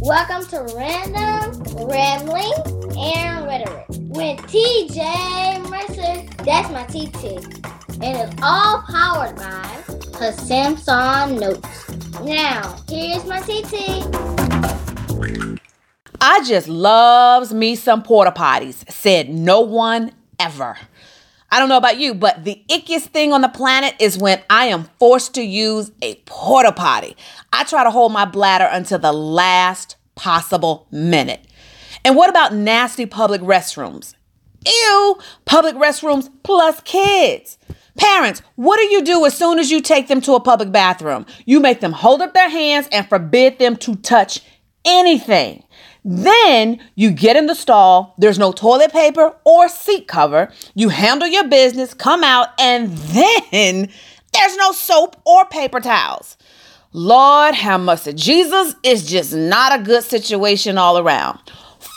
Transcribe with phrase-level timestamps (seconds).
[0.00, 2.52] Welcome to Random Rambling
[2.96, 6.24] and Rhetoric with TJ Mercer.
[6.44, 7.44] That's my TT.
[8.00, 9.66] And it's all powered by
[10.20, 12.20] her Samsung Notes.
[12.20, 14.06] Now, here's my TT.
[16.20, 20.76] I just loves me some porta potties, said no one ever.
[21.50, 24.66] I don't know about you, but the ickiest thing on the planet is when I
[24.66, 27.16] am forced to use a porta potty.
[27.52, 31.46] I try to hold my bladder until the last possible minute.
[32.04, 34.14] And what about nasty public restrooms?
[34.66, 37.56] Ew, public restrooms plus kids.
[37.96, 41.24] Parents, what do you do as soon as you take them to a public bathroom?
[41.46, 44.40] You make them hold up their hands and forbid them to touch
[44.84, 45.64] anything.
[46.10, 50.50] Then you get in the stall, there's no toilet paper or seat cover.
[50.74, 53.90] You handle your business, come out, and then
[54.32, 56.38] there's no soap or paper towels.
[56.94, 58.14] Lord have mercy.
[58.14, 61.40] Jesus is just not a good situation all around.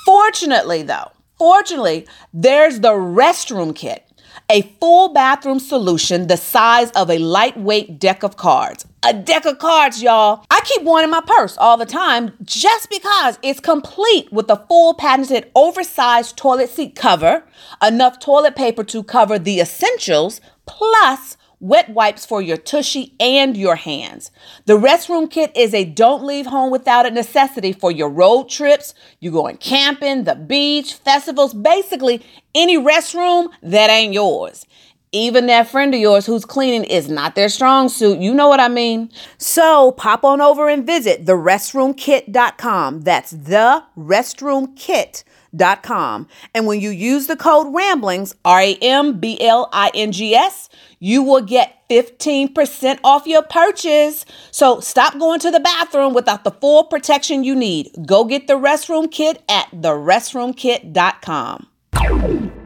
[0.05, 4.05] Fortunately, though, fortunately, there's the restroom kit
[4.49, 8.85] a full bathroom solution the size of a lightweight deck of cards.
[9.03, 10.45] A deck of cards, y'all.
[10.51, 14.63] I keep one in my purse all the time just because it's complete with a
[14.67, 17.43] full patented oversized toilet seat cover,
[17.81, 23.75] enough toilet paper to cover the essentials, plus wet wipes for your tushy and your
[23.75, 24.29] hands.
[24.67, 28.93] The restroom kit is a don't leave home without a necessity for your road trips,
[29.19, 34.67] you going camping, the beach, festivals, basically any restroom that ain't yours.
[35.13, 38.19] Even that friend of yours who's cleaning is not their strong suit.
[38.19, 39.11] You know what I mean?
[39.37, 43.01] So pop on over and visit therestroomkit.com.
[43.01, 46.27] That's the restroomkit.com.
[46.55, 50.33] And when you use the code RAMBLINGS, R A M B L I N G
[50.33, 54.23] S, you will get 15% off your purchase.
[54.51, 57.91] So stop going to the bathroom without the full protection you need.
[58.05, 62.60] Go get the restroom kit at therestroomkit.com.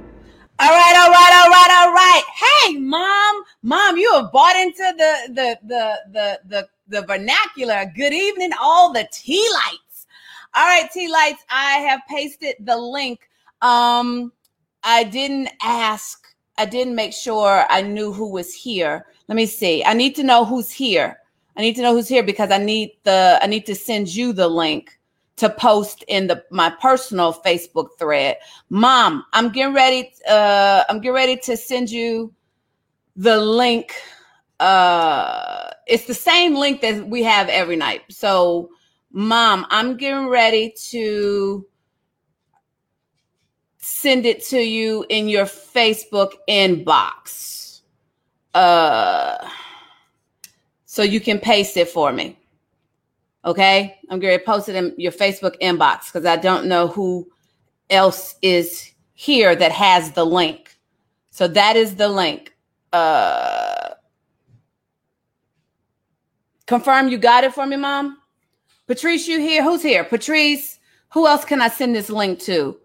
[0.66, 2.24] All right, all right, all right, all right.
[2.34, 7.86] Hey, mom, mom, you have bought into the the the the the, the vernacular.
[7.96, 10.08] Good evening, all the tea lights.
[10.56, 11.44] All right, tea lights.
[11.52, 13.30] I have pasted the link.
[13.62, 14.34] Um,
[14.84, 16.26] I didn't ask
[16.58, 19.06] I didn't make sure I knew who was here.
[19.28, 19.84] Let me see.
[19.84, 21.20] I need to know who's here.
[21.56, 24.34] I need to know who's here because I need the I need to send you
[24.34, 24.98] the link
[25.38, 28.38] to post in the my personal Facebook thread.
[28.70, 32.34] Mom, I'm getting ready uh I'm getting ready to send you
[33.16, 33.94] the link
[34.60, 38.02] uh it's the same link that we have every night.
[38.10, 38.70] So,
[39.12, 41.66] mom, I'm getting ready to
[43.86, 47.82] send it to you in your Facebook inbox.
[48.56, 49.48] Uh,
[50.86, 52.38] so you can paste it for me.
[53.46, 57.30] Okay, I'm going to post it in your Facebook inbox because I don't know who
[57.92, 60.80] else is here that has the link.
[61.30, 62.56] So that is the link.
[62.92, 63.90] Uh,
[66.66, 68.18] confirm you got it for me, Mom.
[68.88, 69.64] Patrice, you here?
[69.64, 70.04] Who's here?
[70.04, 70.80] Patrice.
[71.14, 72.78] Who else can I send this link to?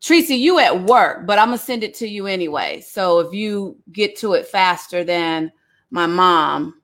[0.00, 2.80] Tracy, you at work, but I'm gonna send it to you anyway.
[2.80, 5.50] So if you get to it faster than
[5.90, 6.80] my mom,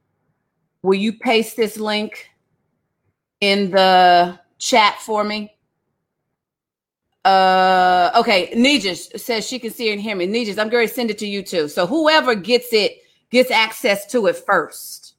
[0.83, 2.32] will you paste this link
[3.43, 5.55] in the chat for me?
[7.25, 10.27] Uh okay, Nijas says she can see and hear me.
[10.27, 11.69] Nijas, I'm going to send it to you too.
[11.69, 15.15] So whoever gets it gets access to it first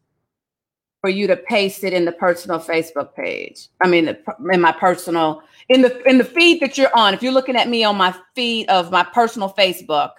[0.99, 3.67] for you to paste it in the personal Facebook page.
[3.81, 4.17] I mean,
[4.51, 7.69] in my personal in the in the feed that you're on, if you're looking at
[7.69, 10.11] me on my feed of my personal Facebook,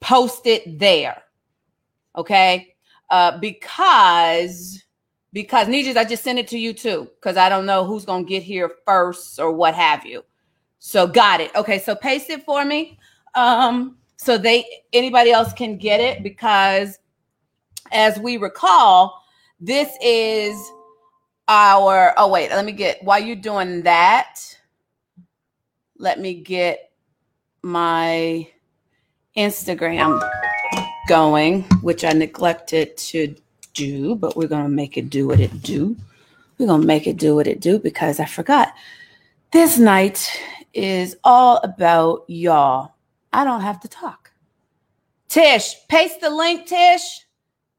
[0.00, 1.22] post it there.
[2.16, 2.74] Okay?
[3.10, 4.82] Uh, because
[5.32, 8.24] because Nijas, I just sent it to you too, because I don't know who's gonna
[8.24, 10.24] get here first or what have you.
[10.78, 11.54] So got it.
[11.54, 12.98] Okay, so paste it for me.
[13.34, 16.98] Um, so they anybody else can get it because
[17.92, 19.22] as we recall,
[19.60, 20.56] this is
[21.48, 24.38] our oh wait, let me get while you're doing that
[26.02, 26.90] let me get
[27.62, 28.46] my
[29.36, 30.20] Instagram
[31.08, 33.36] going, which I neglected to
[33.74, 35.96] do, but we're going to make it do what it do.
[36.58, 38.74] We're going to make it do what it do because I forgot.
[39.52, 40.40] This night
[40.72, 42.92] is all about y'all.
[43.32, 44.32] I don't have to talk.
[45.28, 47.26] Tish, paste the link, Tish,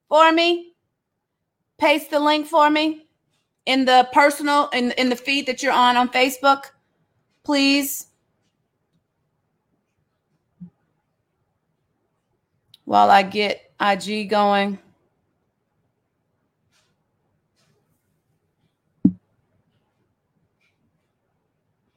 [0.10, 0.74] for me.
[1.78, 3.07] Paste the link for me
[3.66, 6.66] in the personal in in the feed that you're on on Facebook,
[7.44, 8.07] please.
[12.86, 14.80] while I get IG going.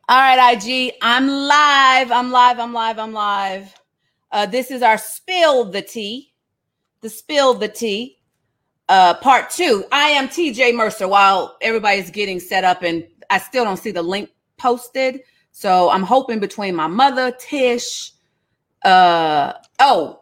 [0.09, 2.13] All right, IG, I'm live.
[2.13, 2.61] I'm live.
[2.61, 3.01] I'm live.
[3.01, 3.75] I'm live.
[4.31, 6.33] Uh, this is our spill the tea,
[7.01, 8.21] the spill the tea,
[8.89, 9.85] uh, part two.
[9.91, 11.09] I am TJ Mercer.
[11.09, 16.05] While everybody's getting set up, and I still don't see the link posted, so I'm
[16.05, 18.13] hoping between my mother, Tish.
[18.85, 20.21] Uh oh,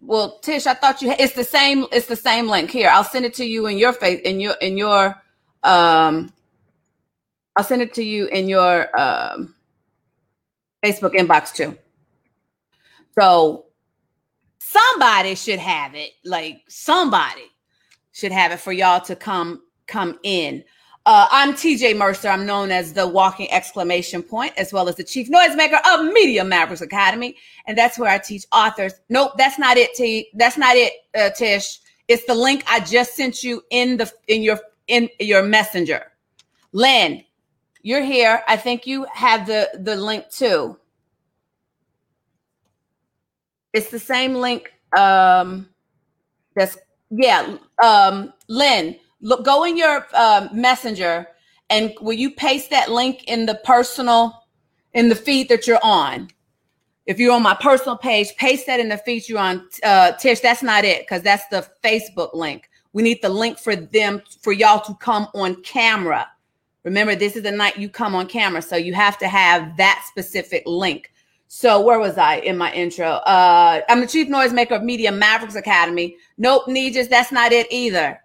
[0.00, 1.14] well, Tish, I thought you.
[1.18, 1.84] It's the same.
[1.92, 2.88] It's the same link here.
[2.88, 5.14] I'll send it to you in your face in your in your
[5.62, 6.32] um
[7.56, 9.54] I'll send it to you in your um,
[10.84, 11.76] Facebook inbox too.
[13.18, 13.66] So
[14.58, 16.10] somebody should have it.
[16.24, 17.44] Like somebody
[18.12, 20.64] should have it for y'all to come come in.
[21.06, 22.28] Uh, I'm TJ Mercer.
[22.28, 26.44] I'm known as the walking exclamation point, as well as the chief noisemaker of Media
[26.44, 27.36] Mavericks Academy,
[27.66, 28.92] and that's where I teach authors.
[29.08, 29.94] Nope, that's not it.
[29.94, 30.28] T.
[30.34, 31.78] That's not it, uh, Tish.
[32.08, 34.58] It's the link I just sent you in the in your
[34.88, 36.12] in your messenger.
[36.72, 37.22] Lynn,
[37.86, 38.42] you're here.
[38.48, 40.76] I think you have the the link too.
[43.72, 44.72] It's the same link.
[44.98, 45.68] Um,
[46.56, 46.76] that's
[47.10, 47.56] yeah.
[47.80, 51.28] Um, Lynn, look, go in your uh, messenger,
[51.70, 54.34] and will you paste that link in the personal
[54.92, 56.28] in the feed that you're on?
[57.06, 59.64] If you're on my personal page, paste that in the feed you're on.
[59.84, 62.68] Uh, Tish, that's not it because that's the Facebook link.
[62.92, 66.26] We need the link for them for y'all to come on camera
[66.86, 70.04] Remember, this is the night you come on camera, so you have to have that
[70.08, 71.12] specific link.
[71.48, 73.08] So where was I in my intro?
[73.08, 76.16] Uh, I'm the chief noisemaker of Media Mavericks Academy.
[76.38, 78.20] Nope, Nijas, that's not it either.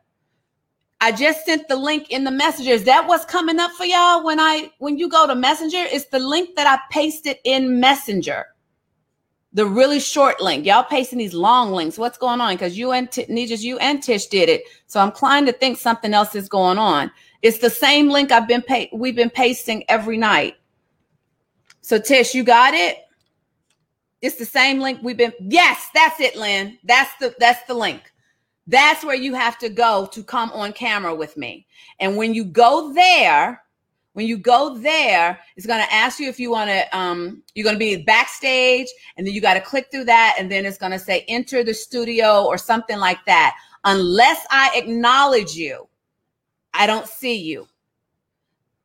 [1.02, 2.70] I just sent the link in the messenger.
[2.70, 5.80] Is that what's coming up for y'all when I when you go to Messenger?
[5.80, 8.46] It's the link that I pasted in Messenger.
[9.54, 10.68] The really short link.
[10.68, 11.98] Y'all pasting these long links.
[11.98, 12.54] What's going on?
[12.54, 14.62] Because you and T- you and Tish did it.
[14.86, 17.10] So I'm inclined to think something else is going on.
[17.42, 20.56] It's the same link I've been pay- we've been pasting every night.
[21.82, 22.98] So Tish, you got it?
[24.22, 26.78] It's the same link we've been Yes, that's it, Lynn.
[26.84, 28.14] That's the that's the link.
[28.68, 31.66] That's where you have to go to come on camera with me.
[32.00, 33.64] And when you go there,
[34.14, 37.64] when you go there, it's going to ask you if you want to um you're
[37.64, 40.78] going to be backstage and then you got to click through that and then it's
[40.78, 43.56] going to say enter the studio or something like that.
[43.86, 45.88] Unless I acknowledge you,
[46.74, 47.68] I don't see you.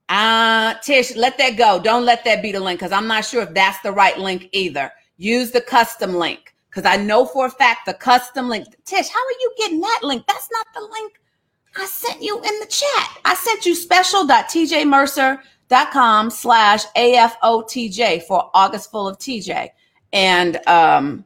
[0.08, 1.80] Uh, Tish, let that go.
[1.80, 4.48] Don't let that be the link because I'm not sure if that's the right link
[4.52, 4.92] either.
[5.16, 8.66] Use the custom link because I know for a fact the custom link.
[8.84, 10.24] Tish, how are you getting that link?
[10.26, 11.14] That's not the link
[11.78, 13.18] I sent you in the chat.
[13.24, 19.68] I sent you special.tjmercer.com slash AFOTJ for August full of TJ.
[20.12, 21.24] And um,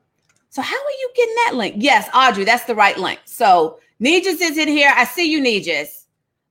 [0.48, 1.76] so how are you getting that link?
[1.78, 3.20] Yes, Audrey, that's the right link.
[3.24, 4.92] So Nijas is in here.
[4.94, 5.99] I see you, Nijas.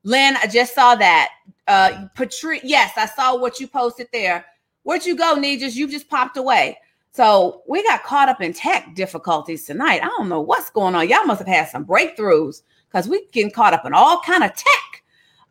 [0.09, 1.29] Lynn, I just saw that.
[1.67, 4.43] Uh, Patrice, yes, I saw what you posted there.
[4.81, 5.75] Where'd you go, Nijas?
[5.75, 6.79] You just popped away.
[7.11, 10.01] So we got caught up in tech difficulties tonight.
[10.01, 11.07] I don't know what's going on.
[11.07, 14.51] Y'all must have had some breakthroughs because we getting caught up in all kind of
[14.55, 15.03] tech.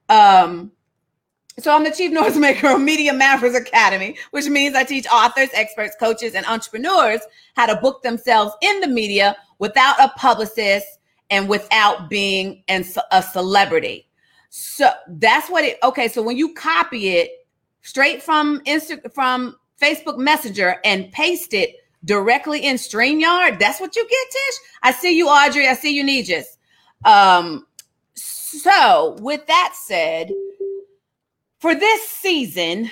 [0.09, 0.73] Um,
[1.61, 5.95] so I'm the chief noisemaker of Media Mavericks Academy, which means I teach authors, experts,
[6.01, 7.21] coaches, and entrepreneurs
[7.55, 10.87] how to book themselves in the media without a publicist
[11.31, 14.08] and without being a celebrity.
[14.51, 16.09] So that's what it okay.
[16.09, 17.31] So when you copy it
[17.83, 24.09] straight from Insta from Facebook Messenger and paste it directly in StreamYard, that's what you
[24.09, 24.55] get, Tish.
[24.83, 25.69] I see you, Audrey.
[25.69, 26.57] I see you, Nijas.
[27.05, 27.67] Um,
[28.15, 30.33] so with that said,
[31.61, 32.91] for this season,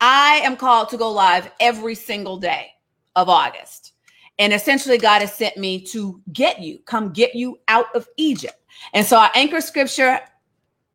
[0.00, 2.72] I am called to go live every single day
[3.14, 3.92] of August.
[4.38, 8.56] And essentially, God has sent me to get you, come get you out of Egypt.
[8.92, 10.20] And so our anchor scripture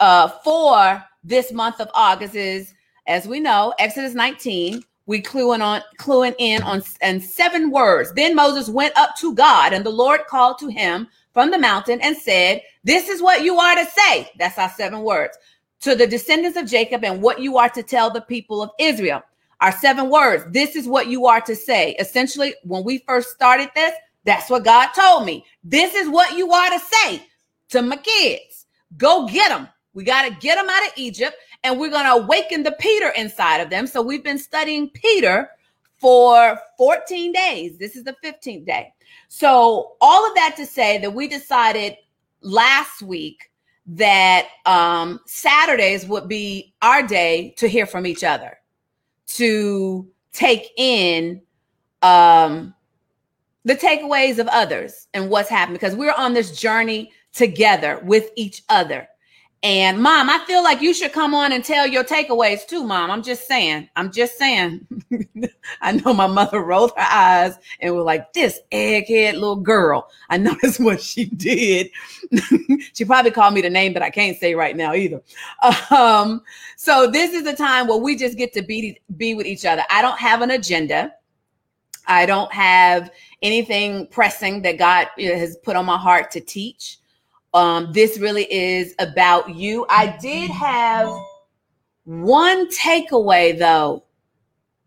[0.01, 2.74] uh, for this month of August is,
[3.08, 4.84] as we know, Exodus 19.
[5.08, 8.13] We cluing on, cluing in on, and seven words.
[8.13, 12.00] Then Moses went up to God, and the Lord called to him from the mountain
[12.01, 15.38] and said, "This is what you are to say." That's our seven words
[15.81, 19.22] to the descendants of Jacob, and what you are to tell the people of Israel.
[19.60, 20.46] Our seven words.
[20.50, 21.96] This is what you are to say.
[22.00, 23.93] Essentially, when we first started this,
[24.24, 25.46] that's what God told me.
[25.63, 27.27] This is what you are to say
[27.70, 28.65] to my kids.
[28.98, 29.67] Go get them.
[29.93, 33.10] We got to get them out of Egypt and we're going to awaken the Peter
[33.10, 33.88] inside of them.
[33.88, 35.50] So we've been studying Peter
[35.98, 37.77] for 14 days.
[37.77, 38.93] This is the 15th day.
[39.27, 41.95] So, all of that to say that we decided
[42.41, 43.51] last week
[43.86, 48.57] that um, Saturdays would be our day to hear from each other,
[49.27, 51.41] to take in
[52.01, 52.74] um,
[53.63, 58.63] the takeaways of others and what's happened because we're on this journey together with each
[58.69, 59.07] other
[59.63, 63.12] And mom, I feel like you should come on and tell your takeaways too, mom.
[63.12, 63.89] I'm just saying.
[63.96, 64.88] I'm just saying.
[65.82, 70.10] I know my mother rolled her eyes and was like, this egghead little girl.
[70.32, 71.91] I know that's what she did.
[72.94, 75.22] she probably called me the name that I can't say right now either.
[75.91, 76.41] Um,
[76.75, 79.84] so this is a time where we just get to be be with each other.
[79.91, 81.13] I don't have an agenda.
[82.08, 83.12] I don't have
[83.44, 86.98] anything pressing that God has put on my heart to teach.
[87.53, 89.86] Um, this really is about you.
[89.89, 91.12] I did have
[92.05, 94.05] one takeaway though.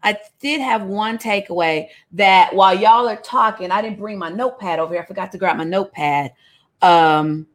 [0.03, 4.79] I did have one takeaway that while y'all are talking, I didn't bring my notepad
[4.79, 5.03] over here.
[5.03, 6.33] I forgot to grab my notepad.
[6.83, 7.47] Um,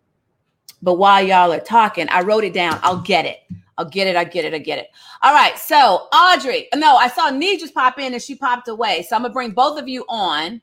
[0.81, 2.79] but while y'all are talking, I wrote it down.
[2.81, 3.41] I'll get it.
[3.77, 4.15] I'll get it.
[4.15, 4.53] I get it.
[4.53, 4.89] I get it.
[5.21, 5.57] All right.
[5.57, 9.03] So Audrey, no, I saw Nee just pop in and she popped away.
[9.03, 10.61] So I'm gonna bring both of you on.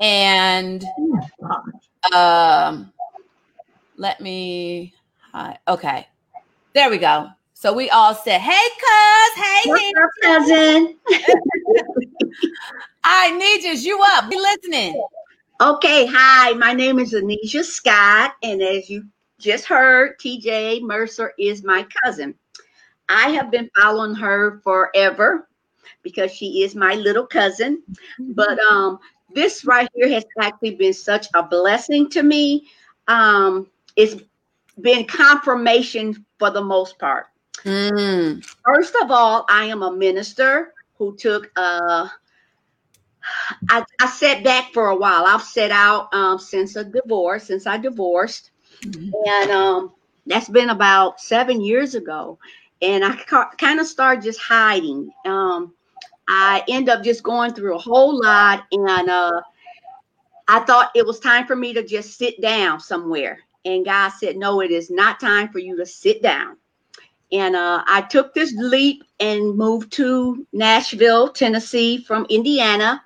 [0.00, 0.84] And
[2.14, 2.92] um,
[3.96, 4.94] let me.
[5.32, 5.58] Hi.
[5.68, 6.06] Okay,
[6.74, 7.28] there we go.
[7.54, 10.98] So we all said, "Hey, cuz, hey, What's up, cousin."
[13.04, 13.72] I need you.
[13.72, 14.28] You up?
[14.28, 15.02] Be listening.
[15.60, 16.52] Okay, hi.
[16.54, 19.04] My name is Anisha Scott, and as you
[19.38, 22.34] just heard, TJ Mercer is my cousin.
[23.08, 25.48] I have been following her forever
[26.02, 27.82] because she is my little cousin.
[28.18, 28.98] But um,
[29.34, 32.68] this right here has actually been such a blessing to me.
[33.08, 34.16] Um, it's
[34.80, 37.26] been confirmation for the most part.
[37.64, 38.44] Mm.
[38.64, 42.08] First of all, I am a minister who took uh
[43.68, 45.26] I, I sat back for a while.
[45.26, 48.50] I've set out um, since a divorce, since I divorced,
[48.82, 49.10] mm-hmm.
[49.28, 49.92] and um,
[50.26, 52.38] that's been about seven years ago.
[52.80, 55.12] And I ca- kind of started just hiding.
[55.24, 55.72] Um,
[56.28, 59.40] I end up just going through a whole lot, and uh,
[60.48, 63.38] I thought it was time for me to just sit down somewhere.
[63.64, 66.56] And God said, No, it is not time for you to sit down.
[67.30, 73.02] And uh, I took this leap and moved to Nashville, Tennessee from Indiana.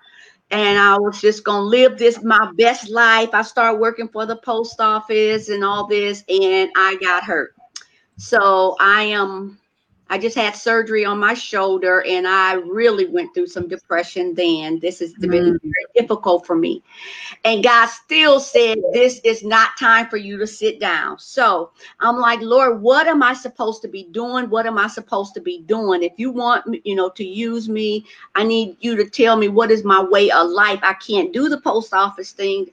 [0.51, 3.31] And I was just going to live this my best life.
[3.33, 7.55] I started working for the post office and all this, and I got hurt.
[8.17, 9.59] So I am
[10.09, 14.79] I just had surgery on my shoulder and I really went through some depression then.
[14.79, 15.61] This has been mm.
[15.63, 16.83] very difficult for me.
[17.45, 21.19] And God still said, This is not time for you to sit down.
[21.19, 24.49] So I'm like, Lord, what am I supposed to be doing?
[24.49, 26.05] What am I supposed to be doing?
[26.05, 29.49] If you want me, you know, to use me, I need you to tell me
[29.49, 30.81] what is my way of life.
[30.83, 32.71] I can't do the post office thing.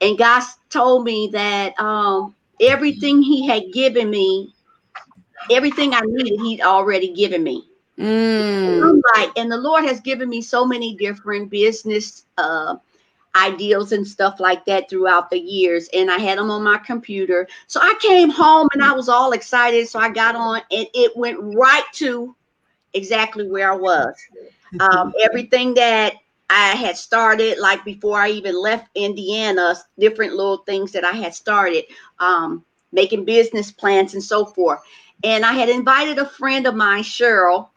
[0.00, 4.54] And God told me that um, everything He had given me
[5.50, 7.68] everything I needed, He'd already given me.
[7.98, 8.82] Mm.
[8.82, 12.76] I'm like, and the Lord has given me so many different business uh,
[13.36, 15.88] ideals and stuff like that throughout the years.
[15.92, 17.48] And I had them on my computer.
[17.66, 19.88] So I came home and I was all excited.
[19.88, 22.34] So I got on and it went right to
[22.94, 24.14] exactly where I was.
[24.80, 26.14] Um, everything that
[26.50, 31.34] I had started, like before I even left Indiana, different little things that I had
[31.34, 31.84] started,
[32.18, 34.80] um, making business plans and so forth.
[35.24, 37.68] And I had invited a friend of mine, Cheryl,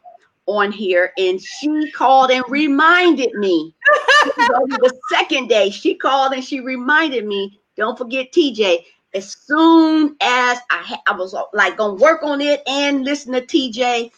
[0.47, 3.75] on here, and she called and reminded me.
[4.23, 8.83] the second day, she called and she reminded me, don't forget TJ.
[9.13, 13.41] As soon as I, ha- I was like gonna work on it and listen to
[13.41, 14.11] TJ,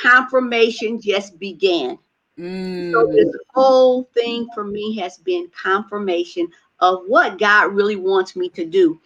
[0.00, 1.98] confirmation just began.
[2.38, 2.92] Mm.
[2.92, 6.48] So this whole thing for me has been confirmation
[6.80, 9.00] of what God really wants me to do.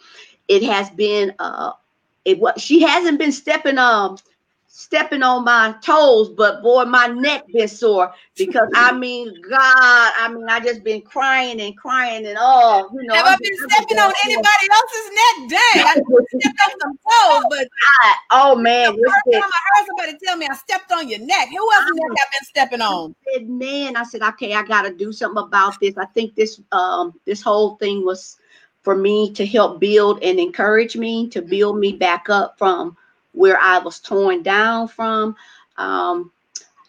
[0.48, 1.72] It has been uh,
[2.24, 4.16] it was she hasn't been stepping um
[4.74, 10.32] stepping on my toes, but boy, my neck been sore because I mean, God, I
[10.32, 13.14] mean, I just been crying and crying and oh, you know.
[13.14, 15.50] Have i been stepping on anybody else's neck?
[15.50, 15.92] Dang, I
[16.40, 17.58] stepped on some toes, but
[18.02, 21.20] God, oh man, the first time I heard somebody tell me I stepped on your
[21.20, 21.48] neck.
[21.50, 23.14] Who else neck I've been stepping on?
[23.28, 25.98] I said, man, I said, okay, I got to do something about this.
[25.98, 28.38] I think this um this whole thing was
[28.82, 32.96] for me to help build and encourage me to build me back up from
[33.32, 35.36] where I was torn down from.
[35.78, 36.32] Um,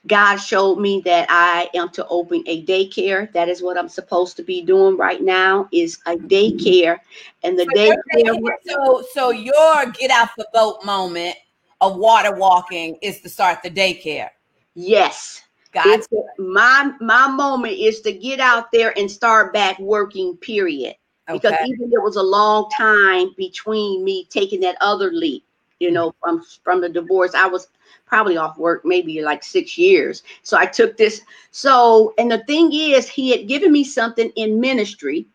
[0.06, 3.32] God showed me that I am to open a daycare.
[3.32, 7.00] That is what I'm supposed to be doing right now is a daycare.
[7.44, 11.38] And the daycare so so your get out the boat moment
[11.80, 14.30] of water walking is to start the daycare.
[14.76, 15.42] Yes.
[15.72, 16.02] God.
[16.38, 20.96] my my moment is to get out there and start back working, period.
[21.30, 21.40] Okay.
[21.40, 25.46] Because even there was a long time between me taking that other leap,
[25.80, 27.34] you know, from from the divorce.
[27.34, 27.70] I was
[28.06, 30.24] probably off work maybe like six years.
[30.44, 31.22] So I took this.
[31.52, 35.28] So, and the thing is, he had given me something in ministry.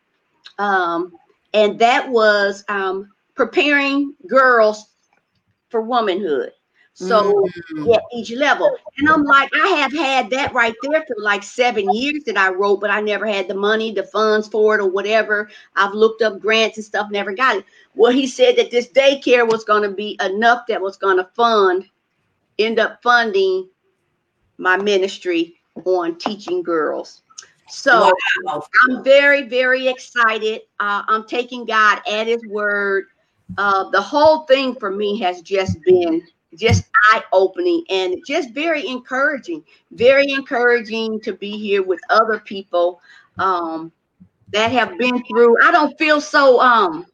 [0.59, 1.13] Um,
[1.55, 4.91] and that was um preparing girls
[5.71, 6.53] for womanhood.
[6.99, 7.33] So
[7.73, 7.95] Mhm.
[7.95, 8.77] at each level.
[8.99, 12.51] And I'm like, I have had that right there for like seven years that I
[12.51, 15.49] wrote, but I never had the money, the funds for it, or whatever.
[15.77, 17.65] I've looked up grants and stuff, never got it.
[17.95, 21.29] Well, he said that this daycare was going to be enough that was going to
[21.37, 21.87] fund,
[22.59, 23.69] end up funding
[24.59, 27.23] my ministry on teaching girls.
[27.69, 28.11] So
[28.47, 28.63] Wow.
[28.89, 30.63] I'm very, very excited.
[30.81, 33.05] Uh, I'm taking God at His word.
[33.57, 36.23] Uh, the whole thing for me has just been
[36.59, 39.65] just eye opening and just very encouraging.
[39.93, 43.01] Very encouraging to be here with other people
[43.39, 43.93] um,
[44.53, 45.57] that have been through.
[45.63, 47.07] I don't feel so um,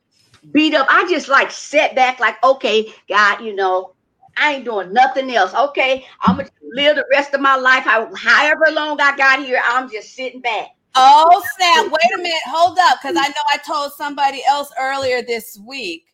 [0.52, 0.86] beat up.
[0.90, 3.94] I just like sit back, like, okay, God, you know,
[4.36, 5.54] I ain't doing nothing else.
[5.54, 7.84] Okay, I'm gonna live the rest of my life.
[7.84, 10.68] How, however long I got here, I'm just sitting back.
[10.96, 11.86] Oh snap!
[11.86, 16.06] Wait a minute, hold up, because I know I told somebody else earlier this week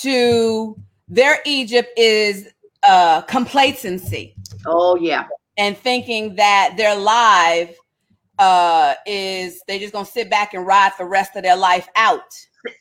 [0.00, 0.76] to
[1.08, 2.48] their Egypt is
[2.82, 4.34] uh complacency
[4.66, 5.26] Oh yeah.
[5.56, 7.76] and thinking that their life
[8.38, 12.34] uh is they just gonna sit back and ride the rest of their life out.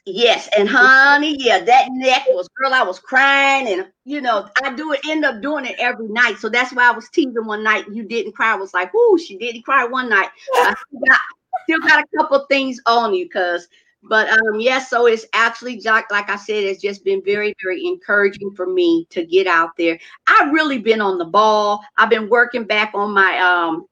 [0.06, 2.74] Yes, and honey, yeah, that neck was girl.
[2.74, 6.38] I was crying, and you know, I do it, end up doing it every night.
[6.38, 7.86] So that's why I was teasing one night.
[7.90, 8.52] You didn't cry.
[8.52, 11.20] I was like, "Ooh, she didn't cry one night." I still got,
[11.64, 13.68] still got a couple things on you, cause.
[14.02, 17.86] But um, yes, so it's actually like like I said, it's just been very, very
[17.86, 20.00] encouraging for me to get out there.
[20.26, 21.84] I've really been on the ball.
[21.98, 23.88] I've been working back on my um,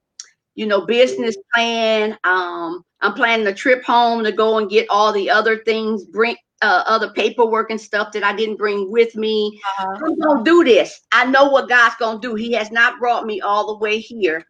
[0.56, 2.18] you know, business plan.
[2.24, 6.36] Um, I'm planning a trip home to go and get all the other things, bring
[6.64, 9.62] uh, other paperwork and stuff that I didn't bring with me.
[9.80, 11.02] I'm gonna do this.
[11.12, 12.34] I know what God's gonna do.
[12.34, 14.46] He has not brought me all the way here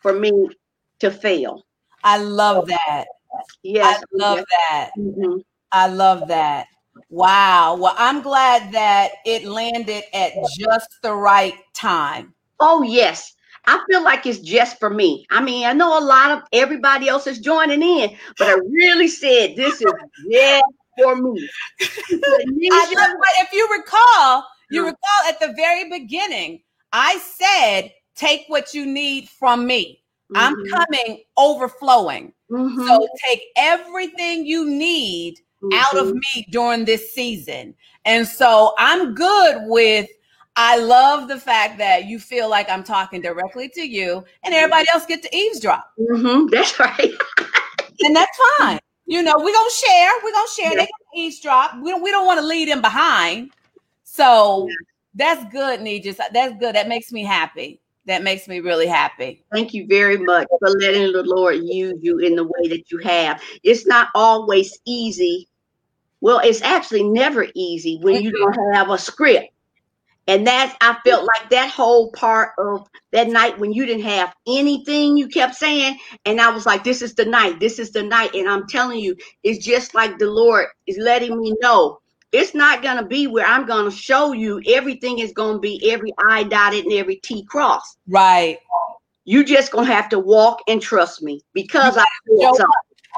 [0.00, 0.48] for me
[1.00, 1.66] to fail.
[2.02, 3.04] I love that.
[3.62, 4.90] Yes, I love that.
[4.98, 5.42] Mhm.
[5.72, 6.66] I love that.
[7.10, 7.76] Wow.
[7.76, 12.34] Well, I'm glad that it landed at just the right time.
[12.60, 13.32] Oh yes.
[13.68, 15.26] I feel like it's just for me.
[15.30, 19.08] I mean, I know a lot of everybody else is joining in, but I really
[19.08, 19.92] said this is
[20.30, 20.64] just
[20.96, 21.48] for me.
[22.18, 29.28] If you recall, you recall at the very beginning, I said, take what you need
[29.28, 30.02] from me.
[30.34, 32.32] I'm Mhm, coming overflowing.
[32.50, 35.40] mhm, So take everything you need
[35.72, 36.14] out of mhm.
[36.14, 37.74] me during this season.
[38.04, 40.08] And so I'm good with
[40.58, 44.86] I love the fact that you feel like I'm talking directly to you and everybody
[44.92, 45.92] else get to eavesdrop.
[45.98, 47.12] Mhm, That's right.
[48.00, 48.78] And that's fine.
[49.06, 50.10] You know, we're gonna share.
[50.24, 50.70] We're gonna share.
[50.72, 50.76] Yeah.
[50.78, 51.76] They can eavesdrop.
[51.82, 53.50] We don't we don't want to lead them behind.
[54.04, 54.68] So
[55.14, 56.16] that's good, Nijis.
[56.32, 56.74] That's good.
[56.74, 57.80] That makes me happy.
[58.06, 59.44] That makes me really happy.
[59.52, 62.98] Thank you very much for letting the Lord use you in the way that you
[62.98, 63.42] have.
[63.64, 65.48] It's not always easy.
[66.20, 69.48] Well, it's actually never easy when you don't have a script.
[70.28, 74.34] And that's, I felt like that whole part of that night when you didn't have
[74.46, 78.02] anything, you kept saying, and I was like, this is the night, this is the
[78.02, 78.34] night.
[78.34, 82.00] And I'm telling you, it's just like the Lord is letting me know
[82.32, 85.60] it's not going to be where I'm going to show you everything is going to
[85.60, 88.58] be every I dotted and every T crossed Right.
[89.24, 92.66] you just gonna have to walk and trust me because I said so.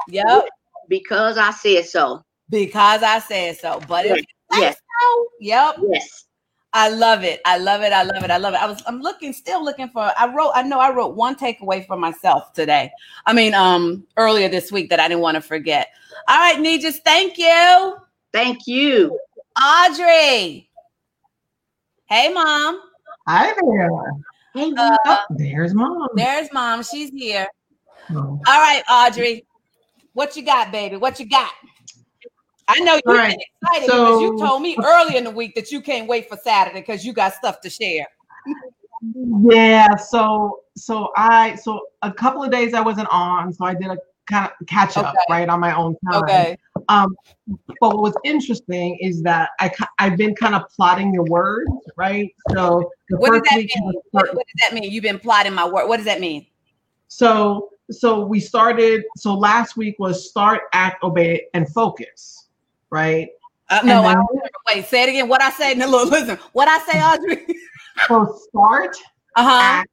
[0.07, 0.45] Yep.
[0.87, 2.23] Because I said so.
[2.49, 3.79] Because I said so.
[3.87, 4.75] But you Yes.
[4.75, 5.75] so, yep.
[5.87, 6.25] Yes.
[6.71, 7.41] I love it.
[7.45, 7.91] I love it.
[7.91, 8.29] I love it.
[8.29, 8.61] I love it.
[8.61, 11.85] I was I'm looking, still looking for I wrote, I know I wrote one takeaway
[11.85, 12.91] for myself today.
[13.25, 15.89] I mean, um, earlier this week that I didn't want to forget.
[16.27, 17.95] All right, Nijis, thank you.
[18.33, 19.19] Thank you.
[19.61, 20.69] Audrey.
[22.07, 22.81] Hey mom.
[23.27, 24.11] Hi there.
[24.53, 26.07] Hey, Uh, Oh, there's mom.
[26.15, 26.83] there's mom.
[26.83, 27.47] She's here.
[28.11, 28.39] Oh.
[28.47, 29.45] All right, Audrey.
[30.13, 30.95] What you got, baby?
[30.95, 31.51] What you got?
[32.67, 35.71] I know you're All right, excited because you told me earlier in the week that
[35.71, 38.05] you can't wait for Saturday because you got stuff to share.
[39.41, 43.87] Yeah, so so I so a couple of days I wasn't on, so I did
[43.87, 45.17] a kind of catch up Okay.
[45.29, 46.23] right on my own time.
[46.23, 46.57] Okay.
[46.89, 47.15] Um,
[47.79, 52.33] but what's interesting is that I I've been kind of plotting your words, right?
[52.51, 53.93] So What does that mean?
[54.11, 54.91] What, what does that mean?
[54.91, 55.87] You've been plotting my word.
[55.87, 56.45] What does that mean?
[57.07, 59.03] so so we started.
[59.17, 62.47] So last week was start, act, obey, and focus,
[62.91, 63.29] right?
[63.69, 65.27] Uh, no, And I then- Wait, say it again.
[65.27, 65.73] What I say?
[65.75, 66.37] No, look, listen.
[66.53, 67.45] What I say, Audrey?
[68.07, 68.95] So start,
[69.35, 69.59] Uh huh.
[69.61, 69.89] act,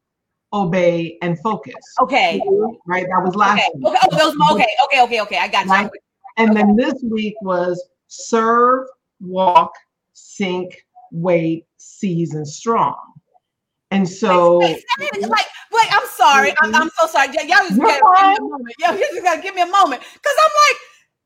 [0.53, 2.41] obey, and focus, Okay.
[2.87, 3.05] right?
[3.09, 3.69] That was last Okay.
[3.75, 3.87] week.
[3.87, 3.99] Okay.
[4.13, 4.67] Oh, those, okay.
[4.85, 5.03] Okay.
[5.03, 5.21] Okay.
[5.23, 5.39] Okay.
[5.39, 5.91] I got you.
[6.37, 8.87] And then this week was serve,
[9.21, 9.73] walk,
[10.13, 12.97] sink, wait, season strong.
[13.91, 14.85] And so Wait.
[15.01, 16.53] Like, wait, I'm sorry.
[16.61, 17.29] I'm, I'm so sorry.
[17.29, 18.75] Y'all just gotta give me a moment.
[18.79, 20.03] Y'all just gotta give me a moment.
[20.03, 20.79] Cause I'm like,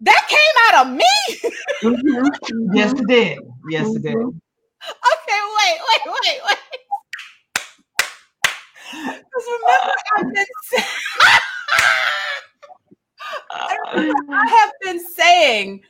[0.02, 1.50] That came out of me.
[1.82, 2.74] Mm-hmm.
[2.74, 3.38] Yes, it did.
[3.70, 4.16] Yes, it did.
[4.16, 6.58] Okay, wait, wait, wait, wait.
[8.92, 10.84] Because remember, I've been saying,
[13.86, 15.82] I have been saying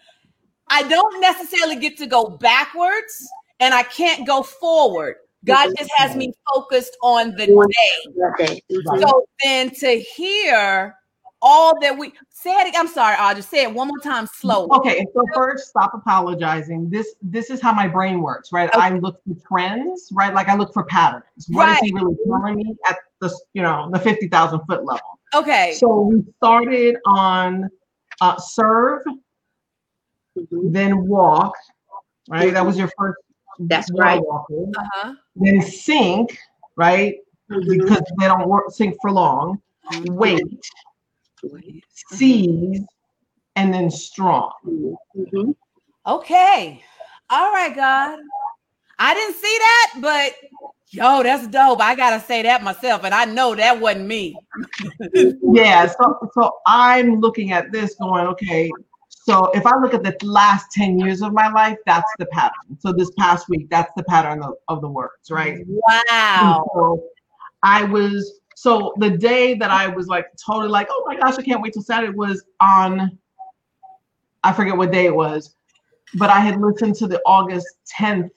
[0.69, 5.17] I don't necessarily get to go backwards and I can't go forward.
[5.45, 8.23] God just has me focused on the day.
[8.35, 8.63] Okay.
[8.71, 9.01] Mhm.
[9.01, 10.95] So then to hear
[11.43, 14.69] all that we said, I'm sorry, I'll just say it one more time slow.
[14.71, 16.91] Okay, so first, stop apologizing.
[16.91, 18.69] This this is how my brain works, right?
[18.75, 20.35] I look for trends, right?
[20.35, 21.25] Like I look for patterns.
[21.49, 21.57] Right.
[21.57, 25.19] What is he really telling me at the you know the fifty thousand foot level?
[25.35, 25.75] Okay.
[25.79, 27.71] So we started on
[28.21, 29.03] uh, serve,
[30.37, 30.73] Mhm.
[30.73, 31.55] then walk,
[32.29, 32.53] right?
[32.53, 33.19] That was your first.
[33.59, 34.23] That's right.
[34.25, 34.73] walking.
[34.77, 35.15] Uh-huh.
[35.37, 36.39] Then sink,
[36.77, 37.17] right?
[37.51, 37.79] Mhm.
[37.79, 39.61] Because they don't work sink for long.
[40.05, 40.43] Wait,
[41.89, 42.85] seize,
[43.57, 44.53] and then strong.
[44.65, 45.55] Mhm.
[46.07, 46.83] Okay.
[47.31, 48.19] All right, God.
[49.01, 50.35] I didn't see that, but
[50.91, 51.81] yo, that's dope.
[51.81, 54.37] I gotta say that myself, and I know that wasn't me.
[55.53, 58.71] Yeah, so so I'm looking at this going, okay,
[59.09, 62.79] so if I look at the last 10 years of my life, that's the pattern.
[62.79, 65.59] So this past week, that's the pattern of, of the words, right?
[65.67, 66.65] Wow.
[66.75, 67.05] So
[67.63, 71.43] I was so the day that I was like totally like, oh my gosh, I
[71.43, 73.19] can't wait till Saturday was on
[74.45, 75.57] I forget what day it was,
[76.15, 77.67] but I had listened to the August
[77.99, 78.31] 10th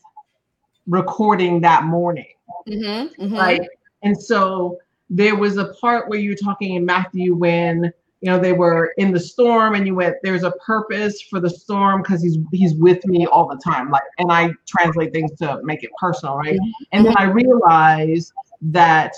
[0.88, 2.34] recording that morning.
[2.68, 3.68] Mm-hmm, Right.
[4.04, 7.94] And so there was a part where you were talking in Matthew when
[8.24, 11.50] you know they were in the storm and you went there's a purpose for the
[11.50, 15.60] storm because he's he's with me all the time like and i translate things to
[15.64, 16.58] make it personal right
[16.94, 19.14] and then i realized that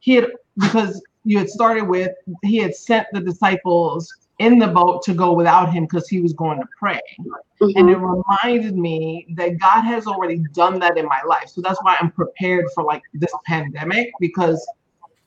[0.00, 5.02] he had because you had started with he had sent the disciples in the boat
[5.04, 7.00] to go without him because he was going to pray
[7.60, 11.48] and it reminded me that God has already done that in my life.
[11.48, 14.66] So that's why I'm prepared for like this pandemic because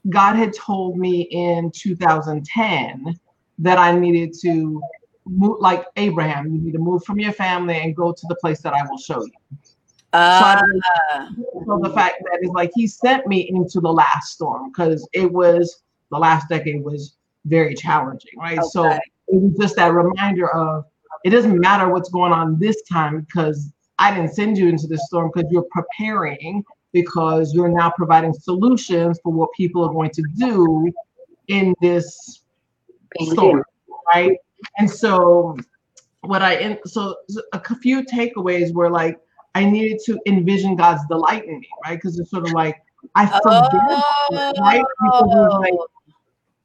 [0.10, 3.20] God had told me in 2010
[3.60, 4.82] that I needed to
[5.26, 8.62] move like Abraham, you need to move from your family and go to the place
[8.62, 9.32] that I will show you.
[10.14, 10.62] Uh,
[11.66, 15.32] So the fact that it's like he sent me into the last storm because it
[15.32, 18.64] was the last decade was very challenging, right?
[18.64, 20.86] So it was just that reminder of
[21.24, 25.06] it doesn't matter what's going on this time because I didn't send you into this
[25.08, 30.24] storm because you're preparing because you're now providing solutions for what people are going to
[30.38, 30.92] do
[31.48, 32.42] in this
[33.32, 33.64] storm,
[34.14, 34.38] right?
[34.78, 35.58] And so
[36.22, 37.16] what I in so
[37.54, 39.20] a few takeaways were like
[39.56, 41.96] I needed to envision God's delight in me, right?
[41.96, 42.82] Because it's sort of like
[43.16, 44.84] I forget, right?
[45.04, 45.88] Because like oh,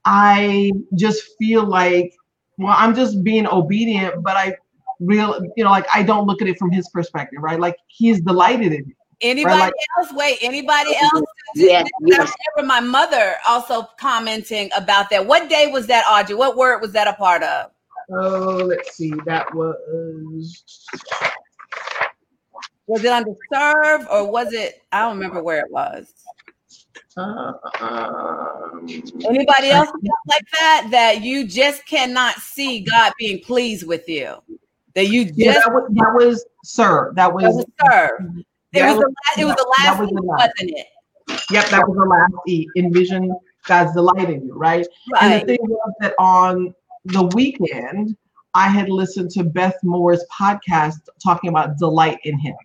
[0.04, 2.12] I just feel like,
[2.58, 4.56] well, I'm just being obedient, but I
[5.00, 7.58] real, you know, like I don't look at it from his perspective, right?
[7.58, 8.94] Like he's delighted in me.
[9.20, 10.12] anybody like- else?
[10.14, 11.24] Wait, anybody else?
[11.54, 12.08] Yes, I
[12.56, 15.26] remember my mother also commenting about that.
[15.26, 16.34] What day was that, Audrey?
[16.34, 17.70] What word was that a part of?
[18.10, 19.12] Oh, let's see.
[19.24, 20.62] That was
[22.86, 24.82] Was it under serve or was it?
[24.92, 26.12] I don't remember where it was.
[27.16, 28.86] Um,
[29.24, 29.90] Anybody else
[30.26, 30.88] like that?
[30.90, 34.34] That you just cannot see God being pleased with you.
[34.94, 37.12] That you just yeah, that was, that was sir.
[37.14, 38.18] That that was sir.
[38.72, 40.52] It was the last, it was the last was the last.
[40.58, 40.86] was not it?
[41.50, 42.68] Yep, that was the last E.
[42.76, 43.32] Envision
[43.66, 44.86] God's delight in you, right?
[45.20, 45.46] And Right.
[45.46, 48.16] the thing was that on the weekend,
[48.54, 52.56] I had listened to Beth Moore's podcast talking about delight in Him.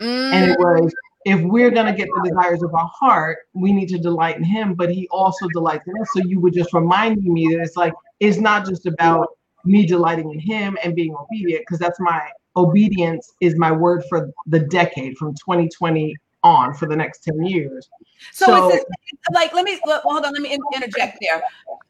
[0.00, 0.94] And Mm, it was,
[1.28, 4.44] if we're going to get the desires of our heart, we need to delight in
[4.44, 6.08] Him, but He also delights in us.
[6.14, 9.28] So you were just reminding me that it's like, it's not just about
[9.64, 14.30] me delighting in Him and being obedient, because that's my obedience is my word for
[14.46, 17.88] the decade from 2020 on for the next 10 years.
[18.32, 20.32] so, so- it's just, like let me well, hold on.
[20.32, 21.42] Let me interject there.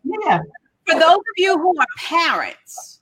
[0.05, 0.41] Yeah.
[0.87, 2.98] For those of you who are parents,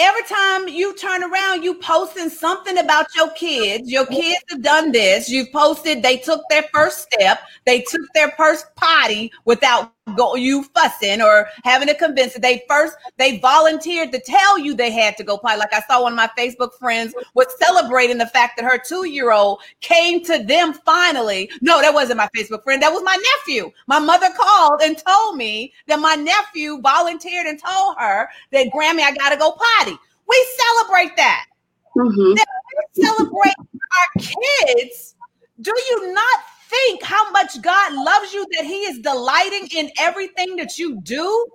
[0.00, 3.90] every time you turn around, you posting something about your kids.
[3.90, 5.28] Your kids have done this.
[5.28, 10.64] You've posted they took their first step, they took their first potty without go you
[10.74, 12.42] fussing or having to convince it.
[12.42, 15.58] They first they volunteered to tell you they had to go potty.
[15.58, 19.60] Like I saw one of my Facebook friends was celebrating the fact that her two-year-old
[19.80, 21.50] came to them finally.
[21.60, 22.82] No, that wasn't my Facebook friend.
[22.82, 23.70] That was my nephew.
[23.86, 29.02] My mother called and told me that my nephew volunteered and told her that Grammy,
[29.02, 29.96] I gotta go potty.
[30.28, 31.46] We celebrate that.
[31.96, 32.36] Mhm.
[32.36, 35.14] We celebrate our kids.
[35.60, 40.56] Do you not think how much God loves you that He is delighting in everything
[40.56, 41.46] that you do?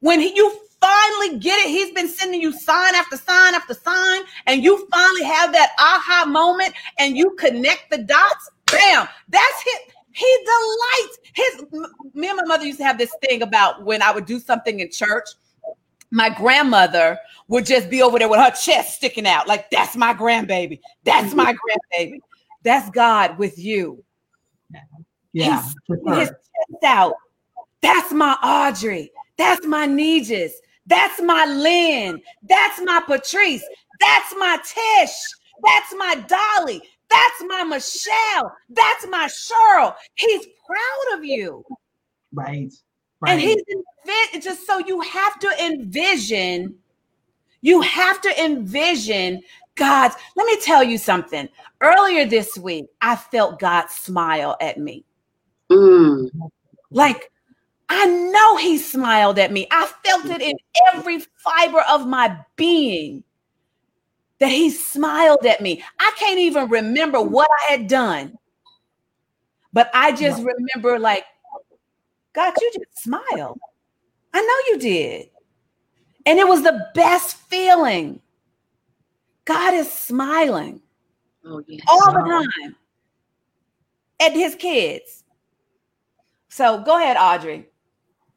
[0.00, 1.68] When he, you finally get it.
[1.68, 6.24] He's been sending you sign after sign after sign, and you finally have that aha
[6.26, 8.50] moment and you connect the dots.
[8.66, 9.08] Bam!
[9.28, 9.92] That's it.
[10.12, 11.18] He delights.
[11.34, 11.64] His
[12.14, 14.80] me and my mother used to have this thing about when I would do something
[14.80, 15.28] in church.
[16.10, 20.12] My grandmother would just be over there with her chest sticking out, like that's my
[20.12, 20.80] grandbaby.
[21.04, 21.54] That's my
[21.94, 22.18] grandbaby.
[22.64, 24.02] That's God with you.
[25.32, 25.62] Yeah.
[25.62, 27.14] Sticking his chest out.
[27.82, 29.10] That's my Audrey.
[29.36, 30.52] That's my Nijis.
[30.86, 32.20] That's my Lynn.
[32.42, 33.64] That's my Patrice.
[34.00, 35.14] That's my Tish.
[35.64, 36.82] That's my Dolly.
[37.10, 38.54] That's my Michelle.
[38.68, 39.94] That's my Cheryl.
[40.16, 41.64] He's proud of you.
[42.32, 42.72] Right.
[43.20, 43.32] Right.
[43.32, 46.74] And he's envi- just so you have to envision,
[47.60, 49.42] you have to envision
[49.74, 50.14] God's.
[50.36, 51.48] Let me tell you something.
[51.80, 55.04] Earlier this week, I felt God smile at me.
[55.70, 56.30] Mm.
[56.90, 57.30] Like,
[57.88, 59.66] I know he smiled at me.
[59.70, 60.56] I felt it in
[60.92, 63.24] every fiber of my being
[64.38, 65.82] that he smiled at me.
[65.98, 68.36] I can't even remember what I had done,
[69.72, 71.24] but I just remember, like,
[72.32, 73.58] God, you just smiled.
[74.32, 75.30] I know you did.
[76.26, 78.20] And it was the best feeling.
[79.44, 80.80] God is smiling
[81.44, 81.84] Oh yes.
[81.88, 82.76] all the time
[84.20, 85.19] at his kids.
[86.60, 87.70] So go ahead, Audrey.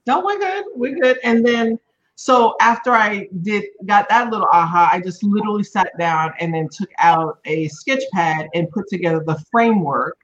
[0.08, 0.64] No, we're good.
[0.76, 1.20] We're good.
[1.26, 1.78] And then,
[2.16, 6.70] so after I did got that little aha, I just literally sat down and then
[6.72, 10.18] took out a sketch pad and put together the framework,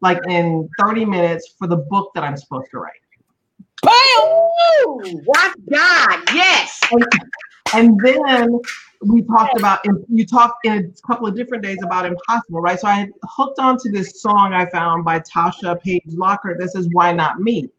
[0.00, 2.94] like in 30 minutes for the book that I'm supposed to write.
[3.82, 3.92] Bam!
[4.86, 6.20] Ooh, watch God.
[6.32, 6.80] Yes.
[7.74, 8.58] And then
[9.00, 12.78] we talked about, you talked in a couple of different days about impossible, right?
[12.78, 17.40] So I hooked onto this song I found by Tasha Page-Lockhart that says, Why Not
[17.40, 17.70] Me?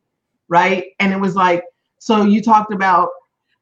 [0.47, 0.93] Right.
[0.99, 1.63] And it was like,
[1.99, 3.09] so you talked about,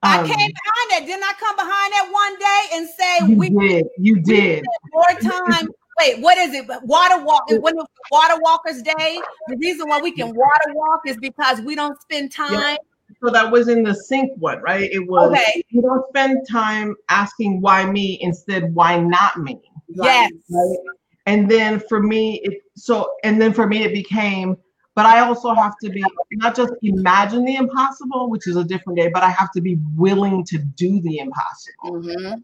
[0.04, 1.04] I um, came behind that.
[1.06, 4.64] Didn't I come behind that one day and say you we did, you did.
[4.94, 5.68] more time?
[6.00, 6.68] Wait, what is it?
[6.84, 7.50] Water walk.
[7.50, 11.60] When it was Water Walkers Day, the reason why we can water walk is because
[11.62, 12.78] we don't spend time.
[13.24, 14.90] So that was in the sync one, right?
[14.92, 15.64] It was Okay.
[15.70, 19.60] you don't spend time asking why me, instead why not me?
[19.88, 20.32] Yes.
[20.50, 20.78] Right?
[21.26, 24.58] And then for me, it so and then for me it became,
[24.96, 28.98] but I also have to be not just imagine the impossible, which is a different
[28.98, 32.02] day, but I have to be willing to do the impossible.
[32.02, 32.44] Mhm.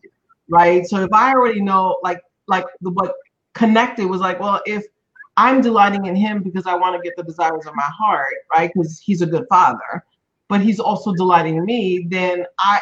[0.49, 0.85] right?
[0.85, 3.13] So if I already know, like, like the what
[3.53, 4.83] connected was like, well, if
[5.37, 8.69] I'm delighting in him because I want to get the desires of my heart, right?
[8.73, 10.03] Because he's a good father,
[10.49, 12.79] but he's also delighting me, then I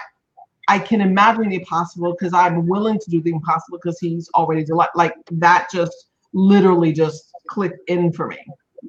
[0.67, 4.63] I can imagine the impossible because I'm willing to do the impossible because he's already
[4.63, 4.89] delight.
[4.95, 8.39] Like that just literally just clicked in for me.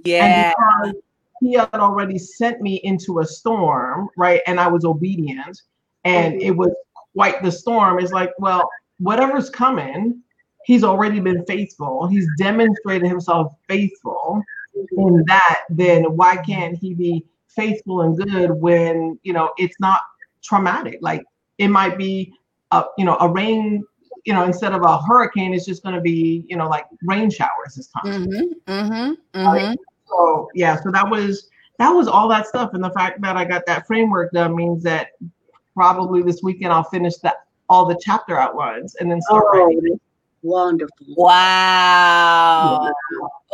[0.04, 0.52] Yeah.
[0.52, 1.02] And because
[1.40, 4.40] he had already sent me into a storm, right?
[4.46, 5.62] And I was obedient,
[6.04, 6.46] and mm-hmm.
[6.46, 6.72] it was
[7.14, 7.98] quite the storm.
[7.98, 10.22] It's like, well, whatever's coming,
[10.64, 12.06] he's already been faithful.
[12.06, 14.42] He's demonstrated himself faithful
[14.74, 15.22] in mm-hmm.
[15.26, 15.62] that.
[15.68, 20.00] Then why can't he be faithful and good when you know it's not
[20.42, 20.98] traumatic?
[21.00, 21.22] Like
[21.58, 22.32] it might be,
[22.70, 23.84] a you know, a rain.
[24.24, 27.28] You know, instead of a hurricane, it's just going to be, you know, like rain
[27.28, 28.22] showers this time.
[28.22, 28.72] Mm-hmm.
[28.72, 29.44] Mm-hmm.
[29.44, 29.62] Right.
[29.62, 29.74] Mm-hmm.
[30.06, 33.44] So yeah, so that was that was all that stuff, and the fact that I
[33.44, 35.08] got that framework done means that
[35.74, 39.98] probably this weekend I'll finish that all the chapter outlines and then start Oh, writing.
[40.42, 41.06] Wonderful.
[41.16, 42.92] Wow.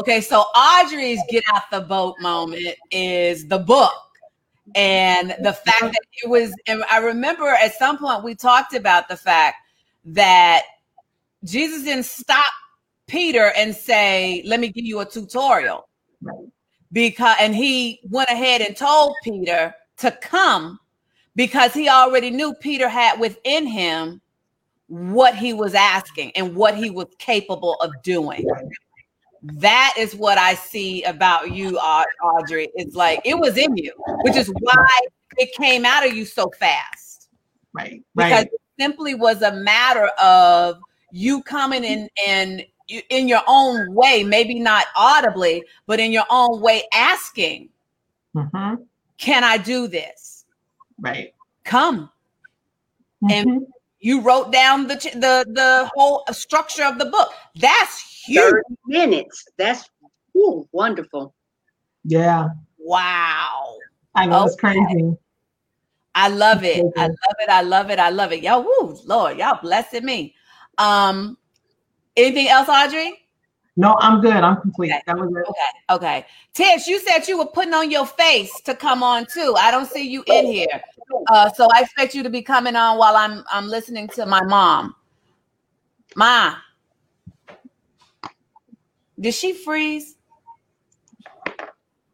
[0.00, 3.92] Okay, so Audrey's get out the boat moment is the book.
[4.74, 9.08] And the fact that it was, and I remember at some point we talked about
[9.08, 9.56] the fact
[10.04, 10.64] that
[11.44, 12.52] Jesus didn't stop
[13.06, 15.88] Peter and say, Let me give you a tutorial.
[16.92, 20.78] Because, and he went ahead and told Peter to come
[21.36, 24.20] because he already knew Peter had within him
[24.88, 28.46] what he was asking and what he was capable of doing.
[29.42, 32.68] That is what I see about you, Audrey.
[32.74, 35.00] It's like it was in you, which is why
[35.36, 37.28] it came out of you so fast
[37.72, 42.64] Right, because right, it simply was a matter of you coming in and
[43.10, 47.68] in your own way, maybe not audibly, but in your own way, asking,
[48.34, 48.74] hmm
[49.18, 50.46] "Can I do this?"
[51.00, 51.34] right.
[51.64, 52.10] Come.
[53.30, 53.66] And- Mhm.
[54.00, 57.30] You wrote down the the the whole structure of the book.
[57.56, 58.44] That's huge.
[58.44, 59.44] 30 minutes.
[59.56, 59.88] That's
[60.36, 61.34] ooh, wonderful.
[62.04, 63.76] yeah, Wow.
[64.14, 64.78] I know it's Okay.
[64.78, 65.16] crazy.
[66.14, 66.84] I love it.
[66.96, 67.48] I love it.
[67.48, 67.98] I love it.
[67.98, 68.42] I love it.
[68.42, 70.34] Y'all, woo, Lord, y'all blessing me.
[70.78, 71.38] Um,
[72.16, 73.27] anything else, Audrey?
[73.78, 74.32] No, I'm good.
[74.32, 74.90] I'm complete.
[74.90, 75.02] Okay.
[75.06, 75.48] That was it.
[75.48, 76.26] Okay, okay.
[76.52, 79.54] Tish, you said you were putting on your face to come on too.
[79.56, 80.82] I don't see you in here.
[81.28, 84.42] Uh, so I expect you to be coming on while I'm I'm listening to my
[84.42, 84.96] mom.
[86.16, 86.56] Ma.
[89.20, 90.16] Did she freeze?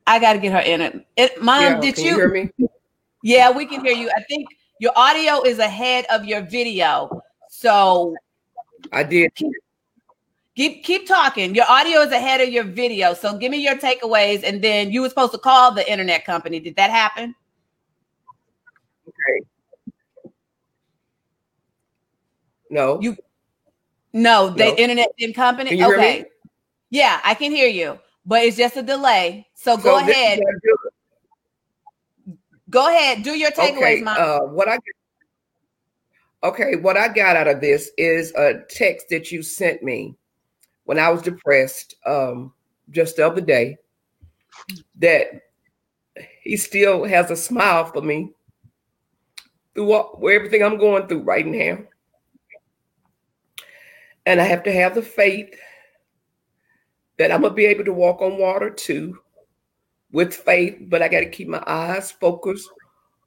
[0.07, 1.07] I gotta get her in it.
[1.17, 2.51] it mom, Yeah, did can you, you hear me?
[3.23, 4.11] Yeah, we can hear you.
[4.15, 4.49] I think
[4.81, 7.23] your audio is ahead of your video.
[7.49, 8.15] So
[8.93, 9.35] I did.
[9.35, 9.51] keep
[10.57, 11.55] keep keep talking.
[11.55, 13.15] Your audio is ahead of your video.
[13.15, 16.61] So give me your takeaways, and then you were supposed to call the internet company.
[16.61, 17.35] Did that happen?
[19.07, 19.47] Okay.
[22.71, 23.01] No.
[23.01, 23.17] You-
[24.13, 24.77] No, the No.
[24.77, 25.71] internet company.
[25.73, 26.25] You hear okay.
[26.91, 29.49] Yeah, I can hear you, but it's just a delay.
[29.55, 30.39] So go So this ahead.
[30.39, 30.77] what I do.
[32.71, 33.23] Go ahead.
[33.25, 34.01] Do your takeaways, Okay.
[34.03, 34.17] mom.
[34.19, 34.79] Uh, what I
[36.45, 40.15] okay, what I got out of this is a text that you sent me
[40.85, 42.53] when I was depressed, um,
[42.91, 43.77] just the other day.
[44.99, 45.43] That
[46.43, 48.33] he still has a smile for me
[49.75, 51.79] through what, everything I'm going through right now.
[54.27, 55.55] And I have to have the faith
[57.19, 59.19] that I'm gonna be able to walk on water too,
[60.13, 60.77] with faith.
[60.83, 62.69] But I got to keep my eyes focused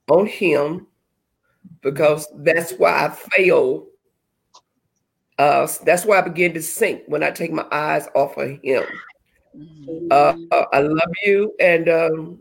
[0.08, 0.86] on Him
[1.82, 3.86] because that's why I fail.
[5.38, 8.84] Uh, that's why I begin to sink when I take my eyes off of Him.
[10.10, 12.38] Uh, uh, I love you, and um,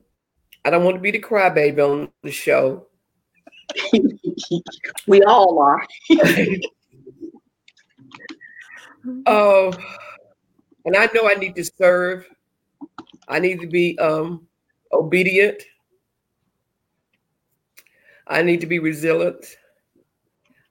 [0.66, 2.88] I don't want to be the crybaby on the show.
[5.08, 5.86] we all are.
[9.26, 9.74] Oh,
[10.86, 12.28] and I know I need to serve.
[13.28, 14.48] I need to be um,
[14.92, 15.64] obedient.
[18.28, 19.58] I need to be resilient.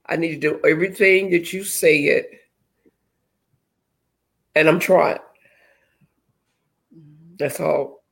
[0.09, 2.31] I need to do everything that you say it.
[4.55, 5.19] And I'm trying.
[6.97, 7.35] Mm-hmm.
[7.39, 8.03] That's all.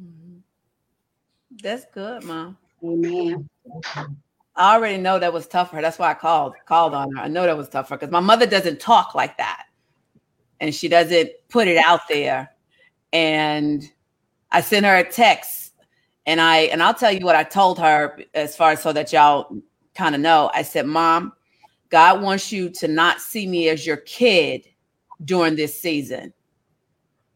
[0.00, 0.38] Mm-hmm.
[1.62, 2.58] That's good, mom.
[2.84, 3.48] Amen.
[4.54, 5.82] I already know that was tough for her.
[5.82, 7.22] That's why I called called on her.
[7.22, 9.64] I know that was tough for her because my mother doesn't talk like that,
[10.60, 12.50] and she doesn't put it out there.
[13.12, 13.82] And
[14.50, 15.72] I sent her a text,
[16.26, 19.12] and I and I'll tell you what I told her as far as so that
[19.12, 19.56] y'all
[19.94, 20.50] kind of know.
[20.54, 21.32] I said, "Mom,
[21.90, 24.66] God wants you to not see me as your kid
[25.24, 26.32] during this season.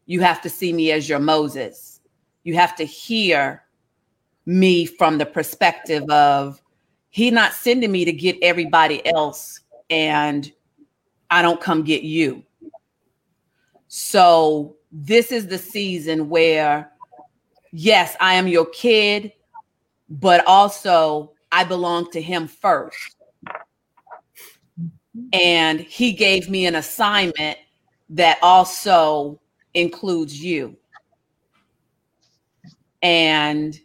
[0.05, 2.01] You have to see me as your Moses.
[2.43, 3.63] You have to hear
[4.45, 6.61] me from the perspective of."
[7.09, 10.51] He not sending me to get everybody else and
[11.29, 12.43] I don't come get you.
[13.87, 16.91] So this is the season where
[17.71, 19.33] yes, I am your kid,
[20.09, 23.15] but also I belong to him first.
[25.33, 27.57] And he gave me an assignment
[28.09, 29.39] that also
[29.73, 30.77] includes you.
[33.01, 33.79] And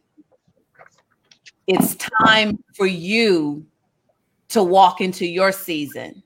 [1.66, 3.66] it's time for you
[4.48, 6.22] to walk into your season.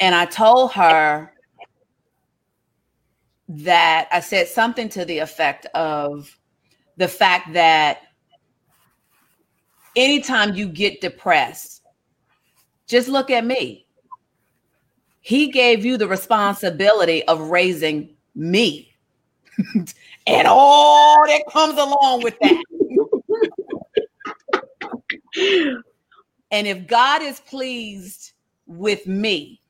[0.00, 1.32] And I told her
[3.48, 6.36] that I said something to the effect of
[6.96, 8.02] the fact that
[9.96, 11.82] anytime you get depressed,
[12.86, 13.86] just look at me.
[15.20, 18.92] He gave you the responsibility of raising me
[20.26, 22.62] and all that comes along with that.
[26.50, 28.32] and if God is pleased
[28.66, 29.60] with me,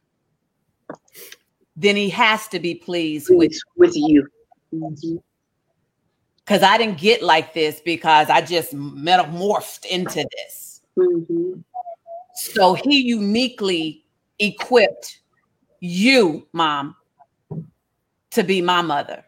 [1.76, 4.28] then he has to be pleased with with, you.
[6.44, 10.82] Because I didn't get like this because I just metamorphed into this.
[10.96, 11.62] Mhm.
[12.34, 14.04] So he uniquely
[14.38, 15.20] equipped
[15.80, 16.96] you, mom,
[18.30, 19.24] to be my mother.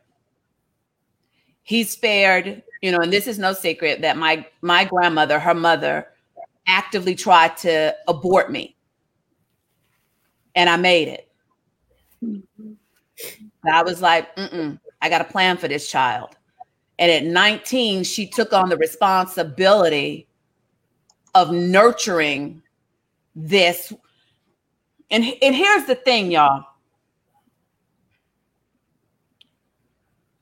[1.62, 6.08] He spared, you know, and this is no secret that my my grandmother, her mother,
[6.66, 8.76] actively tried to abort me.
[10.54, 11.30] And I made it.
[13.64, 16.36] I was like, Mm-mm, I got a plan for this child.
[16.98, 20.28] And at 19, she took on the responsibility
[21.34, 22.62] of nurturing
[23.34, 23.92] this.
[25.10, 26.64] And, and here's the thing, y'all.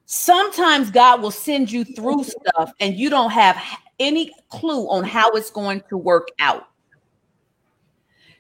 [0.05, 3.61] Sometimes God will send you through stuff and you don't have
[3.98, 6.68] any clue on how it's going to work out.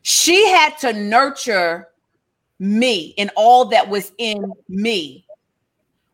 [0.02, 1.88] She had to nurture
[2.58, 5.24] me and all that was in me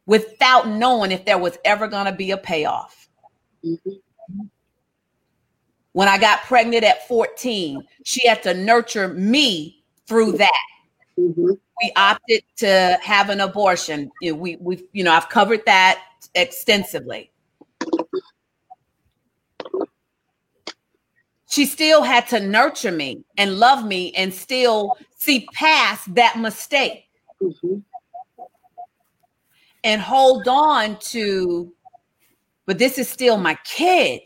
[0.09, 3.09] without knowing if there was ever going to be a payoff.
[3.63, 4.01] Mhm.
[5.93, 10.65] When I got pregnant at 14, she had to nurture me through that.
[11.19, 11.59] Mhm.
[11.81, 14.11] we opted to have an abortion.
[14.21, 16.03] We we you know I've covered that
[16.35, 17.31] extensively.
[21.49, 27.09] She still had to nurture me and love me and still see past that mistake
[27.41, 27.85] Mhm.
[29.89, 31.73] And hold on to
[32.69, 34.21] but this is still my kid.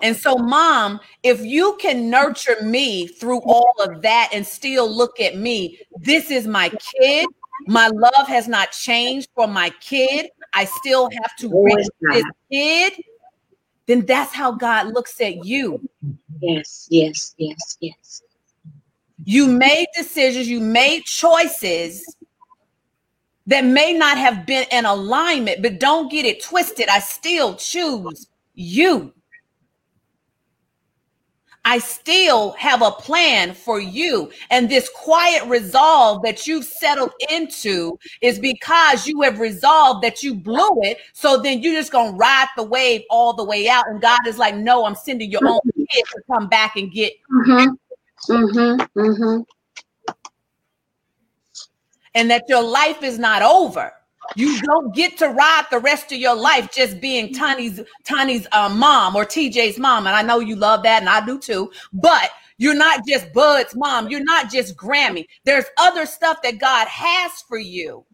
[0.00, 5.18] And so, mom, if you can nurture me through all of that and still look
[5.18, 7.26] at me, this is my kid.
[7.66, 10.30] My love has not changed for my kid.
[10.54, 12.92] I still have to reach this kid.
[13.86, 15.80] Then that's how God looks at you.
[16.40, 18.22] Yes, yes, yes, yes.
[19.24, 22.04] You made decisions, you made choices
[23.50, 26.88] that may not have been in alignment, but don't get it twisted.
[26.88, 29.12] I still choose you.
[31.64, 34.30] I still have a plan for you.
[34.50, 40.34] And this quiet resolve that you've settled into is because you have resolved that you
[40.34, 40.98] blew it.
[41.12, 43.88] So then you're just going to ride the wave all the way out.
[43.88, 47.12] And God is like, no, I'm sending your own kid to come back and get
[47.30, 47.76] Mhm.
[48.28, 48.88] Mhm.
[48.96, 49.44] Mhm.
[52.14, 53.92] And that your life is not over.
[54.36, 58.68] You don't get to ride the rest of your life just being Tony's Tony's uh,
[58.68, 61.72] mom or TJ's mom, and I know you love that, and I do too.
[61.92, 64.08] But you're not just Bud's mom.
[64.08, 65.26] You're not just Grammy.
[65.44, 68.04] There's other stuff that God has for you.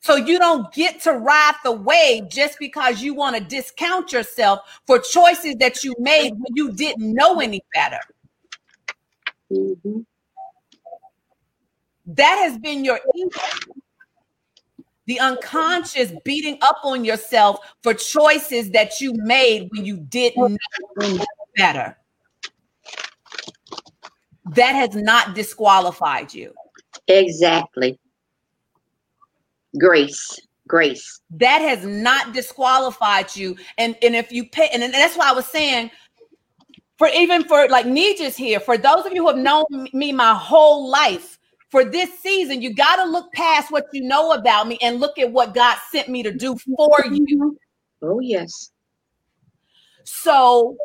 [0.00, 4.60] So you don't get to ride the wave just because you want to discount yourself
[4.86, 8.00] for choices that you made when you didn't know any better.
[9.52, 10.06] Mhm.
[12.16, 13.40] That has been your ego.
[15.06, 20.58] The unconscious beating up on yourself for choices that you made when you didn't
[20.96, 21.24] know
[21.56, 21.96] better.
[24.54, 26.52] That has not disqualified you.
[27.06, 27.98] Exactly.
[29.78, 30.38] Grace.
[30.66, 31.20] Grace.
[31.30, 33.56] That has not disqualified you.
[33.78, 35.90] And, and if you pay, and that's why I was saying,
[36.98, 40.34] for even for like Nijis here, for those of you who have known me my
[40.34, 41.38] whole life,
[41.70, 45.18] for this season, you got to look past what you know about me and look
[45.18, 47.58] at what God sent me to do for you.
[48.02, 48.70] Oh yes.
[50.04, 50.76] So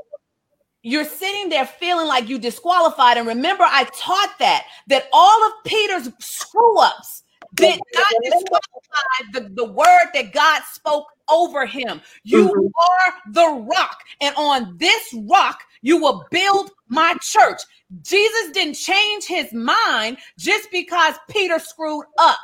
[0.83, 3.17] you're sitting there feeling like you disqualified.
[3.17, 7.23] And remember, I taught that that all of Peter's screw ups
[7.55, 12.01] did not disqualify the, the word that God spoke over him.
[12.23, 12.71] You Mhm.
[12.79, 17.61] are the rock, and on this rock you will build my church.
[18.01, 22.39] Jesus didn't change his mind just because Peter screwed up.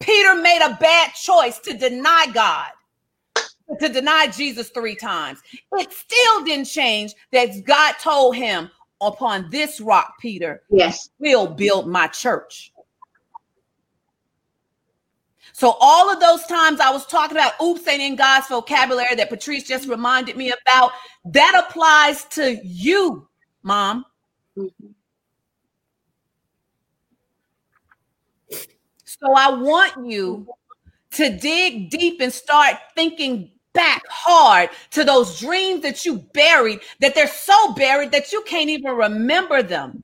[0.00, 2.68] Peter made a bad choice to deny God,
[3.80, 5.38] to deny Jesus three times.
[5.72, 8.70] It still didn't change that God told him,
[9.02, 11.08] Upon this rock, Peter, Yes.
[11.18, 12.70] will build my church.
[15.60, 19.28] So all of those times I was talking about oops ain't in God's vocabulary that
[19.28, 20.92] Patrice just reminded me about,
[21.26, 23.28] that applies to you,
[23.62, 24.06] mom.
[24.56, 24.94] Mhm.
[29.04, 30.48] So I want you
[31.10, 37.14] to dig deep and start thinking back hard to those dreams that you buried, that
[37.14, 40.02] they're so buried that you can't even remember them.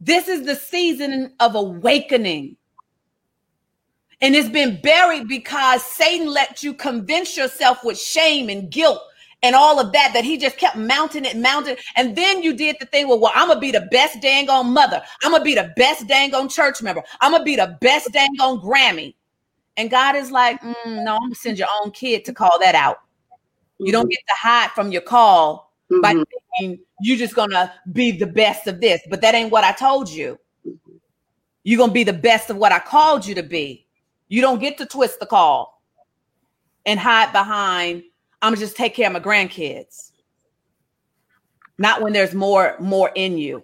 [0.00, 2.56] This is the season of awakening.
[4.20, 9.00] And it's been buried because Satan let you convince yourself with shame and guilt
[9.42, 11.76] and all of that, that he just kept mounting it, mounting.
[11.96, 14.72] And then you did the thing, well, well, I'm gonna be the best dang on
[14.72, 15.02] mother.
[15.22, 17.02] I'm gonna be the best dang on church member.
[17.20, 19.14] I'm gonna be the best dang on Grammy.
[19.76, 22.74] And God is like, mm, no, I'm gonna send your own kid to call that
[22.74, 22.96] out.
[23.78, 26.24] You don't get to hide from your call by Mhm.
[26.58, 30.08] thinking you're just gonna be the best of this, but that ain't what I told
[30.08, 30.38] you.
[31.62, 33.85] You're gonna be the best of what I called you to be.
[34.28, 35.82] You don't get to twist the call
[36.84, 38.02] and hide behind,
[38.42, 40.12] I'm gonna just take care of my grandkids.
[41.78, 43.62] Not when there's more, more in you.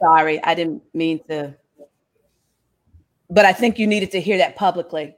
[0.00, 1.54] Sorry, I didn't mean to,
[3.30, 5.16] but I think you needed to hear that publicly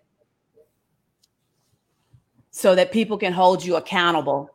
[2.50, 4.50] so that people can hold you accountable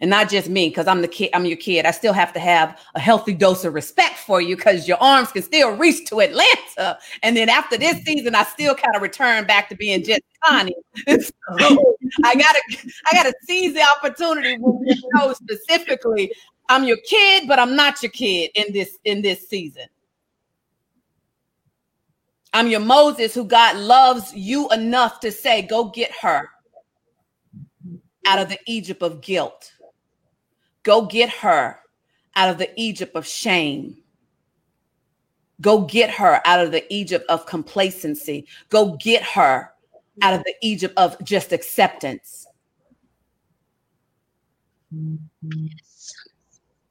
[0.00, 1.86] and not just me because i'm the kid i'm your kid.
[1.86, 5.32] I still have to have a healthy dose of respect for you because your arms
[5.32, 6.98] can still reach to atlanta.
[7.22, 8.04] And then after this mm-hmm.
[8.04, 10.74] season i still kind of return back to being just Connie.
[11.06, 11.30] so
[12.24, 12.60] i gotta
[13.10, 16.32] i gotta seize the opportunity when you know specifically.
[16.68, 19.86] I'm your kid but i'm not your kid in this in this season.
[22.52, 26.48] I'm your moses who god loves you enough to say go get her
[28.26, 29.72] out of the Egypt of guilt.
[30.82, 31.78] Go get her
[32.36, 33.96] out of the Egypt of shame.
[35.60, 38.46] Go get her out of the Egypt of complacency.
[38.70, 39.70] Go get her
[40.22, 42.46] out of the Egypt of just acceptance.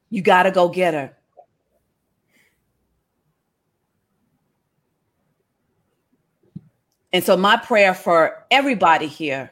[0.09, 1.15] You got to go get her.
[7.11, 9.51] And so, my prayer for everybody here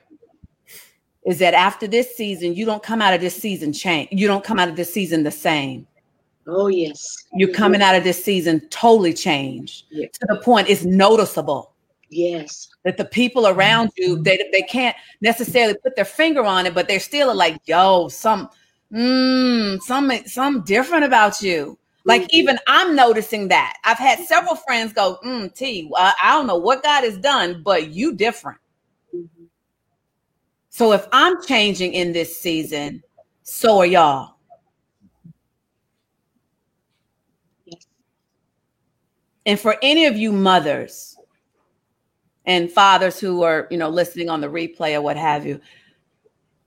[1.28, 4.08] is that after this season, you don't come out of this season change.
[4.12, 5.86] You don't come out of this season the same.
[6.48, 7.26] Oh, yes.
[7.34, 10.08] You're coming out of this season totally changed Yeah.
[10.08, 11.74] to the point it's noticeable
[12.10, 12.70] Yes.
[12.86, 16.88] that the people around you they they can't necessarily put their finger on it, but
[16.88, 18.50] they're still like, yo, some
[18.94, 21.78] mm, some some different about you.
[22.06, 22.28] Like Mhm.
[22.32, 23.74] even I'm noticing that.
[23.84, 27.62] I've had several friends go, mm, T, I, I don't know what God has done,
[27.66, 28.60] but you different.
[30.78, 33.02] So if I'm changing in this season,
[33.42, 34.36] so are y'all.
[39.48, 41.18] And for any of you mothers
[42.46, 45.60] and fathers who are, you know, listening on the replay or what have you,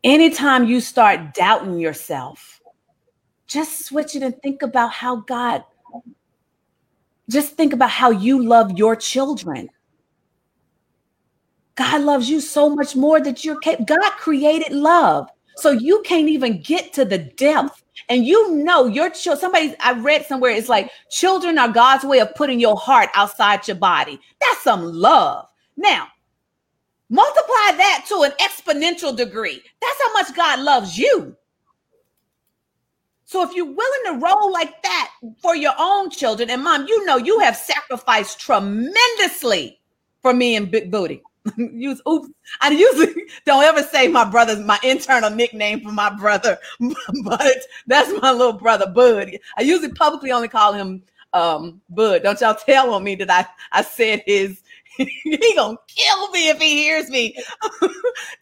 [0.03, 2.61] anytime you start doubting yourself,
[3.47, 5.63] just switch it and think about how God,
[7.29, 9.71] just think about how you love your children.
[11.81, 15.31] God loves you so much more that you're cap- God created love.
[15.57, 17.83] So you can't even get to the depth.
[18.11, 22.18] And you know your child, somebody I read somewhere, it's like children are God's way
[22.18, 24.20] of putting your heart outside your body.
[24.43, 25.47] That's some love.
[25.78, 26.09] Now,
[27.09, 29.62] multiply that to an exponential degree.
[29.81, 31.35] That's how much God loves you.
[33.24, 37.07] So if you're willing to roll like that for your own children, and mom, you
[37.07, 39.81] know you have sacrificed tremendously
[40.20, 41.22] for me and Big Booty.
[41.57, 42.28] Use oops.
[42.61, 46.59] I usually don't ever say my brother's my internal nickname for my brother,
[47.24, 49.30] but that's my little brother Bud.
[49.57, 52.22] I usually publicly only call him um Bud.
[52.22, 54.62] Don't y'all tell on me that I I said his
[54.97, 57.36] he gonna kill me if he hears me.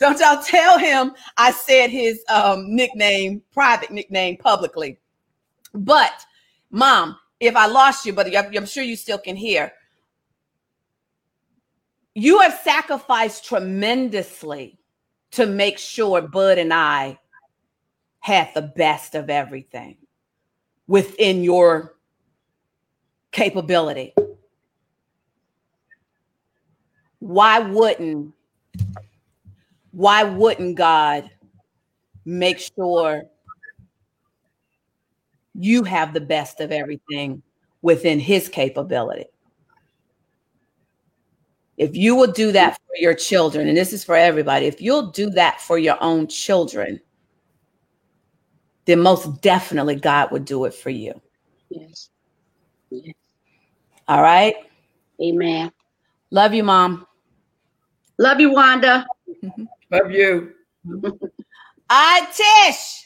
[0.01, 4.99] Don't y'all tell him I said his um nickname, private nickname publicly.
[5.75, 6.25] But
[6.71, 9.73] mom, if I lost you, but I'm I'm sure you still can hear.
[12.15, 14.79] You have sacrificed tremendously
[15.33, 17.19] to make sure Bud and I
[18.21, 19.97] had the best of everything
[20.87, 21.97] within your
[23.31, 24.15] capability.
[27.21, 28.35] Why wouldn't
[29.93, 31.31] why wouldn't God
[32.25, 33.25] make sure
[35.55, 37.43] you have the best of everything
[37.83, 39.27] within his capability?
[41.79, 42.87] If you will do that mm-hmm.
[42.89, 46.27] for your children, and this is for everybody, if you'll do that for your own
[46.27, 47.01] children,
[48.85, 51.21] then most definitely God would do it for you.
[51.71, 52.11] Yes.
[52.91, 53.15] yes.
[54.09, 54.57] All right.
[55.23, 55.71] Amen.
[56.31, 57.07] Love you, mom.
[58.19, 59.07] Love you, Wanda.
[59.91, 60.53] Love you.
[60.93, 61.11] All
[61.91, 63.05] right, Tish.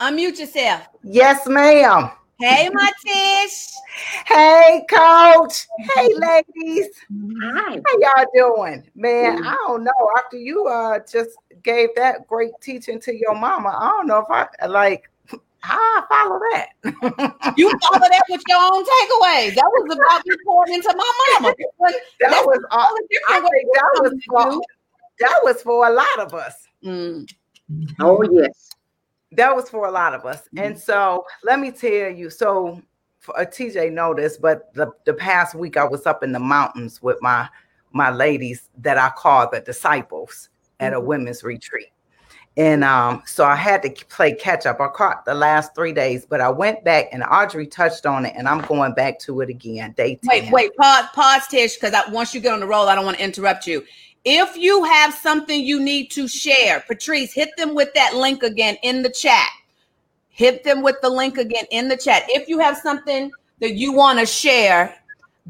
[0.00, 0.88] Unmute yourself.
[1.04, 2.10] Yes, ma'am.
[2.40, 3.68] Hey, my Tish.
[4.26, 5.66] Hey, coach.
[5.78, 6.88] Hey, ladies.
[7.42, 7.78] Hi.
[7.86, 8.90] How y'all doing?
[8.94, 9.92] Man, I don't know.
[10.16, 14.30] After you uh just gave that great teaching to your mama, I don't know if
[14.30, 15.10] I like
[15.58, 17.54] how I follow that.
[17.58, 19.54] You follow that with your own takeaways.
[19.56, 21.54] That was about me pouring into my mama.
[21.78, 24.62] But that was all the I think that was for,
[25.20, 26.54] that was for a lot of us.
[26.82, 27.30] Mm,
[28.00, 28.69] Oh, yes.
[29.32, 30.48] That was for a lot of us.
[30.56, 30.80] And mm-hmm.
[30.80, 32.82] so let me tell you, so
[33.20, 36.32] for uh, a TJ know this, but the, the past week I was up in
[36.32, 37.48] the mountains with my
[37.92, 41.06] my ladies that I call the disciples at a mm-hmm.
[41.06, 41.88] women's retreat.
[42.56, 44.80] And um, so I had to play catch up.
[44.80, 48.34] I caught the last three days, but I went back and Audrey touched on it,
[48.36, 49.92] and I'm going back to it again.
[49.92, 50.20] Day 10.
[50.24, 53.04] Wait, wait, pause, pause, Tish, because I, once you get on the roll, I don't
[53.04, 53.84] want to interrupt you.
[54.24, 58.76] If you have something you need to share, Patrice, hit them with that link again
[58.82, 59.48] in the chat.
[60.28, 62.24] Hit them with the link again in the chat.
[62.28, 64.94] If you have something that you want to share,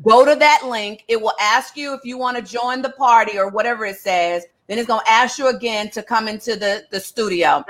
[0.02, 1.04] go to that link.
[1.08, 4.46] It will ask you if you want to join the party or whatever it says.
[4.66, 7.64] Then it's going to ask you again to come into the, the studio.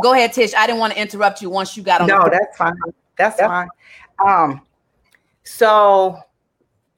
[0.00, 0.32] Go ahead.
[0.32, 0.54] Tish.
[0.54, 2.08] I didn't want to interrupt you once you got on.
[2.08, 2.74] No, the that's fine.
[3.16, 3.68] That's fine.
[4.26, 4.62] Um,
[5.44, 6.18] so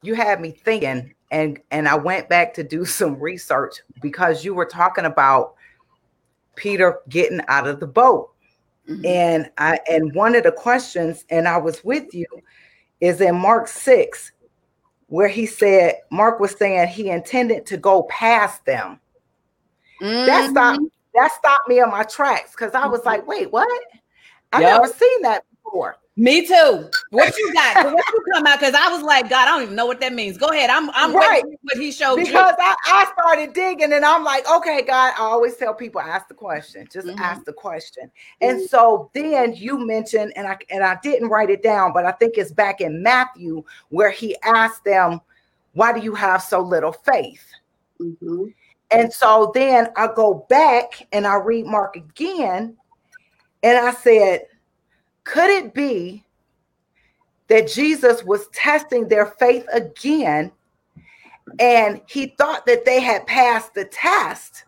[0.03, 4.55] you had me thinking, and and I went back to do some research because you
[4.55, 5.55] were talking about
[6.55, 8.31] Peter getting out of the boat.
[8.89, 9.05] Mhm.
[9.05, 12.27] And I and one of the questions, and I was with you,
[13.01, 14.33] is in Mark 6,
[15.09, 19.01] where he said, Mark was saying he intended to go past them
[20.01, 20.81] That stopped
[21.15, 23.69] that stopped me in my tracks because I was like, wait, what?
[24.53, 24.83] I Yup.
[24.83, 25.97] never seen that before.
[26.17, 26.89] Me too.
[27.11, 27.83] What you got?
[27.83, 28.59] What you come out?
[28.59, 30.39] Because I was like, God, I don't even know what that means.
[30.39, 30.71] Go ahead.
[30.71, 31.45] I'm I'm Right.
[31.63, 35.57] what he showed Because I, I started digging and I'm like, okay, God, I always
[35.57, 37.21] tell people ask the question, just Mhm.
[37.21, 38.11] ask the question.
[38.41, 42.13] And so then you mentioned, and I and I didn't write it down, but I
[42.13, 45.21] think it's back in Matthew where he asked them,
[45.75, 47.47] Why do you have so little faith?
[48.01, 48.55] Mhm.
[48.91, 52.77] And so then I go back and I read Mark again,
[53.63, 54.47] and I said,
[55.27, 56.25] could it be
[57.49, 60.53] that Jesus was testing their faith again?
[61.59, 64.65] And he thought that they had passed the test.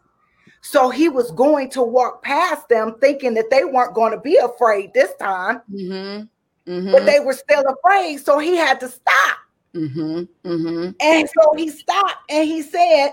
[0.60, 4.36] So he was going to walk past them thinking that they weren't going to be
[4.36, 5.62] afraid this time.
[5.72, 6.26] Mm-hmm.
[6.68, 6.92] Mm-hmm.
[6.92, 8.18] but they were still afraid.
[8.18, 9.38] So he had to stop.
[9.74, 10.24] mm-hmm.
[10.46, 10.90] Mm-hmm.
[11.00, 13.12] And so he stopped and he said,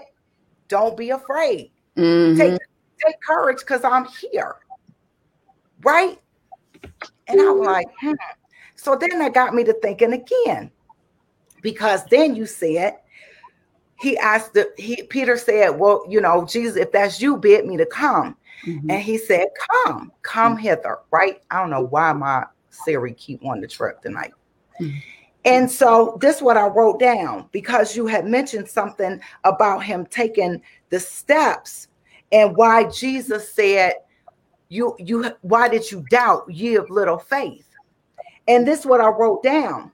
[0.68, 1.72] Don't be afraid.
[1.96, 2.38] Mm-hmm.
[2.38, 2.60] take
[3.06, 4.56] take courage because I'm here.
[5.84, 6.20] Right?
[7.28, 8.14] And I'm like, hmm.
[8.76, 10.72] so then that got me to thinking again.
[11.62, 12.98] Because then you said,
[13.98, 17.78] he asked the he Peter said, Well, you know, Jesus, if that's you, bid me
[17.78, 18.38] to come.
[18.66, 18.92] Mhm.
[18.92, 21.00] And he said, Come, come hither.
[21.12, 21.42] Right?
[21.50, 24.34] I don't know why my Siri keep on the trip tonight.
[24.80, 25.02] Mhm.
[25.46, 30.06] And so this is what I wrote down because you had mentioned something about him
[30.08, 31.88] taking the steps
[32.32, 33.94] and why Jesus said,
[34.70, 37.68] You you why did you doubt ye of little faith?
[38.48, 39.92] And this is what I wrote down.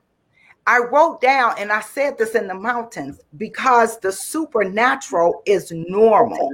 [0.66, 6.52] I wrote down and I said this in the mountains because the supernatural is normal.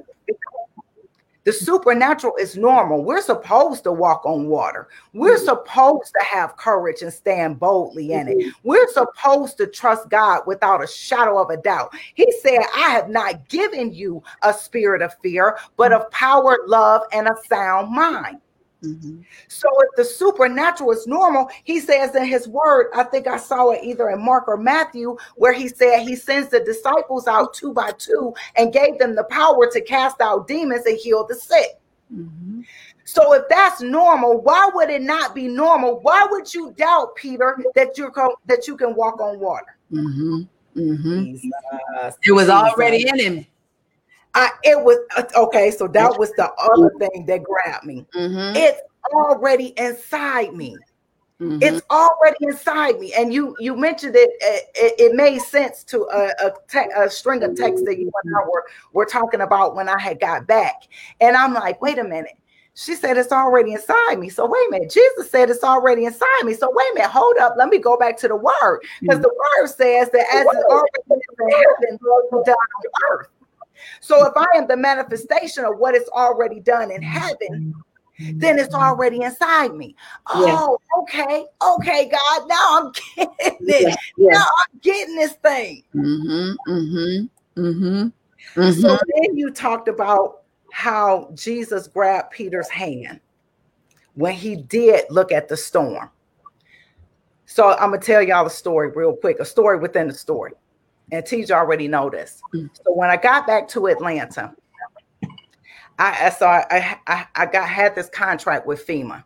[1.48, 3.02] The supernatural is normal.
[3.02, 4.86] We're supposed to walk on water.
[5.14, 5.46] We're mm-hmm.
[5.46, 8.36] supposed to have courage and stand boldly in it.
[8.36, 8.50] Mm-hmm.
[8.64, 11.94] We're supposed to trust God without a shadow of a doubt.
[12.16, 16.02] He said, I have not given you a spirit of fear, but mm-hmm.
[16.02, 18.42] of power, love, and a sound mind.
[18.82, 19.24] Mhm.
[19.48, 23.70] So if the supernatural is normal, he says in his word, I think I saw
[23.70, 27.72] it either in Mark or Matthew, where he said he sends the disciples out two
[27.72, 31.80] by two and gave them the power to cast out demons and heal the sick.
[32.14, 32.64] Mhm.
[33.04, 35.98] So if that's normal, why would it not be normal?
[36.00, 39.76] Why would you doubt, Peter, that you can that you can walk on water?
[39.92, 40.46] Mhm.
[40.76, 41.32] Mhm.
[41.32, 41.52] Jesus,
[42.22, 42.50] It was Jesus.
[42.50, 43.46] already in him.
[44.38, 45.70] I, it was uh, okay.
[45.70, 48.06] So that was the other thing that grabbed me.
[48.14, 48.52] Mhm.
[48.56, 48.80] It's
[49.12, 50.78] already inside me.
[51.40, 51.62] Mhm.
[51.62, 56.02] it's already inside me and you you mentioned it it, it- it made sense to
[56.12, 59.76] a, a, te- a string of texts that you and I were, were talking about
[59.76, 60.88] when I had got back
[61.20, 62.36] and I'm like wait a minute
[62.74, 66.42] she said it's already inside me so wait a minute Jesus said it's already inside
[66.44, 69.20] me so wait a minute hold up let me go back to the word because
[69.22, 71.98] the word says that as it's already in heaven
[72.32, 73.28] so done on earth
[74.00, 77.74] so if I am the manifestation of what is already done in heaven
[78.18, 79.94] then it's already inside me.
[80.28, 82.48] Oh, okay, okay, God.
[82.48, 83.98] Now I'm getting it.
[84.16, 84.30] Yeah.
[84.30, 85.84] Now I'm getting this thing.
[85.94, 86.56] Mhm.
[86.66, 87.30] Mhm.
[87.56, 88.12] Mhm.
[88.54, 88.98] So Mhm.
[89.14, 93.20] then you talked about how Jesus grabbed Peter's hand
[94.14, 96.10] when he did look at the storm.
[97.46, 100.52] So I'm gonna tell y'all a story real quick, a story within the story.
[101.10, 101.88] And TJ already.
[101.88, 102.70] Mm.
[102.74, 104.54] So when I got back to Atlanta,
[105.98, 109.24] I, I saw I, I I got had this contract with FEMA.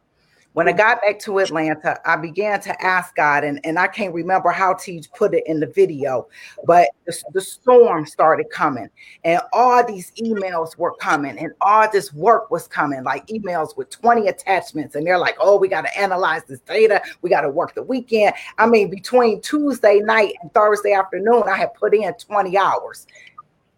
[0.54, 4.12] When I got back to Atlanta, I began to ask God, and, and I can't
[4.12, 6.28] remember how Teach put it in the video,
[6.66, 8.90] but the, the storm started coming,
[9.24, 13.88] and all these emails were coming, and all this work was coming, like emails with
[13.88, 14.94] 20 attachments.
[14.94, 17.82] And they're like, oh, we got to analyze this data, we got to work the
[17.82, 18.34] weekend.
[18.58, 23.06] I mean, between Tuesday night and Thursday afternoon, I had put in 20 hours.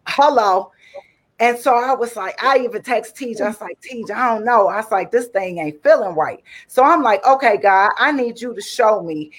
[0.07, 0.71] Hello.
[1.39, 3.41] And so I was like, I even text Teach.
[3.41, 4.67] I was like, Teach, I don't know.
[4.67, 6.41] I was like, this thing ain't feeling right.
[6.67, 9.31] So I'm like, okay, God, I need you to show me.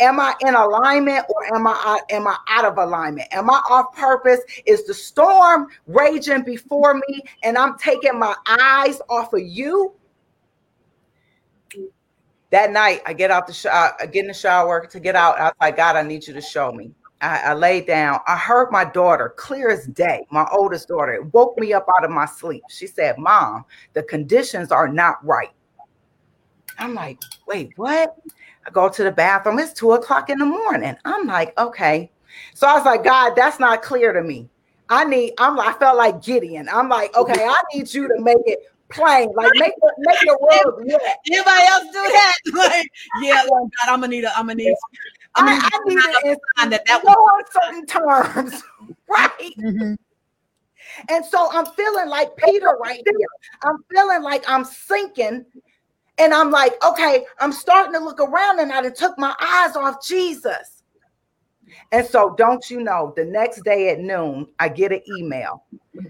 [0.00, 3.28] Am I in alignment or am I am I out of alignment?
[3.32, 4.40] Am I off purpose?
[4.64, 9.92] Is the storm raging before me and I'm taking my eyes off of you?
[12.50, 15.16] That night, I get out the shower, uh, I get in the shower to get
[15.16, 15.38] out.
[15.38, 16.92] I was like, God, I need you to show me.
[17.22, 18.20] I, I laid down.
[18.26, 22.04] I heard my daughter, clear as day, my oldest daughter, it woke me up out
[22.04, 22.64] of my sleep.
[22.68, 23.64] She said, Mom,
[23.94, 25.52] the conditions are not right.
[26.78, 28.16] I'm like, wait, what?
[28.66, 29.58] I go to the bathroom.
[29.58, 30.96] It's two o'clock in the morning.
[31.04, 32.10] I'm like, okay.
[32.54, 34.48] So I was like, God, that's not clear to me.
[34.88, 36.68] I need, I'm like, I felt like Gideon.
[36.68, 38.58] I'm like, okay, I need you to make it
[38.90, 39.32] plain.
[39.34, 41.18] Like make the make the road wet.
[41.26, 42.36] Anybody else do that?
[42.54, 44.74] Like, yeah, God, I'm gonna need a, I'm gonna need.
[45.34, 48.62] I'm I, I need need it in that that no uncertain terms.
[49.08, 49.54] right.
[49.58, 49.96] Mhm.
[51.08, 53.28] And so I'm feeling like Peter right here.
[53.62, 55.44] I'm feeling like I'm sinking.
[56.18, 60.06] And I'm like, okay, I'm starting to look around and I took my eyes off
[60.06, 60.82] Jesus.
[61.90, 65.64] And so, don't you know, the next day at noon, I get an email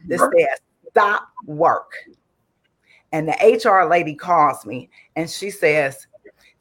[0.09, 0.59] that says,
[0.91, 1.93] stop work.
[3.13, 6.07] And the HR lady calls me and she says,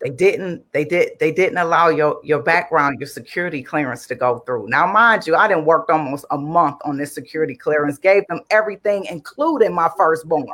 [0.02, 4.40] they didn't they did they didn't allow your your background your security clearance to go
[4.40, 4.68] through.
[4.68, 8.42] Now mind you i didn't work almost a month on this security clearance gave them
[8.50, 10.48] everything including my firstborn.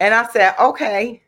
[0.00, 1.22] And i said okay.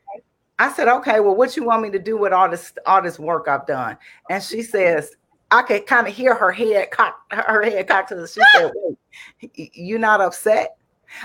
[0.59, 3.19] I said okay well what you want me to do with all this all this
[3.19, 3.97] work i've done?
[4.29, 5.15] And she says
[5.51, 8.71] i could kind of hear her head cock her head cocked to the she said
[8.75, 10.77] wait you not upset?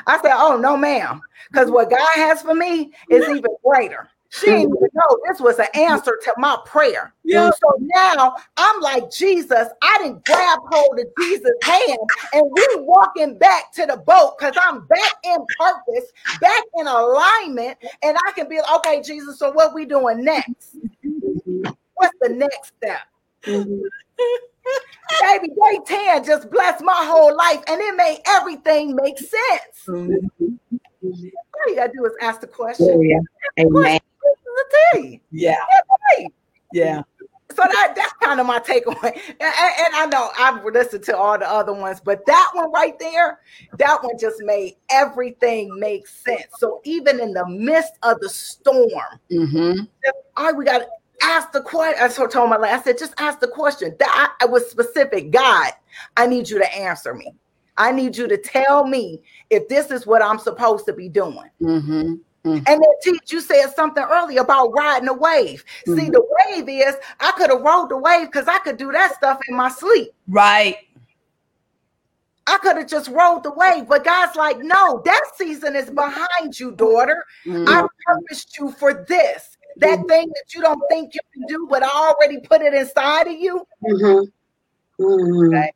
[0.06, 4.10] I said, Oh no, ma'am, because what God has for me is even greater.
[4.30, 7.14] She didn't even know this was an answer to my prayer.
[7.24, 7.50] Yeah.
[7.52, 12.00] So now I'm like, Jesus, I didn't grab hold of Jesus' hand
[12.34, 16.12] and we walking back to the boat because I'm back in purpose,
[16.42, 20.78] back in alignment, and I can be like, okay, Jesus, so what we doing next?
[21.96, 23.02] What's the next step?
[25.22, 29.86] Baby, day 10 just blessed my whole life and it made everything make sense.
[29.88, 30.48] Mm-hmm.
[31.02, 33.02] All you gotta do is ask the question.
[33.02, 33.20] Yeah.
[33.60, 34.00] Amen
[34.58, 35.22] the tea.
[35.32, 35.58] Yeah.
[36.74, 37.02] Yeah.
[37.52, 39.20] So that that's kind of my takeaway.
[39.40, 42.98] And, and, I know I've listened to all the other ones, but that one right
[43.00, 43.40] there,
[43.80, 46.48] that one just made everything make sense.
[46.58, 49.82] So even in the midst of the storm, mm-hmm.
[50.36, 50.88] all right, we got to
[51.24, 52.04] ask the question.
[52.04, 53.96] I told my I said, just ask the question.
[54.00, 55.32] That I, I was specific.
[55.32, 55.72] God,
[56.16, 57.34] I need you to answer me.
[57.78, 61.50] I need you to tell me if this is what I'm supposed to be doing.
[61.62, 62.16] Mm-hmm.
[62.48, 62.64] Mm-hmm.
[62.68, 65.64] And then teach you said something earlier about riding a wave.
[65.88, 66.00] Mm-hmm.
[66.00, 69.16] See, the wave is I could have rode the wave because I could do that
[69.16, 70.12] stuff in my sleep.
[70.28, 70.78] Right.
[72.48, 76.58] I could have just rode the wave, but God's like, no, that season is behind
[76.58, 77.26] you, daughter.
[77.46, 77.68] Mm-hmm.
[77.68, 79.58] I purposed you for this.
[79.78, 80.08] That mm-hmm.
[80.08, 83.34] thing that you don't think you can do, but I already put it inside of
[83.34, 83.68] you.
[83.84, 85.04] Mm-hmm.
[85.04, 85.56] Mm-hmm.
[85.56, 85.72] Okay.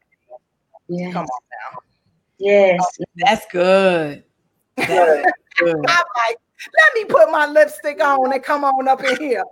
[0.88, 1.12] Yeah.
[1.12, 1.40] Come on
[1.74, 1.80] now.
[2.40, 2.80] Yes.
[2.82, 4.24] Oh, that's good.
[4.78, 4.90] That's
[5.60, 5.76] good.
[5.76, 6.38] I'm like,
[6.74, 9.44] let me put my lipstick on and come on up in here.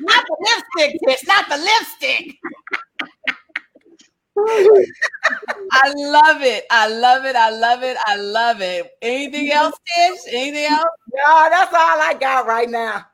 [0.00, 2.36] not the lipstick, Tish, not the lipstick.
[5.70, 6.64] I love it.
[6.70, 7.36] I love it.
[7.36, 7.96] I love it.
[8.06, 8.90] I love it.
[9.02, 10.20] Anything else, Tish?
[10.32, 10.84] Anything else?
[11.12, 13.06] No, that's all I got right now.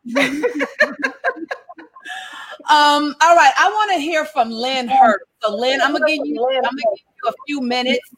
[2.68, 3.52] um, all right.
[3.58, 5.22] I want to hear from Lynn Hurt.
[5.42, 8.10] So, Lynn, I'm gonna give you I'm gonna give you a few minutes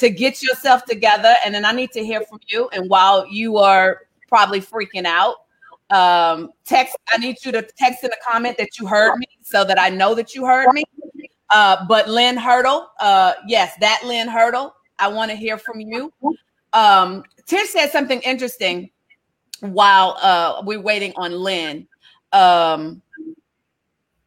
[0.00, 1.34] to get yourself together.
[1.44, 2.68] And then I need to hear from you.
[2.72, 5.36] And while you are probably freaking out,
[5.90, 9.62] um, text, I need you to text in a comment that you heard me so
[9.64, 10.84] that I know that you heard me.
[11.50, 16.12] Uh, but Lynn Hurdle, uh, yes, that Lynn Hurdle, I want to hear from you.
[16.72, 18.90] Um, Tish said something interesting
[19.60, 21.86] while uh, we're waiting on Lynn.
[22.32, 23.02] Um,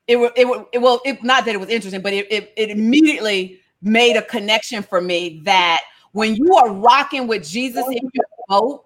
[0.06, 3.62] it, it, it, well, it, not that it was interesting, but it, it, it immediately
[3.84, 5.82] made a connection for me that
[6.14, 8.86] when you are rocking with Jesus in your boat,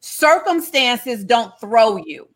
[0.00, 2.28] circumstances don't throw you.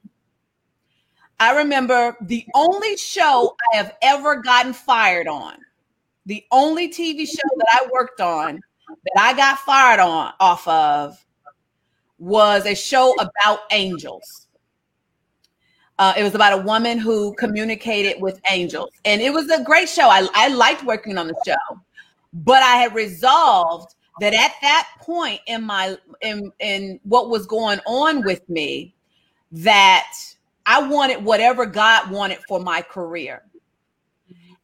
[1.39, 5.55] I remember the only show I have ever gotten fired on,
[6.27, 11.25] the only TV show that I worked on that I got fired on off of
[12.19, 14.49] was a show about angels.
[16.01, 19.87] Uh, it was about a woman who communicated with angels, and it was a great
[19.87, 20.09] show.
[20.09, 21.79] I, I liked working on the show,
[22.33, 27.81] but I had resolved that at that point in my in in what was going
[27.87, 28.95] on with me,
[29.53, 30.11] that
[30.65, 33.43] I wanted whatever God wanted for my career.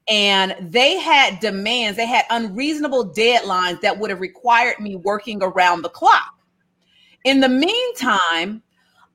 [0.08, 5.82] And they had demands, they had unreasonable deadlines that would have required me working around
[5.82, 6.32] the clock.
[7.24, 8.62] In the meantime,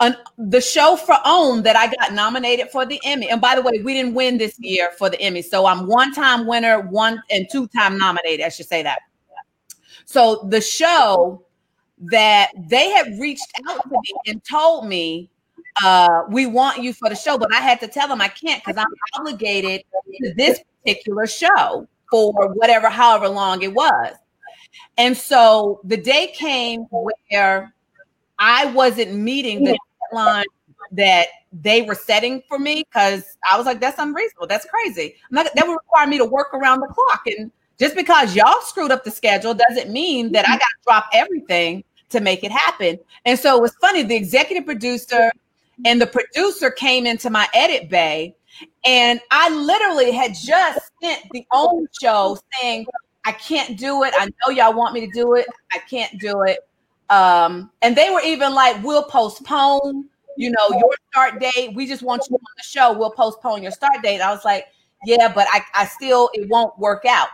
[0.01, 3.29] an, the show for OWN that I got nominated for the Emmy.
[3.29, 5.41] And by the way, we didn't win this year for the Emmy.
[5.41, 8.45] So I'm one time winner, one and two time nominated.
[8.45, 8.99] I should say that.
[10.05, 11.45] So the show
[12.11, 15.29] that they had reached out to me and told me,
[15.81, 18.61] uh, we want you for the show, but I had to tell them I can't
[18.63, 19.83] because I'm obligated
[20.23, 24.15] to this particular show for whatever, however long it was.
[24.97, 27.73] And so the day came where
[28.37, 29.77] I wasn't meeting the
[30.12, 30.45] deadline
[30.91, 34.47] that they were setting for me because I was like, that's unreasonable.
[34.47, 35.16] That's crazy.
[35.30, 37.22] Not, that would require me to work around the clock.
[37.28, 40.57] And just because y'all screwed up the schedule doesn't mean that I mm-hmm.
[40.57, 42.99] got to drop everything to make it happen.
[43.26, 44.03] And so it was funny.
[44.03, 45.32] The executive producer
[45.86, 48.36] and the producer came into my edit bay,
[48.86, 52.86] and I literally had just sent the OWN show saying,
[53.26, 54.14] I can't do it.
[54.18, 55.47] I know y'all want me to do it.
[55.72, 56.59] I can't do it.
[57.12, 60.05] Um, and they were even like, we'll postpone,
[60.38, 61.76] you know, your start date.
[61.76, 62.97] We just want you on the show.
[62.97, 64.22] We'll postpone your start date.
[64.22, 64.68] I was like,
[65.05, 67.30] yeah, but I, I still, it won't work out.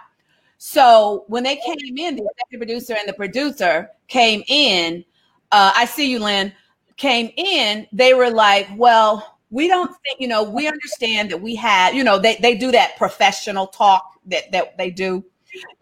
[0.57, 5.05] So when they came in, the executive producer and the producer came in.
[5.51, 6.53] Uh, I see you, Lynn.
[6.97, 7.87] Came in.
[7.93, 10.43] They were like, "Well, we don't think you know.
[10.43, 14.77] We understand that we had, you know, they they do that professional talk that that
[14.79, 15.23] they do,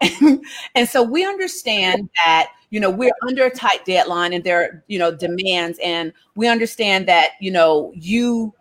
[0.74, 4.84] and so we understand that you know we're under a tight deadline and there are
[4.86, 8.52] you know demands, and we understand that you know you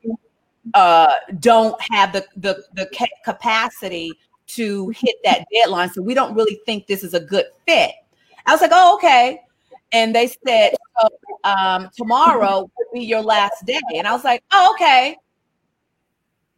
[0.74, 2.90] uh, don't have the the the
[3.26, 4.14] capacity
[4.48, 5.90] to hit that deadline.
[5.90, 7.92] So we don't really think this is a good fit.
[8.46, 9.42] I was like, oh, okay.
[9.92, 10.76] And they said,
[11.44, 13.82] um, tomorrow will be your last day.
[13.96, 15.18] And I was like, oh, okay.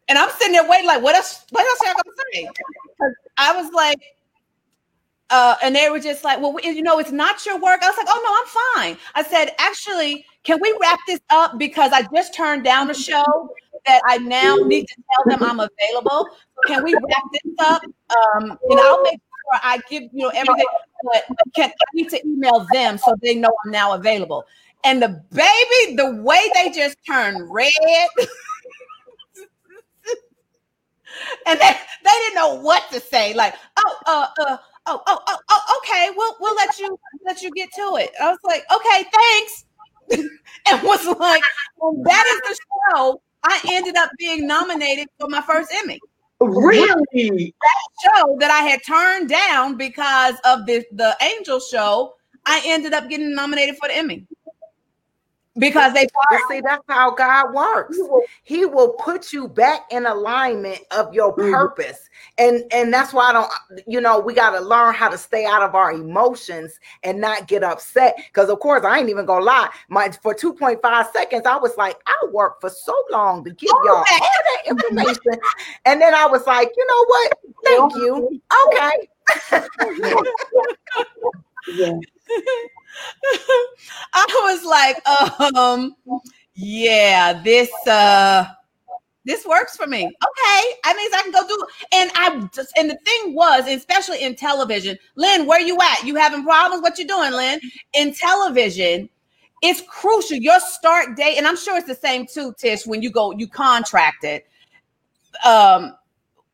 [0.09, 1.43] And I'm sitting there waiting, like, what else?
[1.49, 3.15] What else are you gonna say?
[3.35, 3.99] I was like,
[5.29, 7.81] uh, and they were just like, well, you know, it's not your work.
[7.83, 8.97] I was like, oh no, I'm fine.
[9.15, 13.49] I said, actually, can we wrap this up because I just turned down a show
[13.87, 16.27] that I now need to tell them I'm available.
[16.67, 17.81] Can we wrap this up?
[17.83, 20.65] Um, and I'll make sure I give you know everything,
[21.03, 21.23] but
[21.55, 24.45] can I need to email them so they know I'm now available.
[24.83, 27.71] And the baby, the way they just turned red.
[31.45, 31.71] and they,
[32.03, 33.33] they didn't know what to say.
[33.33, 34.57] Like, oh, uh, uh,
[34.87, 38.11] oh, oh, oh, oh, okay, we'll we'll let you let you get to it.
[38.21, 39.65] I was like, okay, thanks.
[40.67, 41.43] and was like,
[41.77, 42.57] well, that is the
[42.89, 45.99] show I ended up being nominated for my first Emmy.
[46.39, 47.53] Really?
[47.61, 52.13] That show that I had turned down because of the the Angel show,
[52.45, 54.27] I ended up getting nominated for the Emmy
[55.57, 56.07] because they
[56.49, 57.97] see that's how God works.
[58.43, 61.51] He will put you back in alignment of your mm-hmm.
[61.51, 62.09] purpose.
[62.37, 63.51] And and that's why I don't
[63.87, 67.47] you know, we got to learn how to stay out of our emotions and not
[67.47, 69.69] get upset cuz of course I ain't even to lie.
[69.89, 73.97] My for 2.5 seconds I was like I worked for so long to give y'all
[73.97, 75.39] all that information.
[75.85, 77.33] and then I was like, "You know what?
[77.65, 79.07] Thank you." Okay.
[81.67, 81.93] yeah.
[84.13, 85.95] I was like, um,
[86.53, 88.45] yeah, this uh
[89.25, 90.05] this works for me.
[90.05, 94.23] Okay, I mean I can go do and I just and the thing was, especially
[94.23, 96.03] in television, Lynn, where you at?
[96.05, 96.81] You having problems?
[96.81, 97.59] What you doing, Lynn?
[97.93, 99.09] In television,
[99.61, 100.37] it's crucial.
[100.37, 103.47] Your start date, and I'm sure it's the same too, Tish, when you go, you
[103.47, 104.43] contracted.
[105.45, 105.95] Um,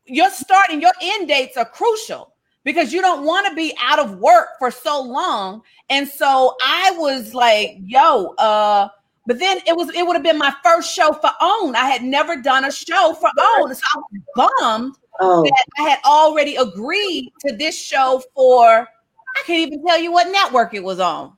[0.06, 2.33] your start and your end dates are crucial
[2.64, 5.62] because you don't want to be out of work for so long.
[5.90, 8.88] And so I was like, yo, uh,
[9.26, 11.76] but then it was it would have been my first show for OWN.
[11.76, 13.74] I had never done a show for OWN.
[13.74, 15.42] So I was bummed oh.
[15.42, 20.30] that I had already agreed to this show for I can't even tell you what
[20.30, 21.36] network it was on.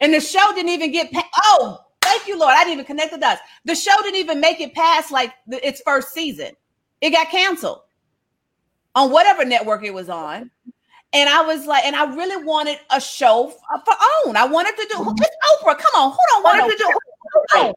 [0.00, 2.54] And the show didn't even get pa- oh, thank you, Lord.
[2.56, 3.40] I didn't even connect the dots.
[3.64, 6.52] The show didn't even make it past like the, its first season.
[7.00, 7.82] It got canceled
[8.94, 10.50] on whatever network it was on.
[11.14, 13.52] And I was like, and I really wanted a show
[13.84, 14.36] for OWN.
[14.36, 15.78] I wanted to do it's Oprah.
[15.78, 16.90] Come on, who don't want to do?
[17.52, 17.74] Come on,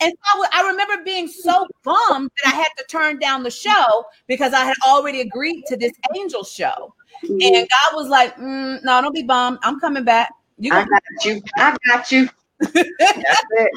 [0.00, 4.04] and so I remember being so bummed that I had to turn down the show
[4.26, 6.94] because I had already agreed to this angel show.
[7.22, 9.58] And God was like, mm, "No, don't be bummed.
[9.62, 10.32] I'm coming back.
[10.58, 11.42] You I got you.
[11.56, 12.28] I got you."
[12.60, 13.70] That's it.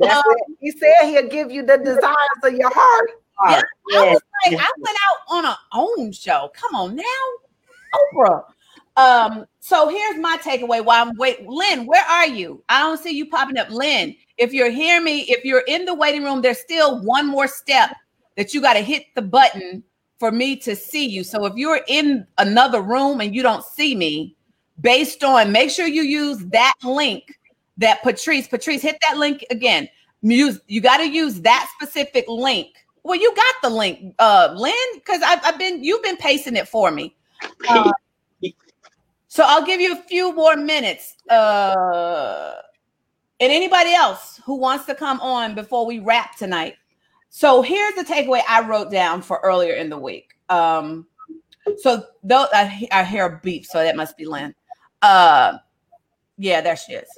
[0.00, 0.56] That's um, it.
[0.60, 3.10] He said he'll give you the desires of your heart.
[3.48, 3.62] Yeah,
[3.94, 6.50] I was like, I went out on our OWN show.
[6.54, 7.02] Come on now,
[8.14, 8.44] Oprah.
[8.96, 11.46] Um, so here's my takeaway while I'm wait.
[11.46, 12.62] Lynn, where are you?
[12.68, 13.70] I don't see you popping up.
[13.70, 17.48] Lynn, if you're hearing me, if you're in the waiting room, there's still one more
[17.48, 17.96] step
[18.36, 19.82] that you got to hit the button
[20.18, 21.24] for me to see you.
[21.24, 24.36] So if you're in another room and you don't see me,
[24.80, 27.38] based on make sure you use that link
[27.78, 29.88] that Patrice, Patrice, hit that link again.
[30.20, 32.68] Use you got to use that specific link
[33.04, 36.68] well, you got the link, uh, Lynn, because I've, I've, been you've been pasting it
[36.68, 37.16] for me.
[37.68, 37.90] Uh,
[39.28, 41.16] so I'll give you a few more minutes.
[41.28, 42.54] Uh,
[43.40, 46.76] and anybody else who wants to come on before we wrap tonight.
[47.28, 50.34] So here's the takeaway I wrote down for earlier in the week.
[50.48, 51.06] Um,
[51.78, 54.54] so though I, I hear a beep, so that must be Lynn.
[55.00, 55.58] Uh,
[56.38, 57.08] yeah, there she is.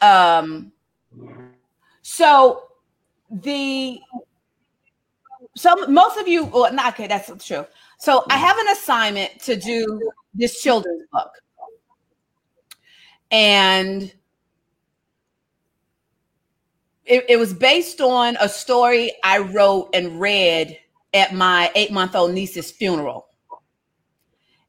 [0.00, 0.72] Um,
[2.02, 2.62] so
[3.30, 4.00] the
[5.56, 7.66] some most of you well not okay that's true
[7.98, 10.00] so i have an assignment to do
[10.34, 11.30] this children's book
[13.30, 14.12] and
[17.04, 20.78] it, it was based on a story i wrote and read
[21.14, 23.28] at my eight month old niece's funeral.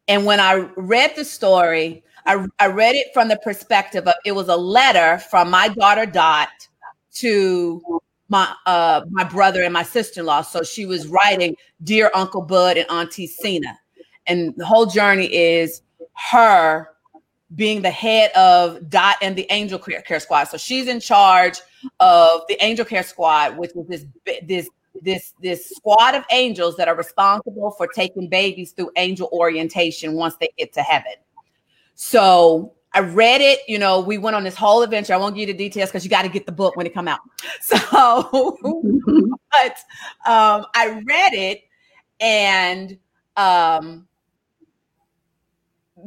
[0.08, 4.32] And when I read the story, I, I read it from the perspective of it
[4.32, 6.49] was a letter from my daughter Dot
[7.16, 10.41] to my uh my brother and my sister-in-law.
[10.41, 13.78] So she was writing Dear Uncle Bud and Auntie Cena.
[14.28, 15.82] And the whole journey is
[16.32, 16.89] her
[17.53, 20.45] being the head of Dot and the Angel Care, Squad.
[20.45, 21.59] So she's in charge
[21.99, 24.05] of the Angel Care Squad, which was this
[24.43, 24.69] this
[25.01, 30.36] this this squad of angels that are responsible for taking babies through angel orientation once
[30.38, 31.13] they get to heaven.
[31.95, 35.14] So I read it, you know, we went on this whole adventure.
[35.14, 36.93] I won't give you the details because you got to get the book when it
[36.93, 37.20] come out.
[37.62, 38.58] So,
[39.52, 39.78] but
[40.26, 41.62] um, I read it
[42.20, 42.98] and
[43.36, 44.08] um,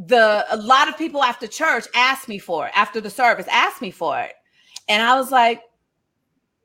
[0.06, 3.82] the a lot of people after church asked me for it after the service asked
[3.82, 4.34] me for it
[4.88, 5.62] and i was like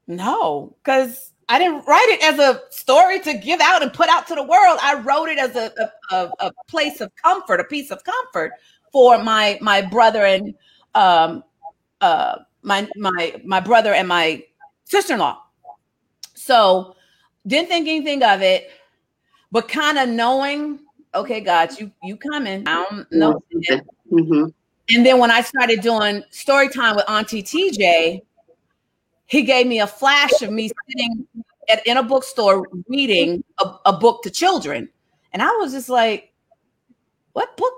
[0.08, 4.28] no because i didn't write it as a story to give out and put out
[4.28, 5.72] to the world i wrote it as a,
[6.12, 8.52] a, a place of comfort a piece of comfort
[8.94, 10.54] for my my brother and
[10.96, 11.44] um
[12.00, 14.42] uh my my my brother and my
[14.86, 15.38] sister-in-law
[16.34, 16.96] so
[17.46, 18.70] didn't think anything of it
[19.52, 20.80] but kind of knowing
[21.16, 22.68] okay, God, you you coming.
[22.68, 23.44] I don't know.
[24.12, 24.46] Mm-hmm.
[24.90, 28.22] And then when I started doing story time with Auntie TJ,
[29.26, 31.26] he gave me a flash of me sitting
[31.70, 34.90] at, in a bookstore reading a, a book to children.
[35.32, 36.34] And I was just like,
[37.32, 37.74] what book?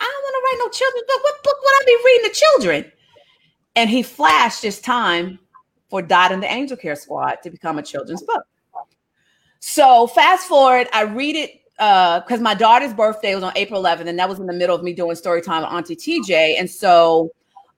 [0.00, 1.22] I don't want to write no children's book.
[1.22, 2.92] What book would I be reading to children?
[3.76, 5.38] And he flashed his time
[5.88, 8.44] for Dot and the Angel Care Squad to become a children's book.
[9.60, 14.06] So fast forward, I read it because uh, my daughter's birthday was on April 11th,
[14.06, 16.58] and that was in the middle of me doing story time with Auntie TJ.
[16.58, 17.30] And so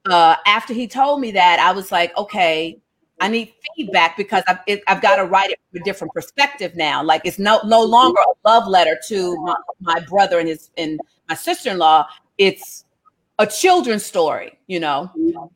[0.09, 2.79] uh, after he told me that, I was like, okay,
[3.19, 6.75] I need feedback because I've, it, I've got to write it from a different perspective
[6.75, 7.03] now.
[7.03, 10.99] Like it's no no longer a love letter to my, my brother and his and
[11.31, 12.05] my sister in law.
[12.37, 12.83] It's
[13.39, 15.09] a children's story, you know,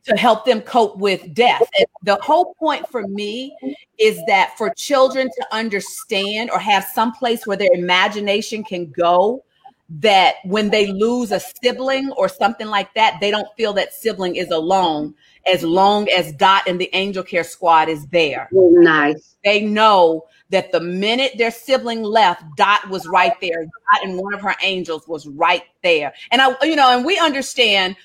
[0.04, 1.68] to help them cope with death.
[1.78, 3.54] And the whole point for me
[3.98, 9.44] is that for children to understand or have some place where their imagination can go,
[9.88, 14.36] that when they lose a sibling or something like that, they don't feel that sibling
[14.36, 15.14] is alone
[15.46, 18.48] as long as Dot and the Angel Care Squad is there.
[18.50, 19.36] Nice.
[19.44, 23.64] They know that the minute their sibling left, Dot was right there.
[23.64, 26.12] Dot and one of her angels was right there.
[26.30, 27.96] And I, you know, and we understand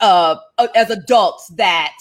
[0.00, 1.94] uh, uh, as adults that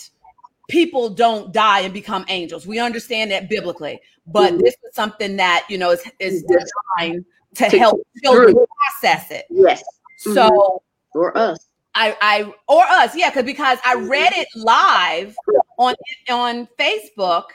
[0.68, 2.68] people don't die and become angels.
[2.68, 4.64] We understand that biblically, but mm-hmm.
[4.64, 7.26] this is something that you know is, is designed
[7.56, 8.68] to, to help children true.
[9.02, 9.46] process it.
[9.50, 9.84] Yes.
[10.18, 11.20] So mm-hmm.
[11.20, 11.60] or us.
[11.96, 15.36] I, I or us, yeah, because because I read it live
[15.80, 15.96] on
[16.30, 17.46] on Facebook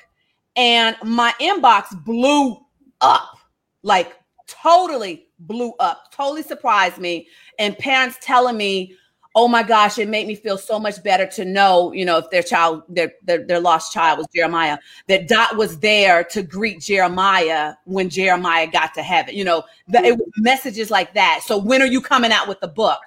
[0.56, 2.56] and my inbox blew
[3.00, 3.36] up
[3.82, 7.26] like totally blew up totally surprised me.
[7.58, 8.96] And parents telling me
[9.34, 12.28] oh my gosh it made me feel so much better to know you know if
[12.30, 14.76] their child their their, their lost child was jeremiah
[15.08, 19.34] that dot was there to greet jeremiah when jeremiah got to heaven.
[19.34, 21.40] You know the, it, was messages like that.
[21.44, 23.00] So when are you coming out with the book?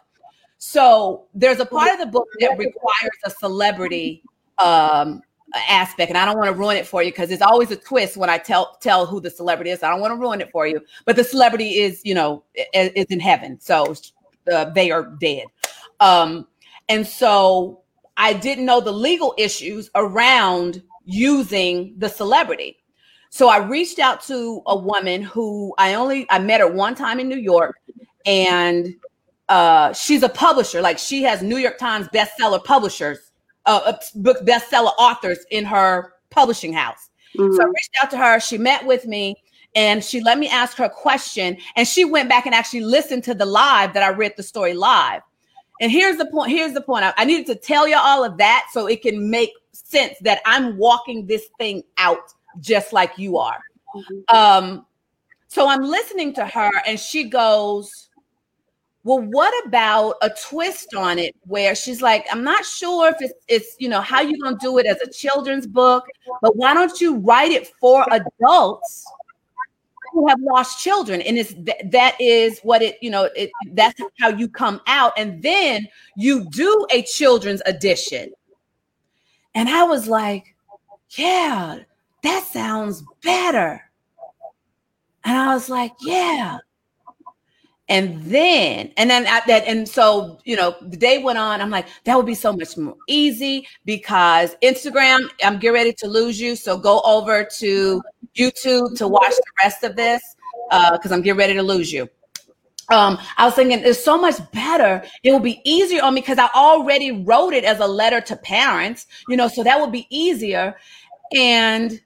[0.58, 4.24] So there's a part of the book that requires a celebrity
[4.58, 5.22] um
[5.70, 8.18] aspect and i don't want to ruin it for you because there's always a twist
[8.18, 10.68] when i tell tell who the celebrity is i don't want to ruin it for
[10.68, 12.44] you but the celebrity is you know
[12.74, 13.96] is, is in heaven so
[14.52, 15.46] uh, they are dead.
[16.00, 16.48] Um
[16.90, 17.82] and so
[18.18, 22.78] i didn't know the legal issues around using the celebrity.
[23.30, 27.20] So i reached out to a woman who i only i met her one time
[27.20, 27.78] in new york
[28.26, 28.96] and
[29.50, 33.25] uh she's a publisher like she has new york times bestseller publishers
[33.66, 37.10] uh, book bestseller authors in her publishing house.
[37.38, 37.56] Mm-hmm.
[37.56, 38.40] So I reached out to her.
[38.40, 39.36] She met with me
[39.76, 41.58] and she let me ask her a question.
[41.76, 44.74] And she went back and actually listened to the live that I read the story
[44.74, 45.22] live.
[45.82, 46.52] And here's the point.
[46.52, 47.04] Here's the point.
[47.04, 50.42] I, I needed to tell you all of that so it can make sense that
[50.46, 53.60] I'm walking this thing out just like you are.
[53.96, 54.36] Mm-hmm.
[54.36, 54.86] Um,
[55.48, 58.05] so I'm listening to her, and she goes,
[59.06, 63.34] well what about a twist on it where she's like i'm not sure if it's,
[63.48, 66.04] it's you know how you gonna do it as a children's book
[66.42, 69.06] but why don't you write it for adults
[70.16, 71.22] who have lost children?
[71.22, 75.12] And it's th- that is what it you know it that's how you come out
[75.18, 75.86] and then
[76.16, 78.32] you do a children's edition.
[79.54, 80.56] And i was like
[81.12, 81.80] yeah
[82.24, 83.82] that sounds better.
[85.26, 86.60] And i was like yeah
[87.88, 91.62] and then, and then at that, and so, you know, the day went on.
[91.62, 96.08] I'm like, that would be so much more easy because Instagram, I'm getting ready to
[96.08, 96.56] lose you.
[96.56, 98.02] So go over to
[98.36, 100.22] YouTube to watch the rest of this
[100.70, 102.10] because I'm getting ready to lose you.
[102.90, 105.04] Um, I was thinking it's so much better.
[105.24, 108.36] It will be easier on me because I already wrote it as a letter to
[108.36, 110.76] parents, you know, so that would be easier.
[111.36, 112.00] And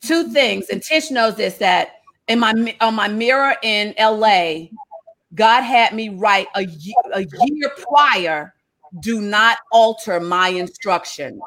[0.00, 1.96] two things, and Tish knows this that
[2.28, 4.68] in my on my mirror in LA,
[5.34, 8.54] God had me write a year, a year prior,
[9.00, 11.42] do not alter my instructions.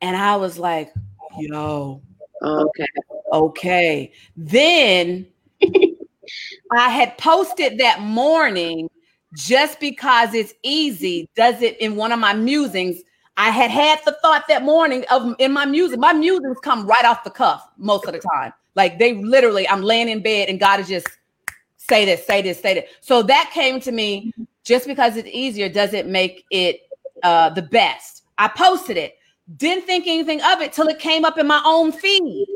[0.00, 0.92] And I was like,
[1.38, 2.02] yo,
[2.42, 2.86] Okay.
[3.32, 4.12] okay.
[4.36, 5.26] Then
[6.72, 8.88] I had posted that morning
[9.34, 13.02] just because it's easy, does it in one of my musings.
[13.36, 15.98] I had had the thought that morning of in my music.
[15.98, 18.52] My musings come right off the cuff most of the time.
[18.74, 21.08] Like they literally, I'm laying in bed and God is just
[21.88, 22.90] say this, say this, say this.
[23.00, 24.32] So that came to me
[24.64, 26.80] just because it's easier doesn't make it
[27.22, 28.24] uh, the best.
[28.36, 29.16] I posted it,
[29.56, 32.46] didn't think anything of it till it came up in my own feed.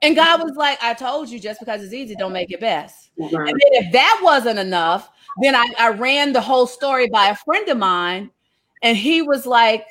[0.00, 3.10] And God was like, I told you just because it's easy, don't make it best.
[3.18, 3.32] Right.
[3.32, 5.10] And then if that wasn't enough,
[5.42, 8.30] then I, I ran the whole story by a friend of mine,
[8.82, 9.86] and he was like,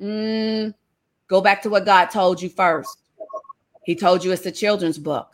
[0.00, 0.72] mm,
[1.28, 2.98] go back to what God told you first.
[3.84, 5.32] He told you it's a children's book.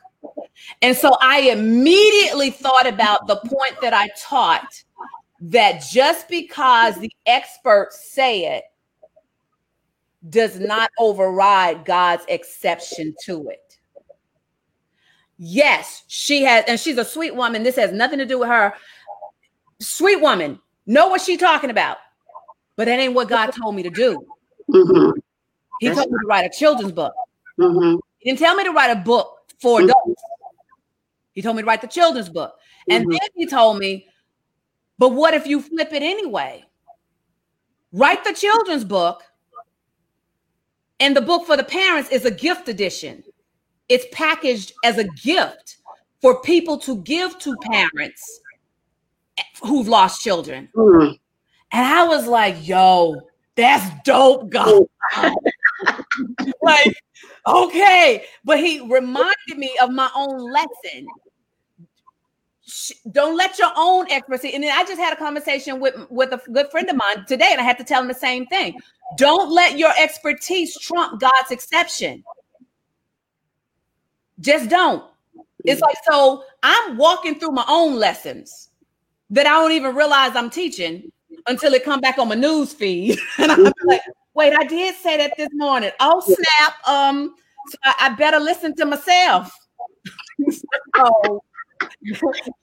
[0.83, 4.83] And so I immediately thought about the point that I taught
[5.41, 8.65] that just because the experts say it
[10.31, 13.79] does not override God's exception to it.
[15.37, 17.63] Yes, she has, and she's a sweet woman.
[17.63, 18.73] This has nothing to do with her.
[19.81, 21.99] Sweet woman, know what she's talking about,
[22.77, 24.25] but that ain't what God told me to do.
[24.71, 25.13] Mhm.
[25.81, 27.13] He told me to write a children's book.
[27.59, 28.01] Mhm.
[28.19, 29.89] He didn't tell me to write a book for Mhm.
[31.35, 32.55] He told me to write the children's book.
[32.89, 33.11] And Mhm.
[33.11, 34.09] then he told me,
[34.99, 36.65] but what if you flip it anyway?
[37.93, 39.23] Write the children's book,
[41.01, 43.25] and the book for the parents is a gift edition.
[43.89, 45.77] It's packaged as a gift
[46.23, 48.41] for people to give to parents
[49.63, 50.71] who've lost children.
[50.75, 51.19] Mhm.
[51.73, 54.87] And I was like, yo, that's dope, God.
[56.63, 56.97] like,
[57.47, 58.27] okay.
[58.45, 61.07] But he reminded me of my own lesson.
[62.75, 64.53] Sh- Don't let your own expertise.
[64.53, 67.51] And then I just had a conversation with, with a good friend of mine today,
[67.53, 68.81] and I had to tell him the same thing.
[69.17, 72.25] Don't let your expertise trump God's exception.
[74.41, 75.05] Just don't.
[75.65, 78.71] It's like, so I'm walking through my own lessons
[79.31, 81.13] that I don't even realize I'm teaching
[81.47, 83.21] until it come back on my news feed.
[83.39, 84.03] and I'm like,
[84.35, 85.93] wait, I did say that this morning.
[86.01, 86.89] Oh, snap.
[86.89, 87.37] Um,
[87.69, 89.57] so I, I better listen to myself.
[90.97, 91.41] so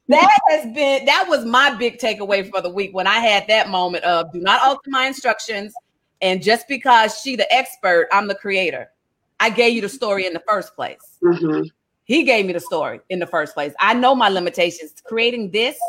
[0.07, 3.70] that has been that was my big takeaway for the week when I had that
[3.70, 5.74] moment of do not alter my instructions.
[6.22, 8.89] And just because she the expert, I'm the creator.
[9.39, 11.18] I gave you the story in the first place.
[11.24, 11.70] Mhm.
[12.03, 13.74] He gave me the story in the first place.
[13.80, 14.93] I know my limitations.
[15.03, 15.80] Creating this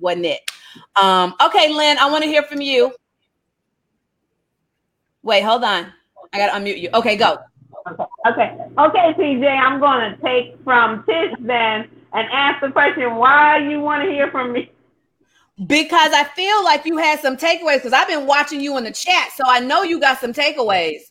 [0.00, 0.50] wasn't it.
[1.00, 2.92] Um, okay, Lynn, I want to hear from you.
[5.22, 5.92] Wait, hold on.
[6.32, 6.90] I gotta unmute you.
[6.94, 7.38] Okay, go.
[8.26, 13.80] Okay, okay, TJ, I'm gonna take from Tish then and ask the question why you
[13.80, 14.70] want to hear from me.
[15.66, 18.90] Because I feel like you had some takeaways because I've been watching you in the
[18.92, 21.02] chat, so I know you got some takeaways.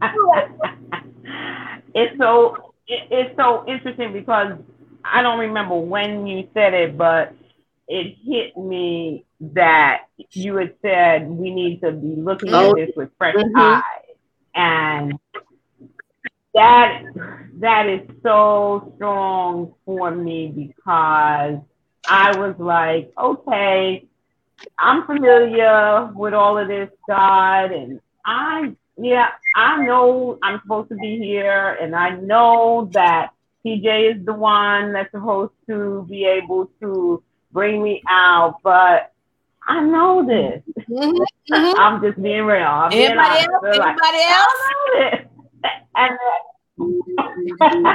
[1.94, 4.52] it's so it, it's so interesting because
[5.04, 7.34] I don't remember when you said it, but
[7.86, 10.02] it hit me that
[10.32, 12.70] you had said we need to be looking Oh.
[12.70, 13.56] at this with fresh Mhm.
[13.56, 14.16] eyes,
[14.54, 15.18] and
[16.54, 17.02] that
[17.60, 21.58] that is so strong for me because
[22.08, 24.06] I was like, okay,
[24.78, 30.96] I'm familiar with all of this, God, and I, yeah, I know I'm supposed to
[30.96, 33.30] be here, and I know that
[33.64, 37.22] TJ is the one that's supposed to be able to
[37.52, 39.12] bring me out, but
[39.66, 40.62] I know this.
[40.88, 41.74] Mhm, mhm.
[41.78, 42.62] I'm just being real.
[42.66, 43.48] I'm being Anybody honest.
[43.52, 43.62] else?
[43.62, 43.96] They're like,
[45.12, 45.28] else?
[45.94, 46.16] I know
[46.78, 47.58] this.
[47.60, 47.86] And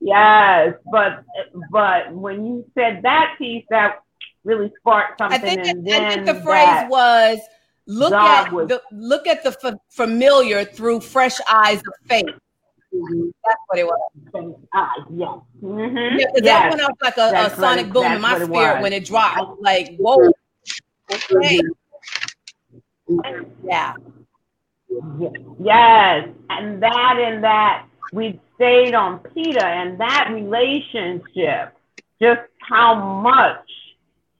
[0.00, 1.24] yes, but
[1.70, 4.00] but when you said that piece, that
[4.44, 5.56] really sparked I something.
[5.56, 7.38] think, and it- I think the phrase was
[7.86, 12.26] look at was- the look at the fa- familiar through fresh eyes of faith.
[12.94, 13.32] Mhm.
[13.44, 14.54] That's what it was.
[14.72, 15.28] Ah, yes.
[15.62, 16.18] Mhm.
[16.20, 18.92] Yeah, 'cause that went off like a, a sonic it- boom in my spirit when
[18.92, 19.60] it dropped.
[19.60, 20.30] Like, whoa.
[21.12, 21.60] Okay.
[23.64, 23.94] Yeah.
[24.88, 31.74] Yes, and that and that we stayed on Peter and that relationship,
[32.20, 33.66] just how much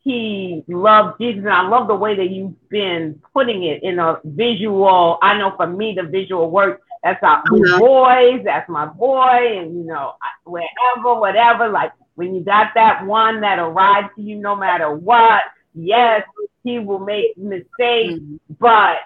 [0.03, 1.41] he loved Jesus.
[1.41, 5.19] And I love the way that you've been putting it in a visual.
[5.21, 7.43] I know for me, the visual work, that's our
[7.79, 10.15] boys, that's my boy, and you know,
[10.45, 11.69] wherever, whatever.
[11.69, 15.43] Like when you got that one that'll ride to you no matter what,
[15.75, 16.23] yes,
[16.67, 18.41] he will make mistakes, Mhm.
[18.59, 18.99] but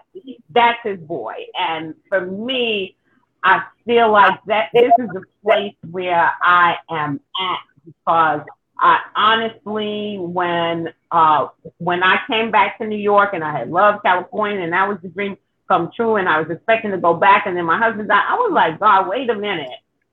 [0.50, 1.34] that's his boy.
[1.58, 2.96] And for me,
[3.44, 8.40] I feel like that this is the place where I am at because
[8.80, 14.02] I honestly, when uh, when I came back to New York and I had loved
[14.04, 15.36] California and that was the dream
[15.68, 18.34] come true and I was expecting to go back and then my husband died, I
[18.36, 19.70] was like, God, wait a minute.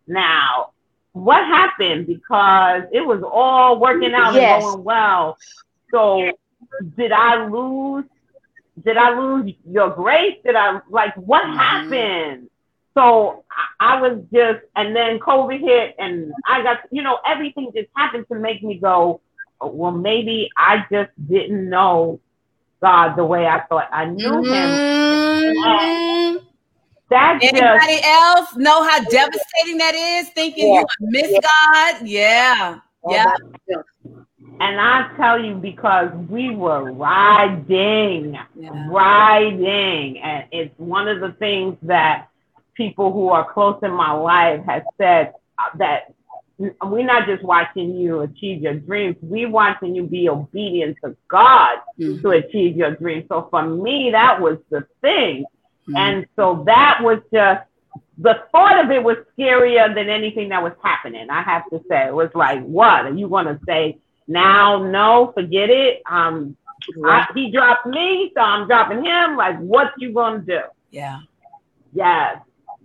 [0.07, 0.71] Now,
[1.13, 2.07] what happened?
[2.07, 4.63] Because it was all working out Yes.
[4.63, 5.37] and going well.
[5.91, 6.37] So
[6.97, 8.05] did I lose?
[8.83, 10.37] Did I lose your grace?
[10.45, 11.57] Did I like what Mhm.
[11.57, 12.49] happened?
[12.93, 13.43] So
[13.79, 17.89] I, I was just, and then COVID hit, and I got, you know, everything just
[17.95, 19.21] happened to make me go,
[19.61, 22.19] oh, well, maybe I just didn't know
[22.81, 24.79] God the way I thought I knew Him.
[24.79, 26.41] Mhm.
[27.09, 30.29] That's just, Anybody else know how devastating that is?
[30.29, 30.81] Thinking Yeah.
[30.81, 32.07] you miss God?
[32.07, 32.79] Yeah.
[33.03, 33.25] All Yeah.
[34.59, 38.37] And I tell you because we were riding.
[38.55, 38.87] Yeah.
[38.89, 42.27] riding and it's one of the things that
[42.75, 46.13] people who are close in my life have said uh, that
[46.57, 51.77] we're not just watching you achieve your dreams we're watching you be obedient to god
[51.99, 52.21] Mhm.
[52.21, 55.45] to achieve your dreams so for me that was the thing
[55.87, 55.97] Mhm.
[55.97, 57.63] and so that was just
[58.17, 62.07] the thought of it was scarier than anything that was happening i have to say
[62.07, 63.97] it was like what are you going to say
[64.27, 66.55] now no forget it um
[67.05, 69.35] I, he dropped me, so I'm dropping him.
[69.35, 70.59] Like, what you gonna do?
[70.91, 71.19] Yeah.
[71.93, 72.41] Yes.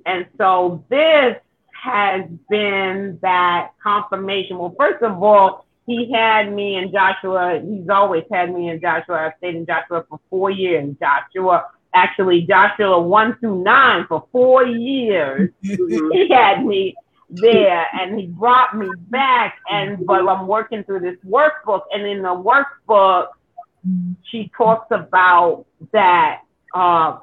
[0.06, 1.36] And so this
[1.82, 4.59] has been that confirmation.
[4.59, 7.60] Well, first of all, he had me in Joshua.
[7.62, 9.27] He's always had me in Joshua.
[9.27, 10.94] I've stayed in Joshua for four years.
[11.01, 15.51] Joshua, actually, Joshua one through nine for four years.
[15.62, 16.12] Mhm.
[16.12, 16.94] He had me
[17.33, 19.59] there and he brought me back.
[19.69, 23.29] And but I'm working through this workbook, and in the workbook,
[24.31, 26.43] she talks about that
[26.75, 27.19] uh,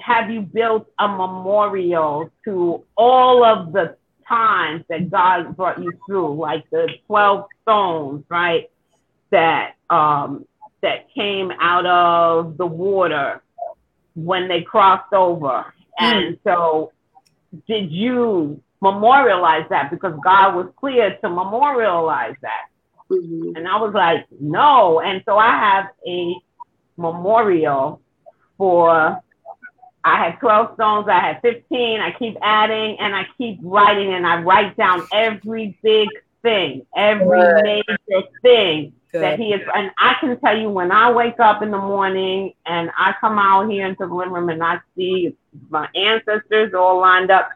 [0.00, 3.96] have you built a memorial to all of the
[4.28, 8.70] times that God brought you through, like the 12 stones, right?
[9.30, 10.46] That um,
[10.82, 13.42] that came out of the water
[14.14, 15.72] when they crossed over.
[15.98, 16.92] And so
[17.66, 19.90] did you memorialize that?
[19.90, 22.66] Because God was clear to memorialize that.
[23.10, 23.56] Mhm.
[23.56, 25.00] And I was like, no.
[25.00, 26.34] And so I have a
[26.96, 28.00] memorial
[28.56, 29.20] for,
[30.04, 34.26] I had 12 stones, I had 15, I keep adding and I keep writing and
[34.26, 36.08] I write down every big
[36.42, 37.64] thing, every Good.
[37.64, 37.98] major
[38.42, 39.62] thing that he is.
[39.74, 43.38] And I can tell you when I wake up in the morning and I come
[43.38, 45.34] out here into the living room and I see
[45.70, 47.50] my ancestors all lined up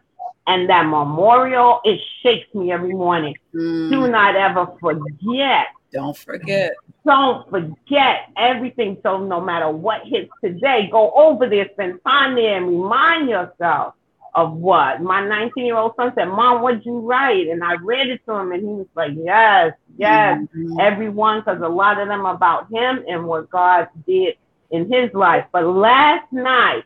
[0.47, 3.35] and that memorial, it shakes me every morning.
[3.55, 6.73] Mm, Do not ever forget don't forget.
[7.05, 8.97] don't forget everything.
[9.02, 13.94] So no matter what hits today, go over there, spend time there, and remind yourself
[14.35, 16.27] of what my 19 year old son said.
[16.27, 17.48] Mom, what'd you write?
[17.48, 20.81] And I read it to him, and he was like, Yes, yes, Mhm.
[20.81, 24.36] everyone, because a lot of them about him and what God did
[24.70, 25.44] in his life.
[25.52, 26.85] But last night,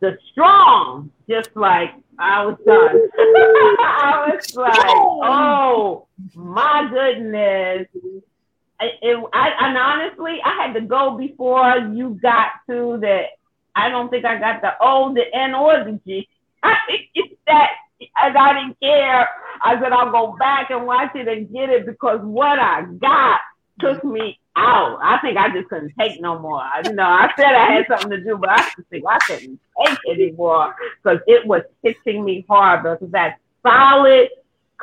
[0.00, 1.90] the strong, just like
[2.20, 3.08] I was done.
[3.80, 7.88] I was like, oh my goodness.
[8.82, 13.22] It, it- I, and honestly, I had to go before you got to the.
[13.74, 16.28] I don't think I got the O, the N, or the G.
[16.62, 17.70] I think it's that,
[18.22, 19.28] and I didn't care.
[19.62, 23.40] I said I'll go back and watch it and get it because what I got
[23.80, 24.98] took me out.
[25.02, 26.60] I think I just couldn't take no more.
[26.60, 29.18] I, you know, I said I had something to do, but I just think I
[29.26, 32.82] couldn't take anymore because it was hitting me hard.
[32.82, 34.28] Because that solid,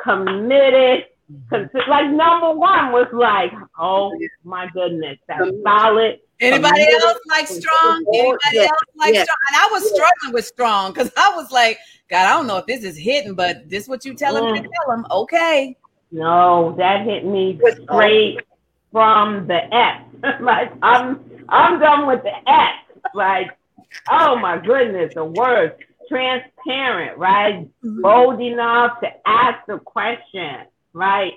[0.02, 1.54] committed, mm-hmm.
[1.54, 4.12] consi- like number one was like, oh
[4.44, 6.20] my goodness, that solid.
[6.40, 7.02] Anybody Committed.
[7.02, 8.04] else like strong?
[8.14, 9.26] Anybody else like Yes.
[9.26, 9.38] strong?
[9.48, 12.66] And I was struggling with strong because I was like, God, I don't know if
[12.66, 14.70] this is hitting, but this what you telling me to mm.
[14.72, 15.04] tell him.
[15.10, 15.76] Okay.
[16.12, 18.38] No, that hit me With- uh, straight
[18.98, 20.02] from the X.
[20.40, 22.78] like I'm I'm done with the X.
[23.14, 23.56] Like,
[24.10, 25.74] oh my goodness, the words.
[26.08, 27.68] Transparent, right?
[27.84, 28.00] Mm-hmm.
[28.00, 30.64] Bold enough to ask the question,
[30.94, 31.34] right?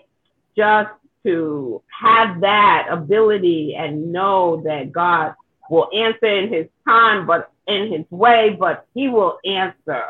[0.56, 0.92] Just
[1.26, 5.36] to have that ability and know that God
[5.70, 10.06] will answer in his time, but in his way, but he will answer.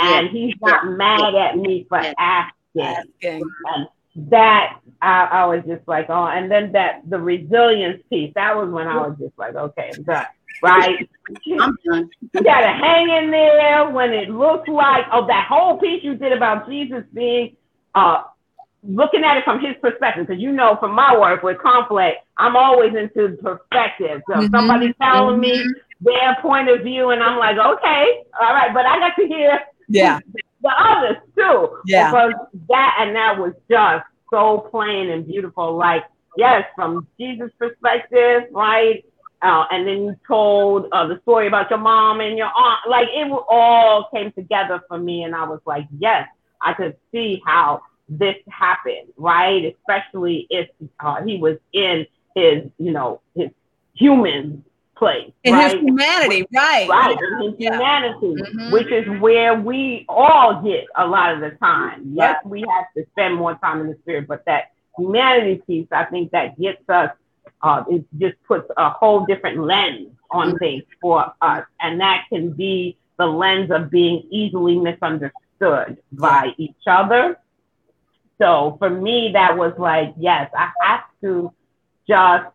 [0.00, 3.42] And he's not mad at me for asking Asking.
[3.74, 8.32] and that I, I was just like, oh, and then that the resilience piece.
[8.34, 10.26] That was when I was just like, okay, done.
[10.62, 11.08] Right?
[11.60, 12.10] I'm done.
[12.32, 16.32] You gotta hang in there when it looks like oh that whole piece you did
[16.32, 17.56] about Jesus being
[17.94, 18.22] uh
[18.84, 22.56] looking at it from his perspective because you know from my work with conflict I'm
[22.56, 24.50] always into perspective so Mhm.
[24.50, 25.64] somebody's telling me
[26.00, 29.60] their point of view and I'm like okay all right but I got to hear
[29.88, 30.20] Yeah.
[30.62, 32.10] The others too Yeah.
[32.10, 32.32] because
[32.68, 36.04] that and that was just so plain and beautiful like
[36.36, 39.04] yes from Jesus perspective right
[39.42, 42.80] uh, and then you told uh, the story about your mom and your aunt.
[42.88, 46.28] Like it all came together for me, and I was like, yes,
[46.60, 49.74] I could see how this happened, right?
[49.76, 50.68] Especially if
[51.00, 52.06] uh, he was in
[52.36, 53.50] his, you know, his
[53.94, 54.64] human
[55.02, 55.72] place, In right?
[55.72, 56.88] his humanity, right.
[56.88, 57.70] right in his Yeah.
[57.70, 58.70] humanity, Mhm.
[58.72, 62.02] which is where we all get a lot of the time.
[62.14, 66.04] Yes, we have to spend more time in the spirit, but that humanity piece, I
[66.04, 67.10] think that gets us.
[67.62, 72.52] Uh, it just puts a whole different lens on things for us, and that can
[72.52, 77.36] be the lens of being easily misunderstood by each other.
[78.38, 81.52] So for me, that was like, yes, I have to
[82.08, 82.46] just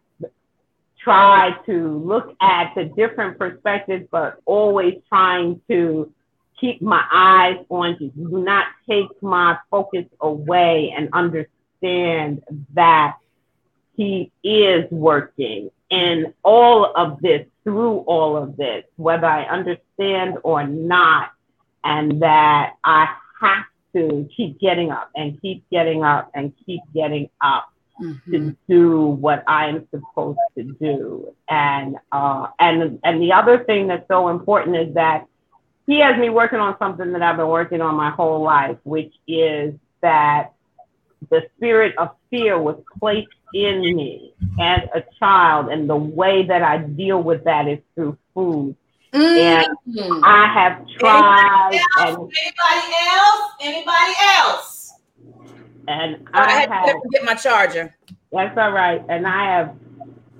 [1.07, 6.11] try to look at the different perspectives, but always trying to
[6.59, 8.09] keep my eyes on you.
[8.09, 12.43] Do not take my focus away and understand
[12.73, 13.15] that
[13.95, 20.67] he is working in all of this, through all of this, whether I understand or
[20.67, 21.31] not,
[21.85, 23.63] and that I have
[23.95, 27.71] to keep getting up and keep getting up and keep getting up
[28.01, 28.31] Mhm.
[28.31, 31.33] to do what I am supposed to do.
[31.49, 35.25] And uh, and and the other thing that's so important is that
[35.87, 39.13] he has me working on something that I've been working on my whole life, which
[39.27, 40.53] is that
[41.29, 46.61] the spirit of fear was placed in me as a child, and the way that
[46.61, 48.75] I deal with that is through food.
[49.13, 50.21] And Mhm.
[50.23, 52.17] I have tried, Anybody and.
[52.17, 53.51] Anybody else?
[53.61, 54.76] Anybody else?
[55.87, 56.85] And I I had have.
[56.85, 57.95] to get my charger.
[58.31, 59.03] That's all right.
[59.09, 59.75] And I have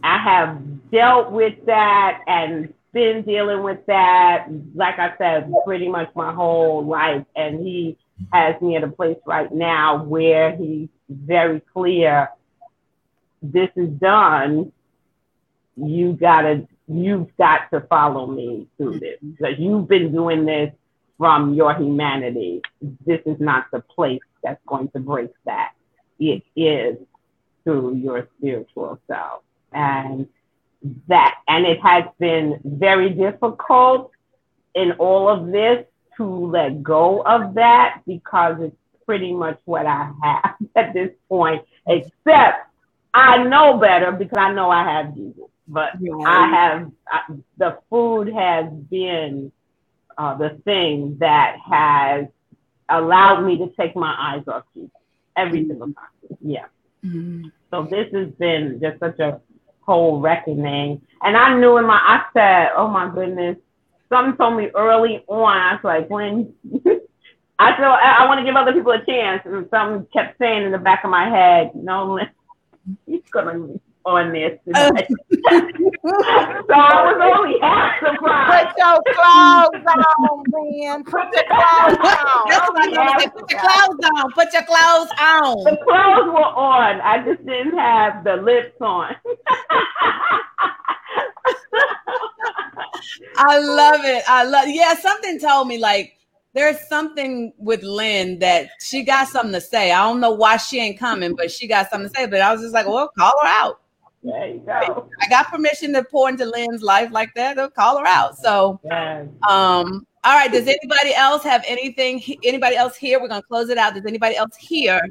[0.03, 6.09] I have dealt with that and been dealing with that, like I said, pretty much
[6.15, 7.25] my whole life.
[7.35, 7.97] And he
[8.33, 12.29] has me at a place right now where he's very clear
[13.41, 14.71] this is done.
[15.75, 19.17] You gotta you've got to follow me through this.
[19.21, 20.73] Because you've been doing this
[21.17, 22.61] from your humanity.
[23.05, 25.73] This is not the place that's going to break that.
[26.19, 26.97] It is
[27.63, 29.43] through your spiritual self.
[29.73, 30.27] And
[31.07, 34.11] that, and it has been very difficult
[34.75, 35.85] in all of this
[36.17, 41.63] to let go of that because it's pretty much what I have at this point,
[41.87, 42.67] except
[43.13, 45.43] I know better because I know I have Jesus.
[45.67, 45.93] But
[46.25, 47.21] I have, I,
[47.57, 49.51] the food has been
[50.17, 52.27] uh, the thing that has
[52.89, 54.91] allowed me to take my eyes off Jesus
[55.35, 56.37] every single time.
[56.41, 56.65] Yeah.
[57.05, 57.51] Mhm.
[57.71, 59.41] So this has been just such a
[59.81, 61.01] whole reckoning.
[61.21, 63.57] And I knew in my, I said, oh my goodness,
[64.09, 65.57] something told me early on.
[65.57, 66.53] I was like, when
[67.59, 70.63] I feel I, I want to give other people a chance, and something kept saying
[70.63, 72.19] in the back of my head, no,
[73.05, 75.07] he's gonna on this tonight.
[75.09, 75.35] so
[76.73, 78.67] I was only half surprised.
[78.67, 79.83] Put your clothes
[80.19, 81.03] on, man.
[81.03, 82.47] Put your clothes on.
[82.47, 83.27] That's what I gonna say.
[83.27, 84.31] Put your clothes on.
[84.31, 85.63] Put your clothes on.
[85.65, 87.01] The clothes were on.
[87.01, 89.13] I just didn't have the lips on.
[93.37, 94.23] I love it.
[94.27, 94.67] I love.
[94.67, 96.13] Yeah, something told me like
[96.53, 99.91] there's something with Lynn that she got something to say.
[99.91, 102.25] I don't know why she ain't coming, but she got something to say.
[102.25, 103.81] But I was just like, well, call her out.
[104.27, 105.09] There you go.
[105.21, 107.57] I got permission to pour into Lynn's life like that.
[107.57, 108.37] I'll call her out.
[108.37, 109.27] So, Yes.
[109.49, 110.51] um, all right.
[110.51, 112.21] Does anybody else have anything?
[112.43, 113.19] Anybody else here?
[113.19, 113.93] We're gonna close it out.
[113.93, 115.01] Does anybody else here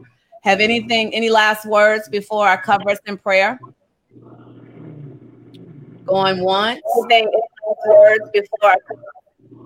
[0.42, 1.14] have anything?
[1.14, 3.58] Any last words before I cover us in prayer?
[6.06, 6.80] Going once.
[6.98, 8.76] Anything, any last words before I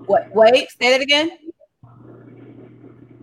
[0.06, 0.28] What?
[0.34, 0.68] Wait.
[0.80, 1.30] Say that again.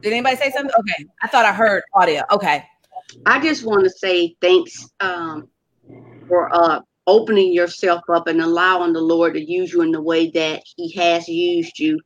[0.02, 0.74] Did anybody say something?
[0.80, 1.06] Okay.
[1.24, 2.24] I thought I heard audio.
[2.32, 2.64] Okay.
[3.26, 5.48] I just want to say thanks um,
[6.28, 10.30] for uh, opening yourself up and allowing the Lord to use you in the way
[10.32, 12.00] that He has used you.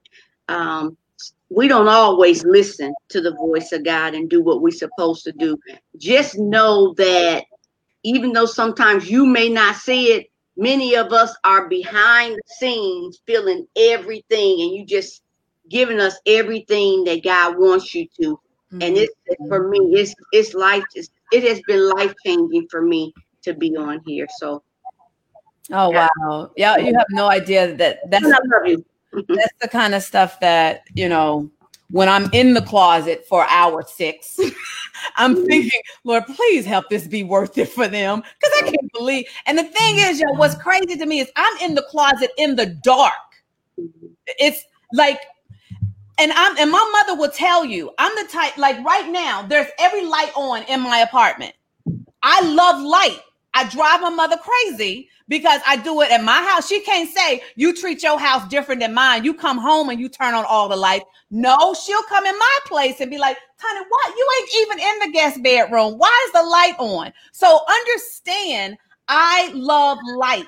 [0.48, 0.98] Um,
[1.50, 5.32] we don't always listen to the voice of God and do what we're supposed to
[5.34, 5.58] do.
[5.98, 7.46] Just know that
[8.04, 10.28] even though sometimes you may not see it,
[10.58, 15.22] many of us are behind the scenes feeling everything, and you just
[15.70, 18.40] giving us everything that God wants you to
[18.82, 19.14] and it's
[19.48, 23.14] for me it's it's life is it has been life changing for me
[23.44, 24.28] to be on here.
[24.38, 24.64] So
[25.72, 26.52] Oh wow.
[26.58, 28.86] Yeah, you have no idea that that's I love you.
[29.28, 31.50] that's the kind of stuff that, you know,
[31.90, 34.40] when I'm in the closet for hour six,
[35.18, 35.46] I'm mm-hmm.
[35.46, 38.20] thinking, Lord, please help this be worth it for them.
[38.22, 39.26] Because I can't believe.
[39.46, 42.56] And the thing is, yo, what's crazy to me is I'm in the closet in
[42.56, 43.14] the dark.
[43.80, 44.08] Mm-hmm.
[44.40, 44.64] It's
[44.94, 45.20] like,
[46.18, 49.68] and I'm and my mother will tell you, I'm the type, like right now, there's
[49.80, 51.54] every light on in my apartment.
[52.24, 53.20] I love light.
[53.54, 56.68] I drive my mother crazy because I do it at my house.
[56.68, 59.24] She can't say you treat your house different than mine.
[59.26, 61.06] You come home and you turn on all the lights.
[61.32, 64.18] No, she'll come in my place and be like, honey, what?
[64.18, 65.98] You ain't even in the guest bedroom.
[65.98, 67.14] Why is the light on?
[67.32, 70.48] So understand, I love light,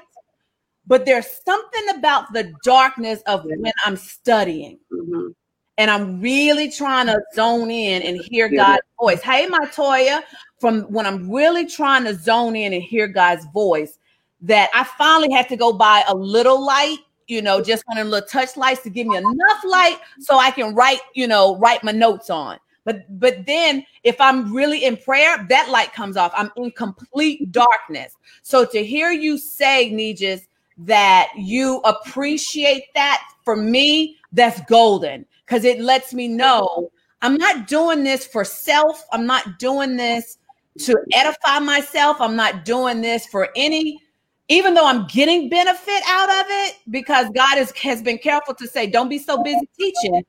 [0.87, 4.79] but there's something about the darkness of when I'm studying.
[4.91, 5.35] Mhm.
[5.77, 9.21] And I'm really trying to zone in and hear God's voice.
[9.21, 10.21] Hey, my Toya,
[10.59, 13.97] from when I'm really trying to zone in and hear God's voice,
[14.41, 18.05] that I finally had to go buy a little light, you know, just one of
[18.05, 21.57] them little touch lights to give me enough light so I can write, you know,
[21.57, 22.59] write my notes on.
[22.85, 26.33] But but then if I'm really in prayer, that light comes off.
[26.35, 28.15] I'm in complete darkness.
[28.43, 30.47] So to hear you say, Nijis,
[30.79, 36.91] that you appreciate that for me, that's golden because it lets me know
[37.23, 39.05] I'm not doing this for self.
[39.13, 40.37] I'm not doing this
[40.79, 42.19] to edify myself.
[42.19, 44.01] I'm not doing this for any,
[44.49, 48.67] even though I'm getting benefit out of it, because God is, has been careful to
[48.67, 50.25] say, don't be so busy teaching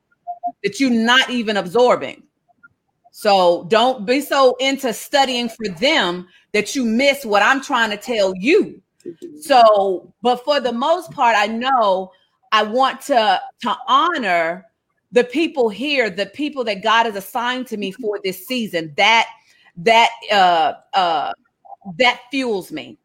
[0.63, 2.23] that you're not even absorbing.
[3.11, 7.97] So don't be so into studying for them that you miss what I'm trying to
[7.97, 8.81] tell you.
[9.41, 12.11] So, but for the most part, I know
[12.51, 14.65] I want to to honor
[15.15, 18.93] the people here, the people that God has assigned to me for this season.
[18.97, 19.27] That
[19.77, 21.31] that uh uh
[21.97, 22.99] that fuels me.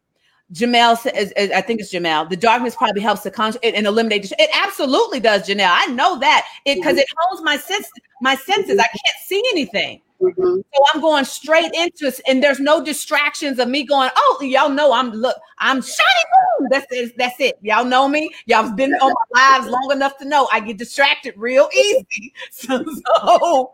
[0.53, 2.29] Jamel says, I think it's Jamel.
[2.29, 4.29] The darkness probably helps to con- and eliminate.
[4.37, 5.71] It absolutely does, Janelle.
[5.71, 7.89] I know that it because it hones my sense,
[8.21, 8.77] my senses.
[8.77, 10.01] I can't see anything.
[10.21, 10.63] Mhm.
[10.73, 14.69] So I'm going straight into it, and there's no distractions of me going, oh, y'all
[14.69, 16.69] know I'm look, I'm shiny.
[16.69, 17.57] That's it, that's it.
[17.61, 18.29] Y'all know me.
[18.45, 22.33] Y'all been on my lives long enough to know I get distracted real easy.
[22.51, 23.73] So, so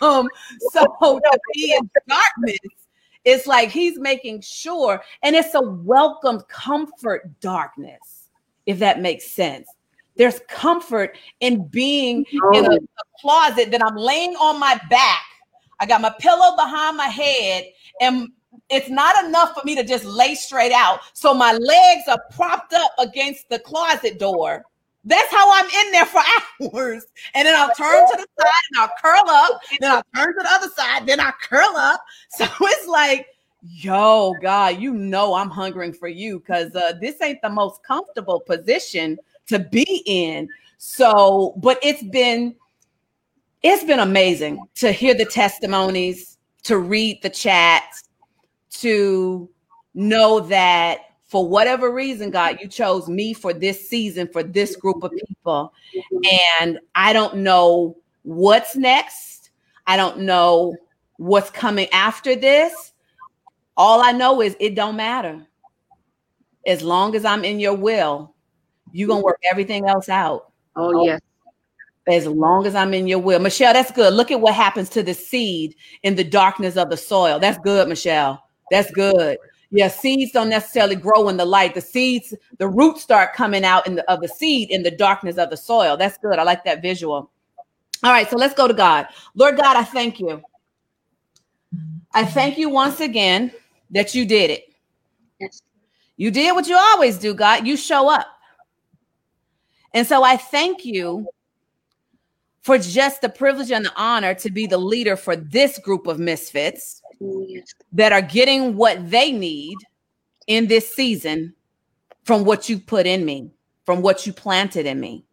[0.00, 0.28] um,
[0.58, 2.58] so to be in darkness,
[3.24, 8.28] it's like he's making sure, and it's a welcomed comfort darkness,
[8.66, 9.68] if that makes sense.
[10.16, 15.22] There's comfort in being in a, a closet that I'm laying on my back.
[15.82, 17.64] I got my pillow behind my head,
[18.00, 18.28] and
[18.70, 21.00] it's not enough for me to just lay straight out.
[21.12, 24.64] So my legs are propped up against the closet door.
[25.04, 26.20] That's how I'm in there for
[26.72, 27.04] hours.
[27.34, 29.60] And then I'll turn to the side and I'll curl up.
[29.80, 31.04] Then I'll turn to the other side.
[31.04, 32.00] Then I'll curl up.
[32.38, 33.26] So it's like,
[33.60, 38.38] yo, God, you know I'm hungering for you because uh, this ain't the most comfortable
[38.38, 39.18] position
[39.48, 40.48] to be in.
[40.78, 42.54] So, but it's been
[43.62, 48.08] it's been amazing to hear the testimonies, to read the chats,
[48.70, 49.48] to
[49.94, 55.02] know that for whatever reason, God, you chose me for this season, for this group
[55.02, 55.72] of people.
[56.60, 59.50] And I don't know what's next.
[59.86, 60.76] I don't know
[61.16, 62.92] what's coming after this.
[63.76, 65.46] All I know is it don't matter.
[66.66, 68.34] As long as I'm in your will,
[68.92, 71.20] you're gonna work everything else out Oh yes.
[72.08, 73.38] As long as I'm in your will.
[73.38, 74.12] Michelle, that's good.
[74.14, 77.38] Look at what happens to the seed in the darkness of the soil.
[77.38, 78.42] That's good, Michelle.
[78.70, 79.38] That's good.
[79.70, 81.74] Yeah, seeds don't necessarily grow in the light.
[81.74, 85.38] The seeds, the roots start coming out in the of the seed in the darkness
[85.38, 85.96] of the soil.
[85.96, 86.38] That's good.
[86.38, 87.30] I like that visual.
[88.04, 89.06] All right, so let's go to God.
[89.34, 90.42] Lord God, I thank you.
[92.12, 93.52] I thank you once again
[93.90, 94.64] that you did it.
[95.40, 95.62] Yes.
[96.16, 97.66] You did what you always do, God.
[97.66, 98.26] You show up.
[99.94, 101.26] And so I thank you
[102.62, 106.18] for just the privilege and the honor to be the leader for this group of
[106.18, 107.02] misfits
[107.92, 109.76] that are getting what they need
[110.46, 111.54] in this season
[112.24, 113.50] from what you put in me,
[113.84, 115.24] from what you planted in me.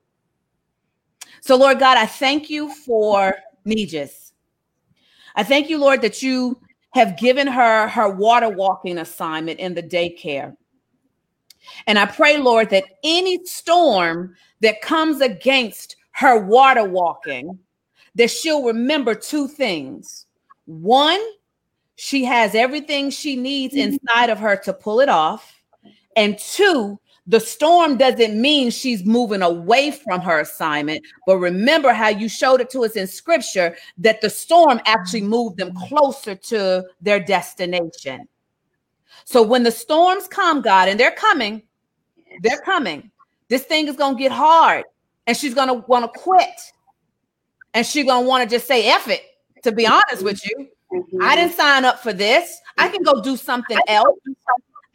[1.42, 3.36] So, Lord God, I thank you for
[3.66, 4.32] Nijis.
[5.36, 6.60] I thank you, Lord, that you
[6.92, 10.56] have given her her water walking assignment in the daycare.
[11.86, 17.58] And I pray, Lord, that any storm that comes against her water walking,
[18.16, 20.26] that she'll remember two things.
[20.66, 21.22] One,
[21.96, 23.94] she has everything she needs mm-hmm.
[23.94, 25.62] inside of her to pull it off.
[26.18, 32.10] And two, the storm doesn't mean she's moving away from her assignment, but remember how
[32.10, 35.30] you showed it to us in scripture that the storm actually mm-hmm.
[35.30, 38.28] moved them closer to their destination.
[39.24, 41.64] So when the storms come, God, and they're coming,
[42.42, 43.10] they're coming.
[43.48, 44.84] This thing is going to get hard
[45.30, 46.60] and she's to want to quit.
[47.76, 49.22] And she's to want to just say F it,
[49.62, 50.68] to be honest with you.
[51.22, 52.60] I didn't sign up for this.
[52.80, 54.18] I can go do something else.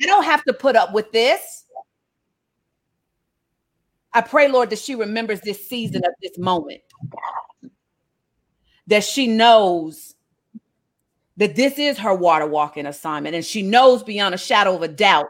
[0.03, 1.67] I don't have to put up with this.
[4.13, 6.81] I pray, Lord, that she remembers this season of this moment,
[8.89, 10.17] that she knows
[11.37, 14.89] that this is her water walking assignment, and she knows beyond a shadow of a
[14.89, 15.29] doubt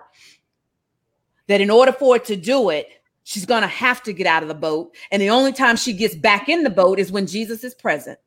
[1.47, 2.89] that in order for it to do it,
[3.25, 4.95] she's going to have to get out of the boat.
[5.11, 8.19] And the only time she gets back in the boat is when Jesus is present.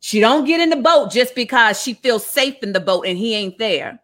[0.00, 3.18] She don't get in the boat just because she feels safe in the boat and
[3.18, 4.00] he ain't there.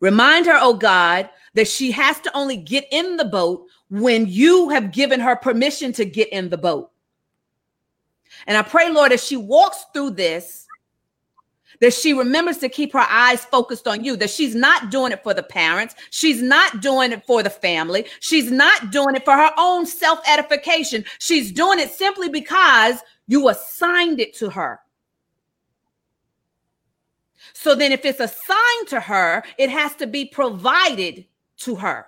[0.00, 4.68] Remind her, oh God, that she has to only get in the boat when you
[4.68, 6.90] have given her permission to get in the boat.
[8.46, 10.63] And I pray, Lord, as she walks through this,
[11.80, 15.22] that she remembers to keep her eyes focused on you, that she's not doing it
[15.22, 19.34] for the parents, she's not doing it for the family, she's not doing it for
[19.34, 21.04] her own self edification.
[21.18, 24.80] She's doing it simply because you assigned it to her.
[27.52, 31.24] So then, if it's assigned to her, it has to be provided
[31.58, 32.06] to her.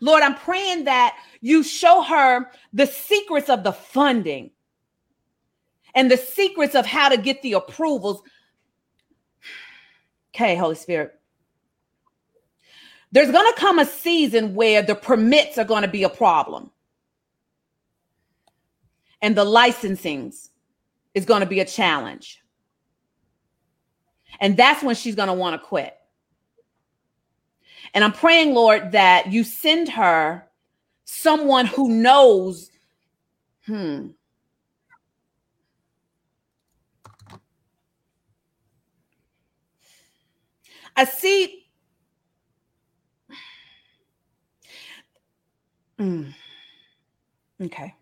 [0.00, 4.50] Lord, I'm praying that you show her the secrets of the funding
[5.94, 8.22] and the secrets of how to get the approvals.
[10.34, 11.20] Okay, Holy Spirit.
[13.10, 16.70] There's going to come a season where the permits are going to be a problem.
[19.20, 20.48] And the licensings
[21.12, 22.42] is going to be a challenge.
[24.40, 25.94] And that's when she's going to want to quit.
[27.94, 30.48] And I'm praying, Lord, that you send her
[31.04, 32.70] someone who knows,
[33.66, 34.08] hmm.
[40.96, 41.66] I see.
[45.98, 46.34] Mm.
[47.62, 47.94] Okay.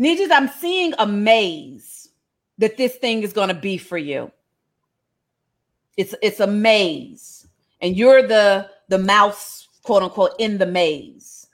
[0.00, 2.10] Nijas, I'm seeing a maze
[2.58, 4.30] that this thing is going to be for you.
[5.96, 7.46] It's it's a maze,
[7.80, 11.46] and you're the the mouse, quote unquote, in the maze.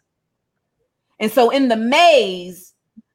[1.21, 2.64] And so in the maze,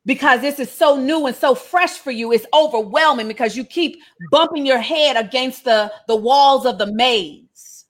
[0.09, 4.01] because this is so new and so fresh for you, it's overwhelming because you keep
[4.31, 7.85] bumping your head against the the walls of the maze.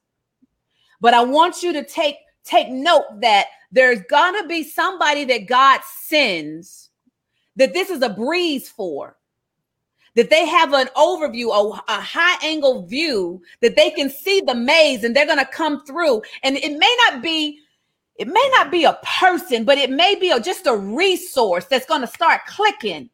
[0.99, 5.79] But I want you to take take note that there's gonna be somebody that God
[5.85, 6.89] sends
[7.55, 9.15] that this is a breeze for
[10.15, 14.55] that they have an overview, a, a high angle view that they can see the
[14.55, 16.21] maze and they're to come through.
[16.43, 17.61] And it may not be,
[18.19, 21.85] it may not be a person, but it may be a, just a resource that's
[21.85, 23.09] going to start clicking.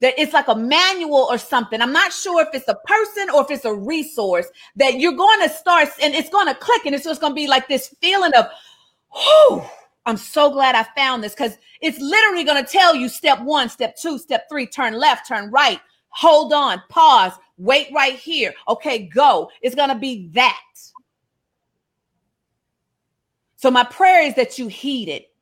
[0.00, 1.80] That it's like a manual or something.
[1.80, 4.46] I'm not sure if it's a person or if it's a resource
[4.76, 7.36] that you're going to start and it's going to click and it's just going to
[7.36, 8.46] be like this feeling of,
[9.12, 9.62] whew,
[10.06, 13.68] I'm so glad I found this because it's literally going to tell you step one,
[13.68, 18.54] step two, step three, turn left, turn right, hold on, pause, wait right here.
[18.68, 19.50] Okay, go.
[19.60, 20.60] It's going to be that.
[23.62, 25.32] So, my prayer is that you heed it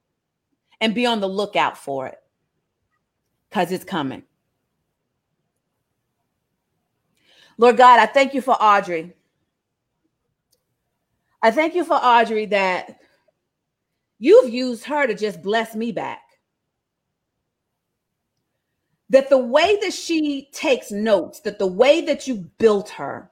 [0.81, 2.19] and be on the lookout for it
[3.49, 4.25] because it's coming.
[7.59, 9.15] Lord God, I thank you for Audrey.
[11.43, 13.01] I thank you for Audrey that
[14.23, 16.21] You've used her to just bless me back.
[19.09, 23.30] That the way that she takes notes, that the way that you built her,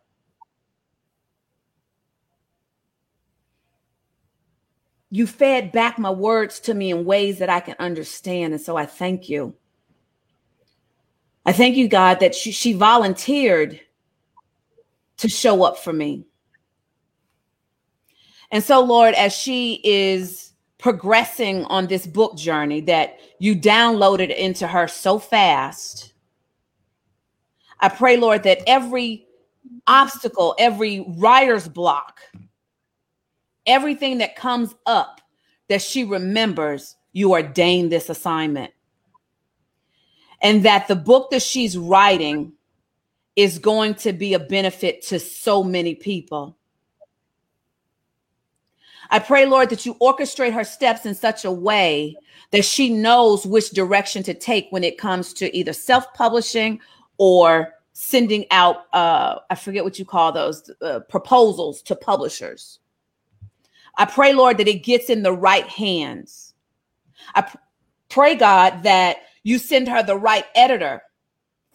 [5.10, 8.52] you fed back my words to me in ways that I can understand.
[8.52, 9.55] And so I thank you.
[11.47, 13.80] I thank you, God, that she, she volunteered
[15.18, 16.24] to show up for me.
[18.51, 20.48] And so, Lord, as she is
[20.78, 26.12] progressing on this book journey that you downloaded into her so fast.
[27.80, 29.26] I pray, Lord, that every
[29.86, 32.20] obstacle, every writer's block,
[33.69, 35.20] everything that comes up,
[35.69, 38.73] that she remembers you ordained this assignment.
[40.40, 42.53] And that the book that she's writing
[43.36, 46.57] is going to be a benefit to so many people.
[49.11, 52.16] I pray, Lord, that you orchestrate her steps in such a way
[52.51, 56.81] that she knows which direction to take when it comes to either self publishing
[57.19, 62.78] or sending out uh i forget what you call those uh, proposals to publishers
[63.99, 66.55] i pray lord that it gets in the right hands.
[67.35, 67.59] I pr-
[68.09, 71.03] pray god that you send her the right editor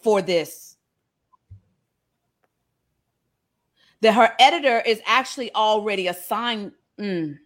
[0.01, 0.75] for this.
[4.01, 7.37] That her editor is actually already assigned mm,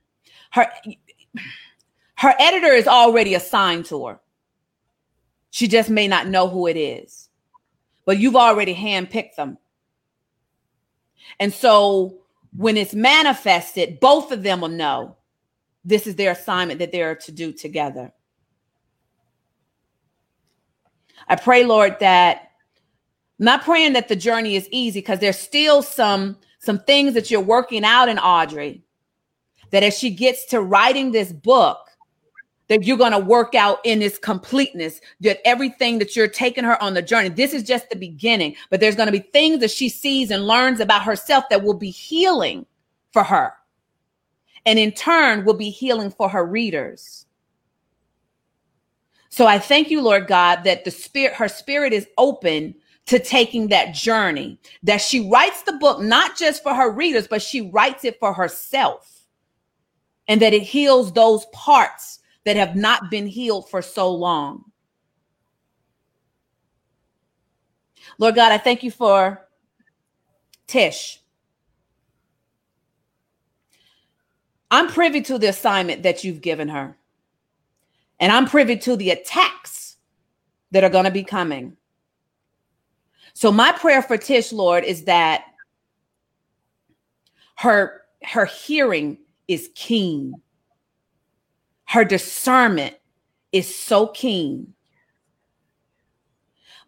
[0.51, 0.67] her
[2.15, 4.19] her editor is already assigned to her.
[5.51, 7.27] She just may not know who it is
[8.07, 9.57] but you've already handpicked them.
[11.41, 12.21] And so
[12.57, 15.15] when it's manifested, both of them will know
[15.85, 18.11] this is their assignment that they're to do together.
[21.27, 22.49] I pray, Lord, that
[23.37, 27.39] not praying that the journey is easy because there's still some some things that you're
[27.39, 28.83] working out in Audrey
[29.69, 31.86] that as she gets to writing this book,
[32.67, 36.81] that you're going to work out in its completeness that everything that you're taking her
[36.81, 39.71] on the journey this is just the beginning but there's going to be things that
[39.71, 42.65] she sees and learns about herself that will be healing
[43.11, 43.53] for her
[44.65, 47.25] and in turn will be healing for her readers.
[49.29, 52.73] So i thank you lord god that the spirit her spirit is open
[53.05, 57.41] to taking that journey that she writes the book not just for her readers but
[57.41, 59.25] she writes it for herself
[60.27, 64.63] and that it heals those parts that have not been healed for so long.
[68.19, 69.45] Lord God, I thank you for
[70.65, 71.19] Tish.
[74.71, 76.95] I'm privy to the assignment that you've given her,
[78.17, 79.97] and I'm privy to the attacks
[80.71, 81.75] that are going to be coming.
[83.33, 85.43] So my prayer for Tish, Lord, is that
[87.57, 89.17] her her hearing
[89.49, 90.33] is keen
[91.87, 92.95] her discernment
[93.51, 94.73] is so keen,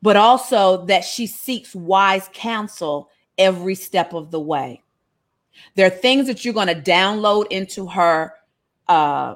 [0.01, 4.84] but also that she seeks wise counsel every step of the way.
[5.76, 8.34] There are things that you're going to download into her
[8.88, 9.35] uh,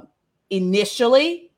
[0.49, 1.51] initially,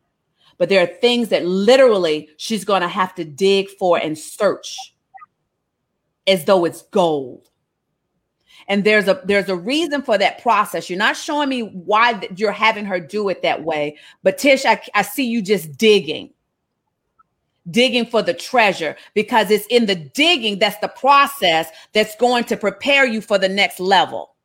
[0.58, 4.78] but there are things that literally she's going to have to dig for and search
[6.28, 7.50] as though it's gold
[8.68, 12.52] and there's a there's a reason for that process you're not showing me why you're
[12.52, 16.32] having her do it that way but tish I, I see you just digging
[17.70, 22.58] digging for the treasure because it's in the digging that's the process that's going to
[22.58, 24.36] prepare you for the next level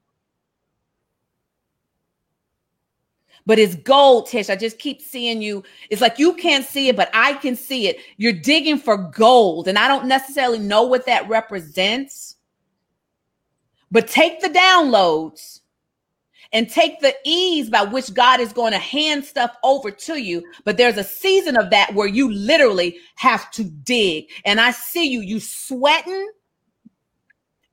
[3.47, 4.51] but it's gold, Tish.
[4.51, 5.64] I just keep seeing you.
[5.88, 7.98] It's like you can't see it, but I can see it.
[8.16, 12.36] You're digging for gold, and I don't necessarily know what that represents.
[13.90, 15.60] But take the downloads
[16.52, 20.44] and take the ease by which God is going to hand stuff over to you.
[20.64, 24.26] But there's a season of that where you literally have to dig.
[24.44, 26.28] And I see you, you sweating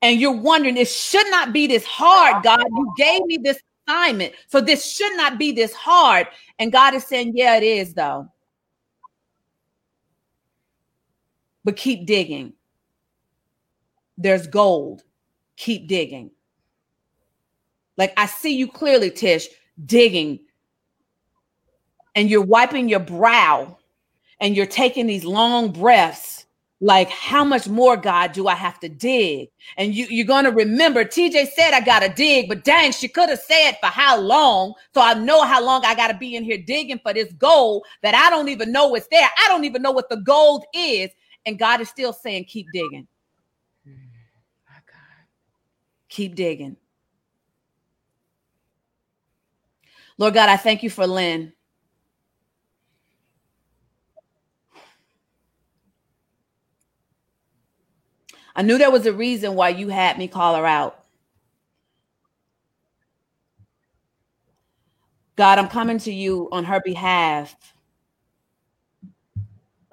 [0.02, 2.64] and you're wondering, it should not be this hard, God.
[2.68, 4.34] You gave me this assignment.
[4.46, 6.28] So this should not be this hard.
[6.58, 8.28] And God is saying, yeah, it is though.
[11.64, 12.52] But keep digging.
[14.16, 15.02] There's gold
[15.58, 16.30] keep digging.
[17.98, 19.48] Like I see you clearly, Tish,
[19.84, 20.40] digging,
[22.14, 23.76] and you're wiping your brow
[24.40, 26.46] and you're taking these long breaths.
[26.80, 29.48] Like, how much more, God, do I have to dig?
[29.76, 33.08] And you, you're going to remember TJ said, I got to dig, but dang, she
[33.08, 34.74] could have said for how long.
[34.94, 37.84] So I know how long I got to be in here digging for this gold
[38.02, 39.28] that I don't even know it's there.
[39.44, 41.10] I don't even know what the gold is.
[41.46, 43.08] And God is still saying, keep digging.
[43.84, 44.17] Mm-hmm.
[46.18, 46.76] Keep digging.
[50.16, 51.52] Lord God, I thank you for Lynn.
[58.56, 61.04] I knew there was a reason why you had me call her out.
[65.36, 67.54] God, I'm coming to you on her behalf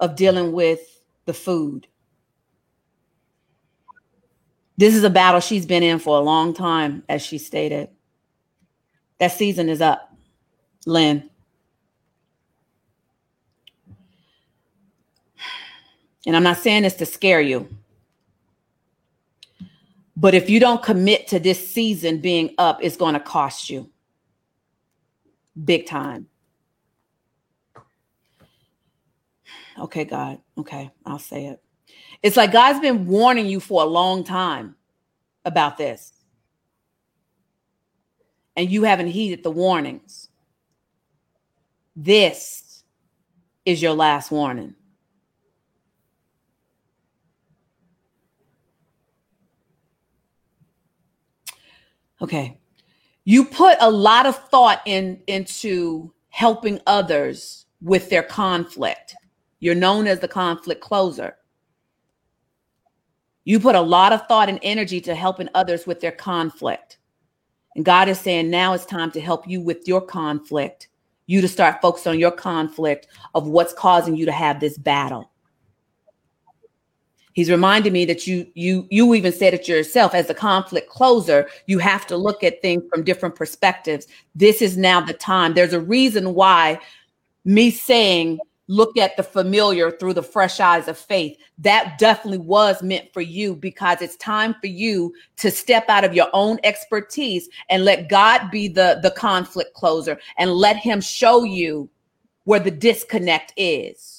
[0.00, 1.86] of dealing with the food.
[4.76, 7.88] This is a battle she's been in for a long time, as she stated.
[9.18, 10.14] That season is up,
[10.84, 11.30] Lynn.
[16.26, 17.68] And I'm not saying this to scare you.
[20.16, 23.90] But if you don't commit to this season being up, it's going to cost you
[25.64, 26.26] big time.
[29.78, 30.38] Okay, God.
[30.58, 31.62] Okay, I'll say it.
[32.26, 34.74] It's like God's been warning you for a long time
[35.44, 36.12] about this.
[38.56, 40.28] And you haven't heeded the warnings.
[41.94, 42.82] This
[43.64, 44.74] is your last warning.
[52.20, 52.58] Okay.
[53.22, 59.14] You put a lot of thought in into helping others with their conflict.
[59.60, 61.36] You're known as the conflict closer.
[63.46, 66.98] You put a lot of thought and energy to helping others with their conflict.
[67.76, 70.88] And God is saying now it's time to help you with your conflict.
[71.26, 73.06] You to start focused on your conflict
[73.36, 75.30] of what's causing you to have this battle.
[77.34, 81.48] He's reminding me that you you you even said it yourself as a conflict closer,
[81.66, 84.08] you have to look at things from different perspectives.
[84.34, 85.54] This is now the time.
[85.54, 86.80] There's a reason why
[87.44, 91.36] me saying look at the familiar through the fresh eyes of faith.
[91.58, 96.14] That definitely was meant for you because it's time for you to step out of
[96.14, 101.44] your own expertise and let God be the the conflict closer and let him show
[101.44, 101.88] you
[102.44, 104.15] where the disconnect is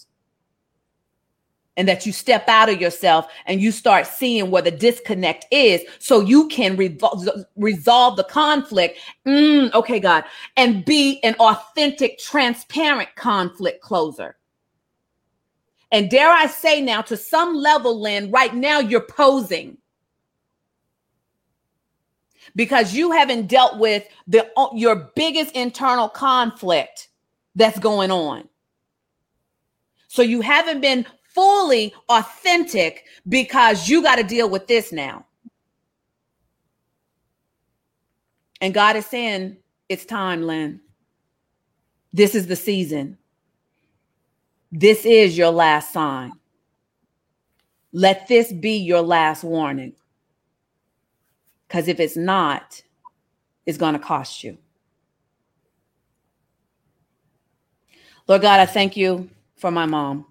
[1.78, 5.82] and that you step out of yourself and you start seeing where the disconnect is
[6.00, 9.00] so you can revol- resolve the conflict.
[9.26, 10.26] Mm, okay, God,
[10.58, 14.36] and be an authentic, transparent conflict closer.
[15.92, 19.78] And dare I say now, to some level, Lynn, right now you're posing
[22.56, 27.10] because you haven't dealt with the your biggest internal conflict
[27.56, 28.50] that's going on.
[30.08, 31.06] So you haven't been
[31.38, 35.24] fully authentic because you got to deal with this now.
[38.60, 39.58] And God is saying,
[39.88, 40.82] it's time, Lynn.
[42.12, 43.20] This is the season.
[44.72, 46.32] This is your last sign.
[47.92, 49.94] Let this be your last warning.
[51.68, 52.82] Because if it's not,
[53.68, 54.58] it's going to cost you.
[58.28, 60.26] Lord God, I thank you for my mom.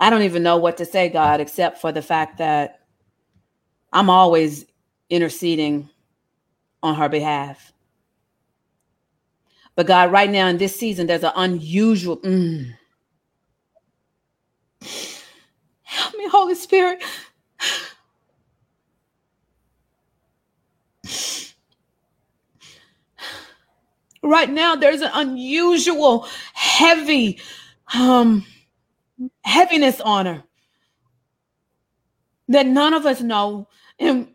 [0.00, 2.80] I don't even know what to say, God, except for the fact that
[3.92, 4.66] I'm always
[5.10, 5.88] interceding
[6.82, 7.72] on her behalf.
[9.74, 12.18] But God, right now in this season, there's an unusual.
[12.18, 12.74] Mm.
[15.82, 17.02] Help me, Holy Spirit.
[24.22, 27.40] Right now, there's an unusual, heavy,
[27.94, 28.44] um,
[29.48, 30.44] heaviness on her
[32.48, 33.68] that none of us know,
[33.98, 34.28] and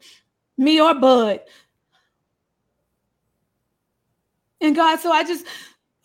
[0.58, 1.40] me or Bud.
[4.62, 5.46] And God, so I just,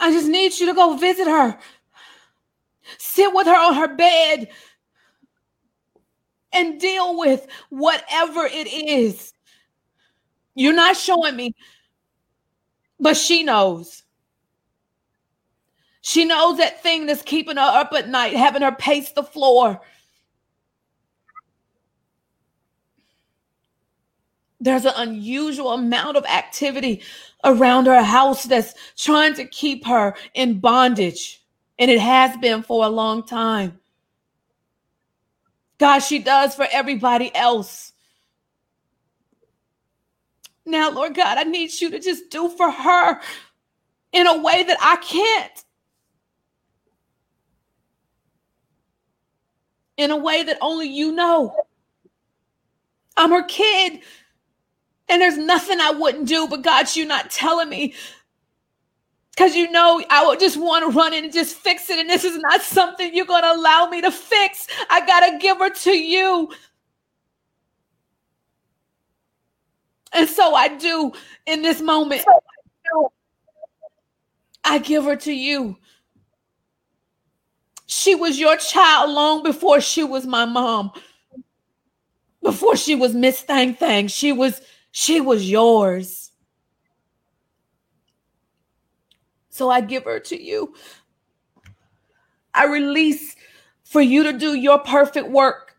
[0.01, 1.59] I just need you to go visit her,
[2.99, 4.49] sit with her on her bed,
[6.53, 9.33] and deal with whatever it is.
[10.55, 11.55] You're not showing me,
[12.99, 14.03] but she knows.
[16.09, 19.79] She knows that thing that's keeping her up at night, having her pace the floor.
[24.59, 27.03] There's an unusual amount of activity
[27.45, 31.45] around her house that's trying to keep her in bondage.
[31.79, 33.79] And it has been for a long time.
[35.77, 37.93] God, she does for everybody else.
[40.65, 43.21] Now, Lord God, I need you to just do for her
[44.13, 45.65] in a way that I can't.
[49.99, 51.55] In a way that only you know.
[53.17, 54.01] I'm her kid.
[55.09, 57.95] And there's nothing I wouldn't do, but God, you not telling me.
[59.33, 61.99] Because you know, I would just want to run in and just fix it.
[61.99, 64.67] And this is not something you're going to allow me to fix.
[64.91, 66.53] I got to give her to you.
[70.13, 71.13] And so I do
[71.47, 72.25] in this moment.
[74.65, 75.79] I give her to you.
[77.89, 80.93] She was your child long before she was my mom.
[82.43, 84.61] Before she was Miss Thang Thang, she was
[84.91, 86.31] she was yours.
[89.49, 90.75] So I give her to you.
[92.53, 93.35] I release
[93.85, 95.75] for you to do your perfect work.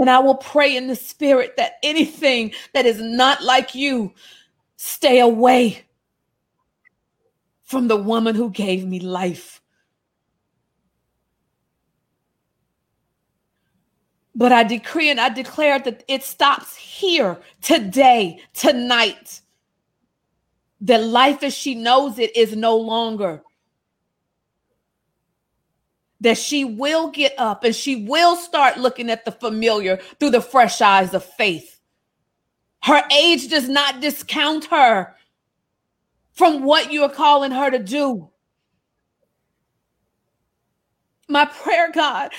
[0.00, 4.14] And I will pray in the spirit that anything that is not like you
[4.76, 5.84] stay away
[7.64, 9.61] from the woman who gave me life.
[14.34, 19.40] But I decree and I declare that it stops here today, tonight.
[20.80, 23.42] That life as she knows it is no longer.
[26.20, 30.40] That she will get up and she will start looking at the familiar through the
[30.40, 31.80] fresh eyes of faith.
[32.82, 35.14] Her age does not discount her
[36.32, 38.28] from what you are calling her to do.
[41.28, 42.30] My prayer, God,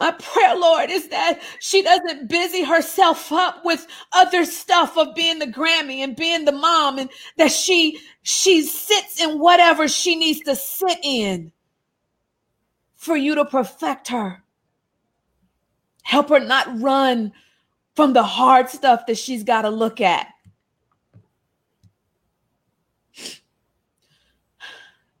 [0.00, 5.38] My prayer, Lord, is that she doesn't busy herself up with other stuff of being
[5.38, 10.40] the Grammy and being the mom, and that she she sits in whatever she needs
[10.40, 11.52] to sit in
[12.96, 14.42] for you to perfect her.
[16.02, 17.32] Help her not run
[17.94, 20.28] from the hard stuff that she's got to look at.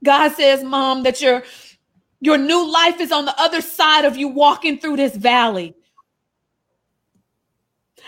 [0.04, 1.42] God says, Mom, that your,
[2.24, 5.74] your new life is on the other side of you walking through this valley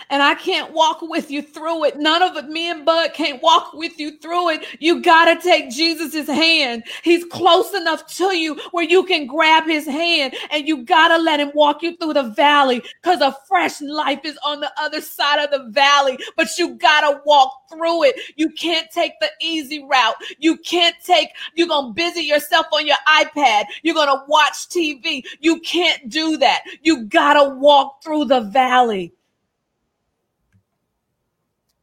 [0.09, 1.97] and I can't walk with you through it.
[1.97, 4.65] None of it, me and Bud can't walk with you through it.
[4.79, 6.83] You got to take Jesus's hand.
[7.03, 11.17] He's close enough to you where you can grab his hand and you got to
[11.17, 15.01] let him walk you through the valley because a fresh life is on the other
[15.01, 18.15] side of the valley, but you got to walk through it.
[18.35, 20.15] You can't take the easy route.
[20.39, 23.65] You can't take, you're to busy yourself on your iPad.
[23.83, 25.23] You're to watch TV.
[25.39, 26.63] You can't do that.
[26.81, 29.13] You got to walk through the valley.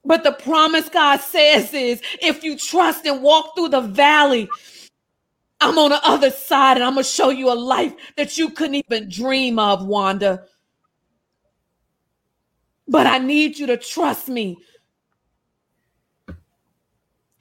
[0.05, 4.49] But the promise God says is if you trust and walk through the valley,
[5.61, 8.51] I'm on the other side and I'm going to show you a life that you
[8.51, 10.45] couldn't even dream of, Wanda.
[12.87, 14.59] But I need you to trust me.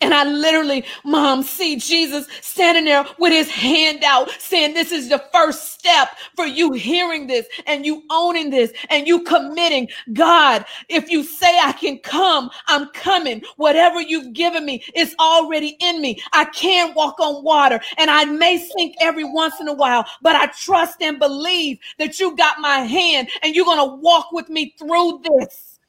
[0.04, 5.08] And I literally, mom, see Jesus standing there with his hand out saying, This is
[5.08, 9.88] the first step for you hearing this and you owning this and you committing.
[10.12, 13.44] God, if you say I can come, I'm coming.
[13.56, 16.22] Whatever you've given me is already in me.
[16.34, 20.36] I can walk on water and I may sink every once in a while, but
[20.36, 24.50] I trust and believe that you got my hand and you're going to walk with
[24.50, 25.80] me through this,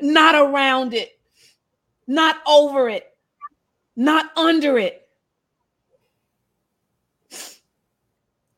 [0.00, 1.19] not around it
[2.10, 3.06] not over it,
[3.94, 5.08] not under it.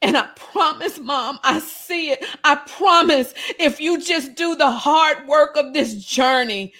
[0.01, 2.25] And I promise, mom, I see it.
[2.43, 6.73] I promise if you just do the hard work of this journey,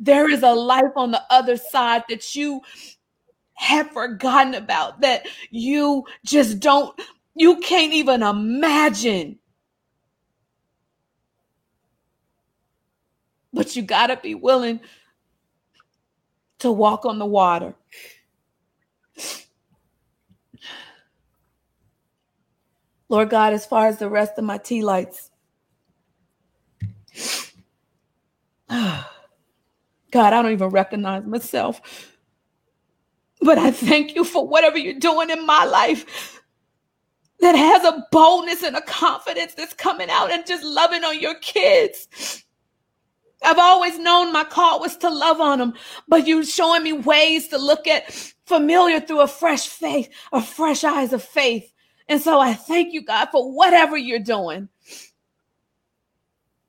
[0.00, 2.60] there is a life on the other side that you
[3.54, 7.00] have forgotten about, that you just don't,
[7.36, 9.38] you can't even imagine.
[13.52, 14.80] But you got to be willing
[16.60, 17.74] to walk on the water.
[23.08, 25.30] Lord God, as far as the rest of my tea lights,
[28.68, 29.04] God,
[30.14, 31.80] I don't even recognize myself.
[33.40, 36.42] But I thank you for whatever you're doing in my life
[37.40, 41.36] that has a boldness and a confidence that's coming out and just loving on your
[41.36, 42.44] kids.
[43.44, 45.74] I've always known my call was to love on them,
[46.08, 48.12] but you're showing me ways to look at
[48.46, 51.72] familiar through a fresh faith, a fresh eyes of faith.
[52.08, 54.68] And so I thank you, God, for whatever you're doing.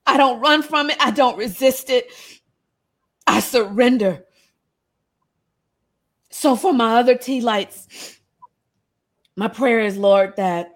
[0.06, 2.10] I don't run from it, I don't resist it,
[3.26, 4.24] I surrender.
[6.30, 8.18] So for my other tea lights,
[9.36, 10.72] my prayer is, Lord, that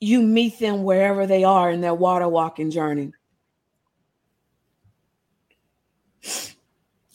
[0.00, 3.12] you meet them wherever they are in their water walking journey.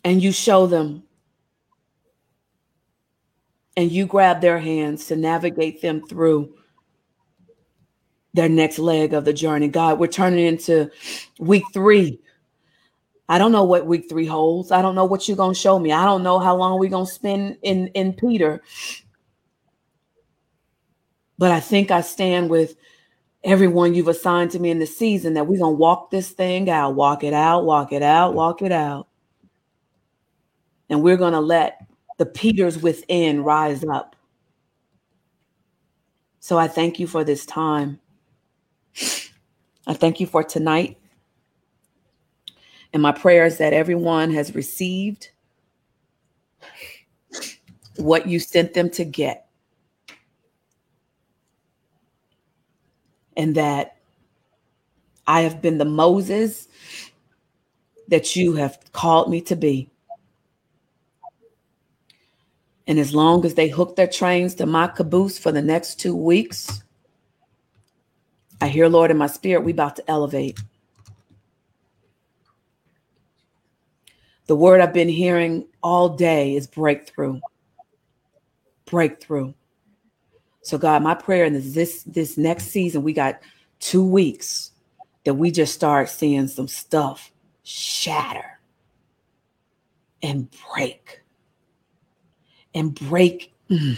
[0.04, 1.04] And you show them.
[3.78, 6.56] And you grab their hands to navigate them through
[8.34, 9.68] their next leg of the journey.
[9.68, 10.90] God, we're turning into
[11.40, 12.20] week three.
[13.30, 14.72] I don't know what week three holds.
[14.72, 15.92] I don't know what you're going to show me.
[15.92, 18.62] I don't know how long we're going to spend in, in Peter.
[21.42, 22.76] But I think I stand with
[23.44, 26.70] everyone you've assigned to me in the season that we're going to walk this thing
[26.70, 29.08] out, walk it out, walk it out, walk it out.
[30.88, 31.84] And we're going to let
[32.20, 34.16] the Peters within rise up.
[36.42, 38.00] So I thank you for this time.
[39.88, 41.00] I thank you for tonight.
[42.94, 45.32] And my prayer is that everyone has received
[47.96, 49.48] what you sent them to get.
[53.36, 53.98] And that
[55.28, 56.68] I have been the Moses
[58.08, 59.90] that you have called me to be.
[62.88, 66.16] And as long as they hook their trains to my caboose for the next two
[66.16, 66.84] weeks,
[68.60, 70.60] I hear, Lord, in my spirit, we about to elevate.
[74.48, 77.40] The word I've been hearing all day is breakthrough.
[78.86, 79.54] Breakthrough.
[80.62, 83.42] So God, my prayer in this this next season, we got
[83.80, 84.72] two weeks
[85.26, 87.32] that we just start seeing some stuff
[87.64, 88.60] shatter
[90.22, 91.22] and break
[92.74, 93.98] and break mm,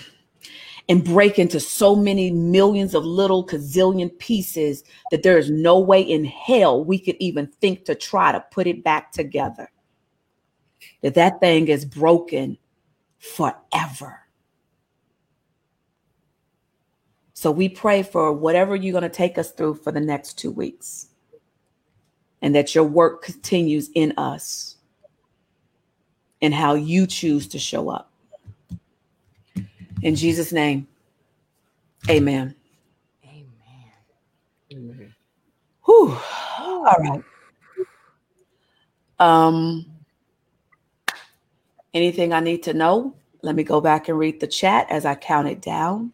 [0.89, 6.01] and break into so many millions of little gazillion pieces that there is no way
[6.01, 9.69] in hell we could even think to try to put it back together.
[11.01, 12.57] That that thing is broken
[13.19, 14.22] forever.
[17.43, 20.49] So we pray for whatever you're going to take us through for the next two
[20.49, 21.09] weeks
[22.41, 24.77] and that your work continues in us
[26.41, 28.09] and how you choose to show up.
[30.01, 30.87] In Jesus' name,
[32.09, 32.55] amen.
[34.71, 35.13] Amen.
[35.83, 36.17] Whew.
[36.59, 37.23] All right.
[39.19, 39.85] Um,
[41.93, 43.15] anything I need to know?
[43.41, 46.13] Let me go back and read the chat as I count it down.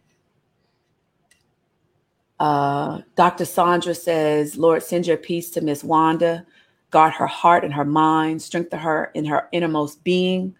[2.40, 3.46] Uh, Dr.
[3.46, 6.46] Sandra says, Lord, send your peace to Miss Wanda.
[6.92, 10.56] Guard her heart and her mind, strengthen her in her innermost being,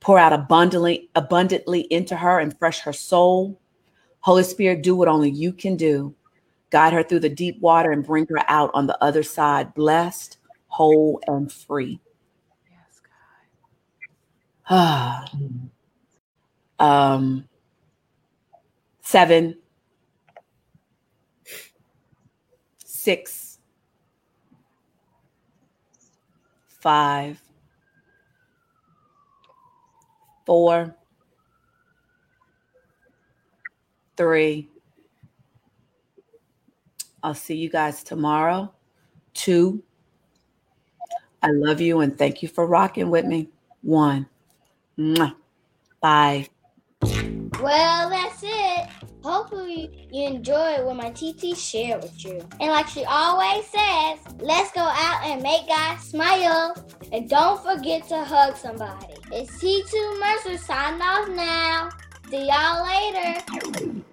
[0.00, 3.60] pour out abundantly, abundantly into her and fresh her soul.
[4.20, 6.14] Holy Spirit, do what only you can do.
[6.70, 10.38] Guide her through the deep water and bring her out on the other side, blessed,
[10.68, 12.00] whole, and free.
[12.70, 13.00] Yes,
[14.70, 15.24] Ah.
[16.78, 17.46] um,
[19.02, 19.56] seven,
[23.04, 23.58] six,
[26.66, 27.38] five,
[30.46, 30.96] four,
[34.16, 34.70] three.
[37.22, 38.72] I'll see you guys tomorrow.
[39.34, 39.82] Two.
[41.42, 43.50] I love you and thank you for rocking with me.
[43.82, 44.26] One.
[46.00, 46.48] Bye.
[47.02, 48.88] Well, that's it.
[49.24, 52.46] Hopefully, you enjoy what my TT shared with you.
[52.60, 56.76] And like she always says, let's go out and make God smile.
[57.10, 59.14] And don't forget to hug somebody.
[59.32, 61.88] It's T2 Mercer signing off now.
[62.28, 64.04] See y'all later.